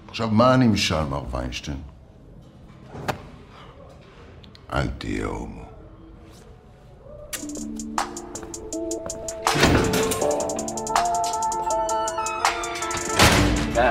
עכשיו, 0.09 0.29
מה 0.29 0.53
הנמשל, 0.53 1.03
מר 1.03 1.23
ויינשטיין? 1.31 1.77
אל 4.73 4.87
תהיה 4.87 5.25
הומו. 5.25 5.65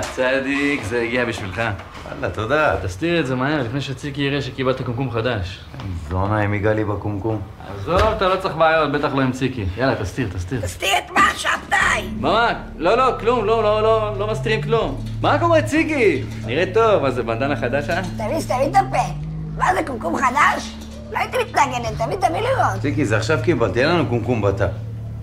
צדיק, 0.00 0.84
זה 0.84 1.00
הגיע 1.00 1.24
בשבילך. 1.24 1.62
וואלה, 2.04 2.34
תודה. 2.34 2.76
תסתיר 2.82 3.20
את 3.20 3.26
זה 3.26 3.34
מהר, 3.34 3.62
לפני 3.62 3.80
שציקי 3.80 4.22
יראה 4.22 4.42
שקיבלת 4.42 4.82
קומקום 4.82 5.10
חדש. 5.10 5.60
זונה 6.08 6.44
אם 6.44 6.54
יגע 6.54 6.74
לי 6.74 6.84
בקומקום. 6.84 7.40
עזוב, 7.74 8.00
אתה 8.16 8.28
לא 8.28 8.36
צריך 8.36 8.54
בעיות, 8.56 8.92
בטח 8.92 9.14
לא 9.14 9.20
עם 9.20 9.32
ציקי. 9.32 9.64
יאללה, 9.76 9.94
תסתיר, 9.94 10.28
תסתיר. 10.34 10.60
תסתיר 10.60 10.98
את 10.98 11.10
מה, 11.10 11.30
שבתאי? 11.36 12.08
מה? 12.20 12.52
לא, 12.76 12.96
לא, 12.96 13.12
כלום, 13.20 13.44
לא, 13.44 13.62
לא, 13.62 13.82
לא, 13.82 14.18
לא 14.18 14.30
מסתירים 14.30 14.62
כלום. 14.62 15.04
מה 15.20 15.38
קורה, 15.38 15.62
ציקי? 15.62 16.22
נראה 16.46 16.64
טוב, 16.74 17.02
מה 17.02 17.10
זה 17.10 17.22
בנדנה 17.22 17.56
חדש, 17.56 17.90
אה? 17.90 18.02
תביא, 18.02 18.40
תביא 18.40 18.70
את 18.70 18.76
הפה. 18.76 19.12
מה 19.58 19.74
זה, 19.74 19.80
קומקום 19.86 20.16
חדש? 20.16 20.74
לא 21.12 21.18
הייתי 21.18 21.36
מתנגנת, 21.38 22.02
תביא, 22.02 22.16
תביא 22.16 22.40
לראות. 22.40 22.80
ציקי, 22.82 23.04
זה 23.04 23.16
עכשיו 23.16 23.38
קיבלתי, 23.44 23.80
אין 23.80 23.88
לנו 23.88 24.06
קומקום 24.06 24.42
בתא. 24.42 24.66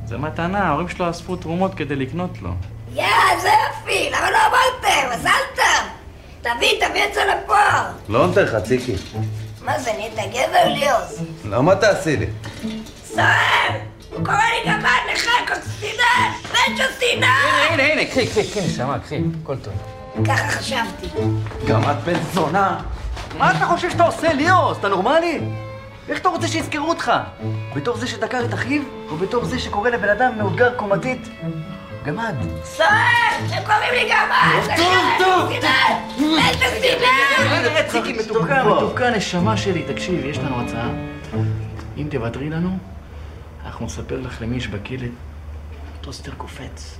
זה 0.05 0.17
מתנה, 0.17 0.63
ההורים 0.63 0.87
שלו 0.87 1.09
אספו 1.09 1.35
תרומות 1.35 1.73
כדי 1.75 1.95
לקנות 1.95 2.41
לו. 2.41 2.49
יא, 2.95 3.05
זה 3.41 3.49
יופי, 3.67 4.09
למה 4.09 4.31
לא 4.31 4.37
אמרתם? 4.37 5.15
מזל 5.15 5.29
טוב. 5.55 5.87
תביא, 6.41 6.85
תביא 6.87 7.03
את 7.05 7.13
זה 7.13 7.21
לפה. 7.25 7.53
לא 8.09 8.27
נותן 8.27 8.43
לך, 8.43 8.55
ציקי. 8.63 8.95
מה 9.61 9.79
זה, 9.79 9.91
נהיית 9.93 10.13
גבר 10.33 10.67
ליאוס? 10.67 11.19
למה 11.45 11.75
תעשי 11.75 12.17
לי? 12.17 12.25
סוער! 13.05 13.71
הוא 14.11 14.25
קורא 14.25 14.37
לי 14.37 14.71
גמד 14.71 15.13
נכה, 15.13 15.31
קוקסינל! 15.47 16.31
בן 16.51 16.77
של 16.77 16.83
שנאה! 16.99 17.67
הנה, 17.69 17.83
הנה, 17.83 18.05
קחי, 18.05 18.27
קחי, 18.27 18.49
קחי, 18.49 18.61
נשמה, 18.61 18.99
קחי, 18.99 19.21
הכל 19.43 19.55
טוב. 19.57 19.73
ככה 20.27 20.47
חשבתי. 20.49 21.07
גם 21.67 21.83
את 21.83 22.03
בן 22.03 22.19
זונה. 22.33 22.79
מה 23.37 23.51
אתה 23.51 23.65
חושב 23.65 23.91
שאתה 23.91 24.03
עושה, 24.03 24.33
ליאוס? 24.33 24.77
אתה 24.77 24.87
נורמלי? 24.87 25.39
איך 26.09 26.19
אתה 26.19 26.29
רוצה 26.29 26.47
שיזכרו 26.47 26.89
אותך? 26.89 27.11
בתור 27.75 27.97
זה 27.97 28.07
שדקר 28.07 28.45
את 28.45 28.53
אחיו, 28.53 28.81
או 29.09 29.15
בתור 29.17 29.45
זה 29.45 29.59
שקורא 29.59 29.89
לבן 29.89 30.09
אדם 30.09 30.37
מאותגר 30.37 30.73
קומתית? 30.75 31.27
גמד. 32.05 32.35
סוער! 32.63 32.87
הם 33.51 33.63
קוראים 33.65 33.93
לי 33.93 34.09
גמד! 34.11 34.75
קוקסינל! 35.17 35.67
בן 36.17 36.53
של 36.53 36.81
שנאה! 36.81 37.83
ציקי, 37.87 38.13
מתוקה, 38.13 38.63
מתוקה, 38.63 39.09
נשמה 39.09 39.57
שלי. 39.57 39.83
תקשיב, 39.83 40.25
יש 40.25 40.37
לנו 40.37 40.61
הצעה. 40.61 40.89
אם 41.97 42.07
תוותרי 42.11 42.49
לנו, 42.49 42.77
אנחנו 43.65 43.85
נספר 43.85 44.19
לך 44.19 44.41
למי 44.41 44.55
יש 44.57 44.67
בכלא 44.67 45.07
טוסטר 46.01 46.31
קופץ. 46.37 46.97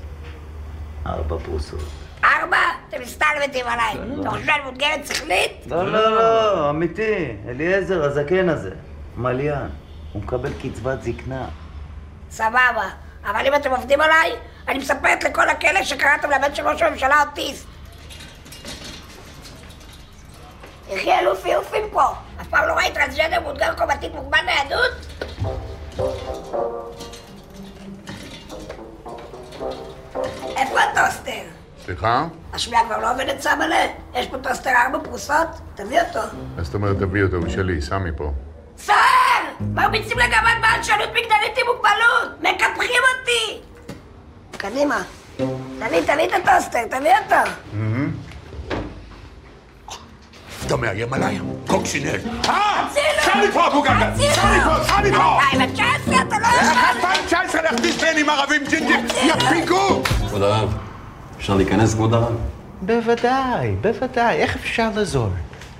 ארבע 1.06 1.38
פרוסות. 1.46 1.80
ארבע? 2.24 2.58
אתם 2.90 3.02
מסתלבטים 3.02 3.66
עליי. 3.68 3.94
אתה 4.22 4.30
חושב 4.30 4.46
שאני 4.46 4.64
מאותגרת 4.64 5.08
שכלית? 5.08 5.52
לא, 5.68 5.92
לא, 5.92 6.16
לא, 6.16 6.70
אמיתי. 6.70 7.36
אליעזר, 7.50 8.04
הזקן 8.04 8.50
הזה. 8.50 8.72
מליין. 9.18 9.70
הוא 10.14 10.22
מקבל 10.24 10.50
קצבת 10.54 11.04
זקנה. 11.04 11.46
סבבה. 12.30 12.90
אבל 13.26 13.48
אם 13.48 13.56
אתם 13.56 13.72
עובדים 13.72 14.02
עליי, 14.02 14.32
אני 14.68 14.80
מספרת 14.80 15.24
לכל 15.24 15.50
הכלא 15.50 15.84
שקראתם 15.84 16.30
לבן 16.32 16.56
של 16.56 16.68
ראש 16.68 16.82
הממשלה 16.82 17.24
אוטיסט. 17.30 17.66
יחי 20.90 21.20
אלוף 21.20 21.46
יופים 21.46 21.84
פה. 21.92 22.04
אף 22.42 22.48
פעם 22.48 22.68
לא 22.68 22.74
ראית 22.74 22.94
טרנסג'נדר 22.94 23.40
מאותגר 23.40 23.74
קומתית 23.78 24.14
מוגבל 24.14 24.38
ניידות? 24.46 24.92
איפה 30.58 30.80
הטוסטר? 30.80 31.42
סליחה? 31.86 32.26
השמיעה 32.54 32.86
כבר 32.86 32.98
לא 32.98 33.12
עובדת 33.12 33.42
סמלה? 33.42 33.86
יש 34.14 34.28
פה 34.28 34.38
טוסטר 34.38 34.70
ארבע 34.70 35.00
פרוסות? 35.04 35.48
תביא 35.76 36.02
אותו. 36.02 36.20
מה 36.56 36.64
זאת 36.64 36.74
אומרת 36.74 36.96
תביא 37.00 37.24
אותו? 37.24 37.36
הוא 37.36 37.50
שלי, 37.50 37.82
סמי 37.82 38.10
פה. 38.18 38.32
סוער! 38.78 38.98
מרביצים 39.60 40.18
לגמד 40.20 40.54
בעל 40.62 40.84
שונות 40.84 41.10
מגדלית 41.10 41.58
עם 41.58 41.66
מוגבלות! 41.76 42.42
מקפחים 42.42 43.02
אותי! 43.20 43.62
קדימה. 44.70 45.02
תביא, 45.38 46.02
תביא 46.02 46.26
את 46.26 46.48
הטוסטר, 46.48 46.80
תביא 46.90 47.12
אותו. 47.24 47.52
אתה 50.66 50.76
מאיים 50.76 51.14
עליי? 51.14 51.40
קוקסינל. 51.68 52.16
הצילו! 52.44 53.24
שם 53.26 53.40
לי 53.40 53.52
פה 53.52 53.68
אבו 53.68 53.82
גלגל! 53.82 54.34
שם 54.36 54.48
לי 54.48 54.62
פה, 54.64 54.84
שם 54.88 55.02
לי 55.04 55.12
פה! 55.12 55.40
2019 55.52 56.22
אתה 56.22 56.36
לא 56.40 56.48
יכול... 56.48 57.04
2019 57.04 57.62
להכניס 57.62 58.04
בנים 58.04 58.30
ערבים 58.30 58.62
ג'ינג'ים? 58.70 59.06
יפיקו! 59.24 60.04
כבוד 60.28 60.42
הרב, 60.42 60.78
אפשר 61.38 61.56
להיכנס, 61.56 61.94
כבוד 61.94 62.14
הרב? 62.14 62.36
בוודאי, 62.82 63.76
בוודאי. 63.82 64.36
איך 64.38 64.56
אפשר 64.56 64.90
לעזור? 64.96 65.30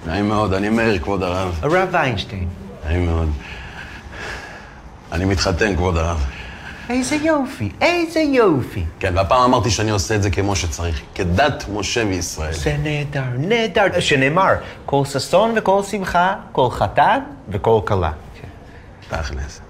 נעים 0.06 0.30
מאוד, 0.30 0.54
אני 0.54 0.70
מאיר, 0.70 1.00
כבוד 1.00 1.24
הרב. 1.24 1.60
הרב 1.62 1.90
ויינשטיין. 1.92 2.48
נעים 2.86 3.06
מאוד. 3.06 3.30
אני 5.12 5.26
מתחתן, 5.26 5.76
כבוד 5.76 5.98
הרב. 5.98 6.35
איזה 6.90 7.16
יופי, 7.16 7.72
איזה 7.82 8.20
יופי. 8.20 8.84
כן, 9.00 9.18
והפעם 9.18 9.42
אמרתי 9.42 9.70
שאני 9.70 9.92
עושה 9.92 10.16
את 10.16 10.24
זה 10.24 10.30
כמו 10.30 10.56
שצריך, 10.56 11.02
כדת 11.16 11.66
משה 11.74 12.04
וישראל. 12.10 12.54
זה 12.54 12.76
נהדר, 12.84 13.24
נהדר. 13.38 14.00
שנאמר, 14.00 14.54
כל 14.86 15.06
ששון 15.06 15.54
וכל 15.58 15.84
שמחה, 15.84 16.36
כל 16.52 16.68
חתן 16.72 17.20
וכל 17.50 17.80
כלה. 17.86 18.12
תכלס. 19.10 19.62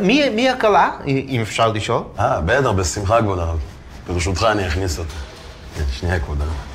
מי, 0.00 0.28
מי 0.30 0.50
הכלה, 0.50 0.90
אם 1.06 1.40
אפשר 1.42 1.68
לשאול? 1.72 2.02
אה, 2.18 2.40
בטח, 2.40 2.70
בשמחה, 2.70 3.22
כבוד 3.22 3.38
הרב. 3.38 3.58
ברשותך 4.06 4.46
אני 4.52 4.66
אכניס 4.66 4.98
אותה. 4.98 5.14
כן, 5.76 5.84
שנייה, 5.92 6.20
כבוד 6.20 6.40
הרב. 6.40 6.71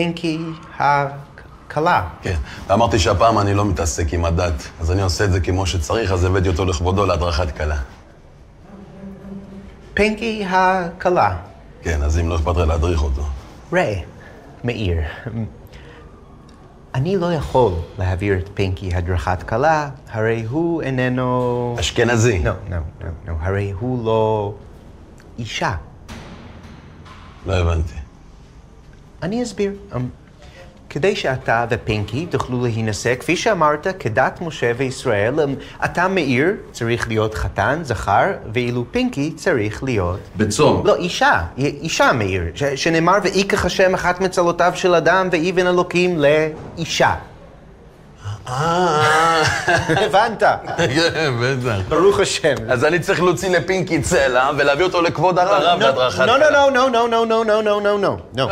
פינקי 0.00 0.38
הכלה. 0.78 2.08
כן, 2.22 2.36
ואמרתי 2.66 2.98
שהפעם 2.98 3.38
אני 3.38 3.54
לא 3.54 3.64
מתעסק 3.64 4.12
עם 4.12 4.24
הדת, 4.24 4.68
אז 4.80 4.90
אני 4.92 5.02
עושה 5.02 5.24
את 5.24 5.32
זה 5.32 5.40
כמו 5.40 5.66
שצריך, 5.66 6.12
אז 6.12 6.24
הבאתי 6.24 6.48
אותו 6.48 6.64
לכבודו 6.64 7.06
להדרכת 7.06 7.56
כלה. 7.56 7.76
פינקי 9.94 10.44
הכלה. 10.48 11.36
כן, 11.82 12.02
אז 12.02 12.18
אם 12.18 12.28
לא 12.28 12.36
אכפת 12.36 12.56
לך 12.56 12.68
להדריך 12.68 13.02
אותו. 13.02 13.22
ריי, 13.72 14.04
מאיר, 14.64 14.96
אני 16.94 17.16
לא 17.16 17.32
יכול 17.32 17.72
להעביר 17.98 18.38
את 18.38 18.48
פינקי 18.54 18.94
הדרכת 18.94 19.42
כלה, 19.42 19.88
הרי 20.10 20.46
הוא 20.50 20.82
איננו... 20.82 21.76
אשכנזי. 21.80 22.42
לא, 22.44 22.52
לא, 22.70 22.76
לא, 23.28 23.34
הרי 23.40 23.72
הוא 23.80 24.04
לא 24.04 24.54
אישה. 25.38 25.74
לא 27.46 27.54
הבנתי. 27.54 27.99
אני 29.22 29.42
אסביר. 29.42 29.72
Um, 29.92 29.96
כדי 30.90 31.16
שאתה 31.16 31.66
ופינקי 31.70 32.26
תוכלו 32.26 32.62
להינשא, 32.62 33.14
כפי 33.14 33.36
שאמרת, 33.36 33.86
כדת 33.98 34.40
משה 34.40 34.72
וישראל, 34.76 35.34
um, 35.38 35.84
אתה 35.84 36.08
מאיר 36.08 36.52
צריך 36.72 37.08
להיות 37.08 37.34
חתן, 37.34 37.80
זכר, 37.82 38.32
ואילו 38.52 38.84
פינקי 38.90 39.32
צריך 39.36 39.82
להיות... 39.82 40.20
בצום. 40.36 40.86
לא, 40.86 40.96
אישה. 40.96 41.40
אישה 41.58 42.12
מאיר. 42.12 42.42
ש- 42.54 42.64
שנאמר, 42.64 43.18
ויקח 43.22 43.64
השם 43.64 43.94
אחת 43.94 44.20
מצלותיו 44.20 44.72
של 44.74 44.94
אדם, 44.94 45.28
ואיבן 45.32 45.66
אלוקים 45.66 46.18
לאישה. 46.18 47.14
אה... 48.48 49.42
הבנת. 49.88 50.42
כן, 50.94 51.32
בטח. 51.42 51.88
ברוך 51.88 52.20
השם. 52.20 52.54
אז 52.68 52.84
אני 52.84 52.98
צריך 52.98 53.22
להוציא 53.22 53.56
לפינקי 53.58 54.02
צלע 54.02 54.50
ולהביא 54.58 54.84
אותו 54.84 55.02
לכבוד 55.02 55.38
הרב 55.38 55.80
בהדרכת 55.80 56.18
לא. 56.18 56.38
לא, 56.38 56.52
לא, 56.52 56.72
לא, 56.72 56.90
לא, 56.90 57.08
לא, 57.10 57.26
לא, 57.26 57.44
לא, 57.46 57.82
לא, 57.82 58.00
לא, 58.00 58.16
לא. 58.36 58.46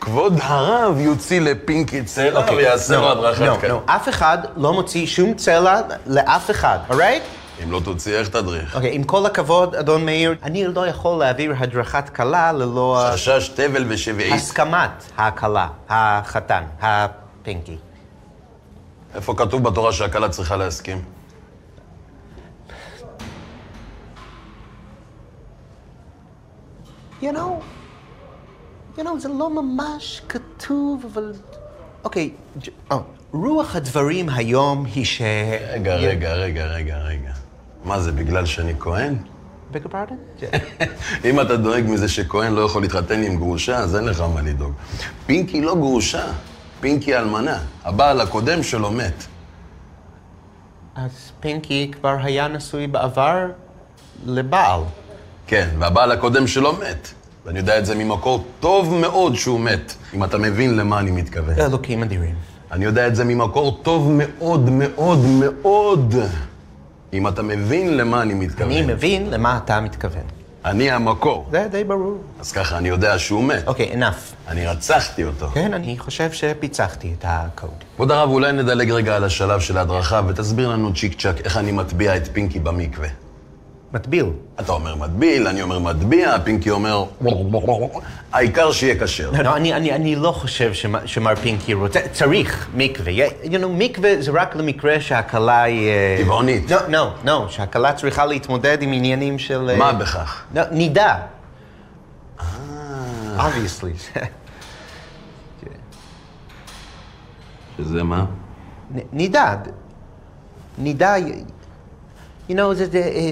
כבוד 0.00 0.38
הרב 0.42 0.98
יוציא 0.98 1.40
לפינקי 1.40 2.02
צלע 2.02 2.40
אוקיי, 2.40 2.56
ויעשה 2.56 2.94
לו 2.94 3.00
לא, 3.00 3.12
הדרכת 3.12 3.62
לא. 3.62 3.68
לא, 3.68 3.80
אף 3.86 4.08
אחד 4.08 4.38
לא 4.56 4.72
מוציא 4.72 5.06
שום 5.06 5.34
צלע 5.34 5.80
לאף 6.06 6.50
אחד, 6.50 6.78
אורייט? 6.90 7.22
אם 7.64 7.72
לא 7.72 7.80
תוציא, 7.84 8.18
איך 8.18 8.28
תדריך? 8.28 8.76
אוקיי, 8.76 8.94
עם 8.94 9.02
כל 9.02 9.26
הכבוד, 9.26 9.74
אדון 9.74 10.04
מאיר, 10.04 10.34
אני 10.42 10.66
לא 10.66 10.86
יכול 10.86 11.18
להעביר 11.18 11.54
הדרכת 11.58 12.08
כלה 12.08 12.52
ללא... 12.52 13.08
חשש 13.12 13.50
תבל 13.54 13.84
ושביעית. 13.88 14.34
הסכמת 14.34 15.04
הכלה, 15.18 15.68
החתן, 15.88 16.62
הפינקי. 16.80 17.76
איפה 19.14 19.34
כתוב 19.36 19.62
בתורה 19.64 19.92
שהכלה 19.92 20.28
צריכה 20.28 20.56
להסכים? 20.56 21.02
You 27.22 27.32
know, 27.32 27.62
you 28.98 29.02
know, 29.02 29.18
זה 29.18 29.28
לא 29.28 29.62
ממש 29.62 30.22
כתוב, 30.28 31.04
אבל... 31.12 31.32
אוקיי, 32.04 32.30
ג'- 32.58 32.92
אה, 32.92 32.98
רוח 33.32 33.76
הדברים 33.76 34.28
היום 34.28 34.84
היא 34.94 35.04
ש... 35.04 35.22
רגע, 35.72 35.94
רגע, 35.94 36.32
רגע, 36.34 36.64
רגע, 36.66 36.96
רגע. 36.98 37.30
מה 37.84 38.00
זה, 38.00 38.12
בגלל 38.12 38.46
שאני 38.46 38.72
כהן? 38.78 39.16
your 39.74 39.78
pardon? 39.78 40.44
אם 41.24 41.40
אתה 41.40 41.56
דואג 41.56 41.84
מזה 41.88 42.08
שכהן 42.08 42.52
לא 42.52 42.60
יכול 42.60 42.82
להתחתן 42.82 43.22
עם 43.22 43.36
גרושה, 43.36 43.78
אז 43.78 43.96
אין 43.96 44.04
לך 44.04 44.20
מה 44.34 44.42
לדאוג. 44.42 44.72
פינקי 45.26 45.60
לא 45.60 45.74
גרושה, 45.74 46.24
פינקי 46.80 47.16
אלמנה. 47.16 47.58
הבעל 47.84 48.20
הקודם 48.20 48.62
שלו 48.62 48.90
מת. 48.92 49.24
אז 50.94 51.32
פינקי 51.40 51.90
כבר 52.00 52.16
היה 52.22 52.48
נשוי 52.48 52.86
בעבר 52.86 53.46
לבעל. 54.26 54.80
כן, 55.46 55.68
והבעל 55.78 56.12
הקודם 56.12 56.46
שלו 56.46 56.72
מת. 56.72 57.08
ואני 57.46 57.58
יודע 57.58 57.78
את 57.78 57.86
זה 57.86 57.94
ממקור 57.94 58.44
טוב 58.60 58.94
מאוד 58.94 59.34
שהוא 59.34 59.60
מת, 59.60 59.94
אם 60.14 60.24
אתה 60.24 60.38
מבין 60.38 60.76
למה 60.76 60.98
אני 60.98 61.10
מתכוון. 61.10 61.54
אלוקים 61.58 62.02
אדירים. 62.02 62.34
אני 62.72 62.84
יודע 62.84 63.06
את 63.06 63.16
זה 63.16 63.24
ממקור 63.24 63.78
טוב 63.82 64.10
מאוד 64.10 64.70
מאוד 64.70 65.18
מאוד, 65.18 66.14
אם 67.12 67.28
אתה 67.28 67.42
מבין 67.42 67.96
למה 67.96 68.22
אני 68.22 68.34
מתכוון. 68.34 68.70
אני 68.70 68.82
מבין 68.82 69.30
למה 69.30 69.58
אתה 69.64 69.80
מתכוון. 69.80 70.22
אני 70.64 70.90
המקור. 70.90 71.48
זה 71.50 71.66
די 71.70 71.84
ברור. 71.84 72.18
אז 72.40 72.52
ככה 72.52 72.78
אני 72.78 72.88
יודע 72.88 73.18
שהוא 73.18 73.44
מת. 73.44 73.66
אוקיי, 73.66 73.92
enough. 73.92 74.48
אני 74.48 74.66
רצחתי 74.66 75.24
אותו. 75.24 75.48
כן, 75.54 75.74
אני 75.74 75.98
חושב 75.98 76.32
שפיצחתי 76.32 77.14
את 77.18 77.24
הקוד. 77.28 77.70
כבוד 77.96 78.10
הרב, 78.10 78.30
אולי 78.30 78.52
נדלג 78.52 78.90
רגע 78.90 79.16
על 79.16 79.24
השלב 79.24 79.60
של 79.60 79.78
ההדרכה 79.78 80.20
ותסביר 80.26 80.68
לנו 80.68 80.94
צ'יק 80.94 81.20
צ'אק 81.20 81.40
איך 81.44 81.56
אני 81.56 81.72
מטביע 81.72 82.16
את 82.16 82.28
פינקי 82.32 82.58
במקווה. 82.58 83.08
מטביל. 83.94 84.26
אתה 84.60 84.72
אומר 84.72 84.94
מטביל, 84.94 85.46
אני 85.46 85.62
אומר 85.62 85.78
מטביע, 85.78 86.38
פינקי 86.44 86.70
אומר... 86.70 87.04
העיקר 88.32 88.72
שיהיה 88.72 89.00
כשר. 89.00 89.30
לא, 89.30 89.38
לא, 89.42 89.56
אני, 89.56 89.74
אני, 89.74 89.92
אני 89.92 90.16
לא 90.16 90.32
חושב 90.32 90.74
שמ, 90.74 91.06
שמר 91.06 91.34
פינקי 91.36 91.74
רוצה, 91.74 92.00
צריך 92.12 92.68
מקווה. 92.74 93.12
You 93.42 93.48
know, 93.48 93.66
מקווה 93.68 94.22
זה 94.22 94.30
רק 94.34 94.56
למקרה 94.56 95.00
שהכלה 95.00 95.62
היא... 95.62 95.88
אה, 95.88 96.16
טבעונית. 96.24 96.70
לא, 96.70 96.76
לא, 96.88 97.12
לא, 97.24 97.46
שהכלה 97.48 97.92
צריכה 97.92 98.26
להתמודד 98.26 98.82
עם 98.82 98.92
עניינים 98.92 99.38
של... 99.38 99.70
אה, 99.70 99.76
מה 99.76 99.92
בכך? 99.92 100.42
לא, 100.54 100.62
נידה. 100.70 101.16
obviously. 103.38 104.18
שזה 107.78 108.02
מה? 108.02 108.24
נ- 108.94 108.98
נידה. 109.12 109.56
נידה, 110.78 111.14
you 112.48 112.52
know, 112.52 112.72
זה, 112.72 112.86
זה 112.86 112.98
אה, 112.98 113.30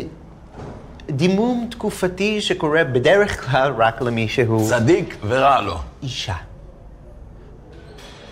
דימום 1.10 1.66
תקופתי 1.70 2.40
שקורה 2.40 2.84
בדרך 2.84 3.50
כלל 3.50 3.72
רק 3.78 4.02
למי 4.02 4.28
שהוא... 4.28 4.68
צדיק 4.68 5.16
ורע 5.28 5.60
לו. 5.60 5.74
אישה. 6.02 6.34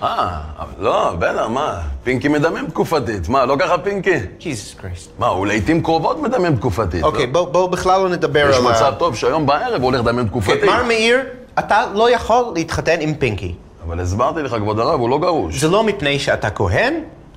אה, 0.02 0.40
לא, 0.78 1.12
בטח, 1.18 1.46
מה? 1.48 1.80
פינקי 2.04 2.28
מדמם 2.28 2.66
תקופתית. 2.66 3.28
מה, 3.28 3.46
לא 3.46 3.56
ככה 3.58 3.78
פינקי? 3.78 4.18
ג'יזוס 4.38 4.74
קריסט. 4.74 5.10
מה, 5.18 5.26
הוא 5.26 5.46
לעיתים 5.46 5.82
קרובות 5.82 6.22
מדמם 6.22 6.56
תקופתית. 6.56 7.02
אוקיי, 7.02 7.26
לא? 7.26 7.32
בואו 7.32 7.52
בוא 7.52 7.68
בכלל 7.68 8.00
לא 8.00 8.08
נדבר 8.08 8.48
יש 8.50 8.56
על 8.56 8.66
ה... 8.66 8.70
מצב 8.70 8.94
טוב 8.98 9.16
שהיום 9.16 9.46
בערב 9.46 9.82
הוא 9.82 9.84
הולך 9.84 10.00
לדמם 10.00 10.28
תקופתית. 10.28 10.64
מר 10.64 10.82
מאיר, 10.84 11.20
אתה 11.58 11.82
לא 11.94 12.10
יכול 12.10 12.44
להתחתן 12.54 13.00
עם 13.00 13.14
פינקי. 13.14 13.54
אבל 13.86 14.00
הסברתי 14.00 14.42
לך, 14.42 14.54
כבוד 14.54 14.80
הרב, 14.80 15.00
הוא 15.00 15.08
לא 15.08 15.18
גרוש. 15.18 15.60
זה 15.60 15.68
לא 15.68 15.84
מפני 15.84 16.18
שאתה 16.18 16.50
כהן, 16.50 16.94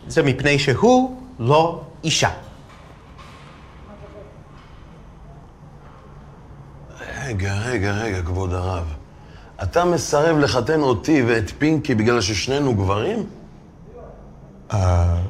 זה 0.07 0.23
מפני 0.23 0.59
שהוא 0.59 1.15
לא 1.39 1.81
אישה. 2.03 2.29
רגע, 7.29 7.53
רגע, 7.53 7.91
רגע, 7.91 8.21
כבוד 8.21 8.53
הרב. 8.53 8.93
אתה 9.63 9.85
מסרב 9.85 10.37
לחתן 10.37 10.81
אותי 10.81 11.23
ואת 11.27 11.49
פינקי 11.57 11.95
בגלל 11.95 12.21
ששנינו 12.21 12.75
גברים? 12.75 13.25
אה... 14.73 15.21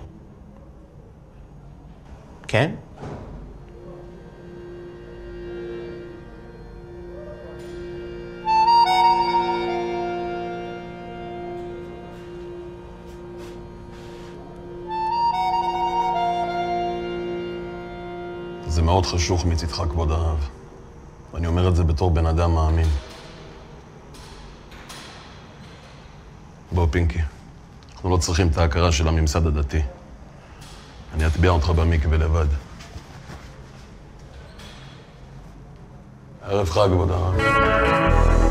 כן? 2.47 2.71
זה 18.67 18.81
מאוד 18.81 19.05
חשוך 19.05 19.45
מצידך, 19.45 19.75
כבוד 19.75 20.11
הרב. 20.11 20.58
ואני 21.33 21.47
אומר 21.47 21.67
את 21.67 21.75
זה 21.75 21.83
בתור 21.83 22.11
בן 22.11 22.25
אדם 22.25 22.55
מאמין. 22.55 22.87
בוא, 26.71 26.87
פינקי. 26.91 27.19
אנחנו 27.93 28.09
לא 28.09 28.17
צריכים 28.17 28.47
את 28.47 28.57
ההכרה 28.57 28.91
של 28.91 29.07
הממסד 29.07 29.47
הדתי. 29.47 29.81
אני 31.13 31.27
אטביע 31.27 31.51
אותך 31.51 31.69
במקווה 31.69 32.17
לבד. 32.17 32.47
ערב 36.41 36.69
חג, 36.69 36.87
כבוד 36.91 37.11
הרב. 37.11 38.48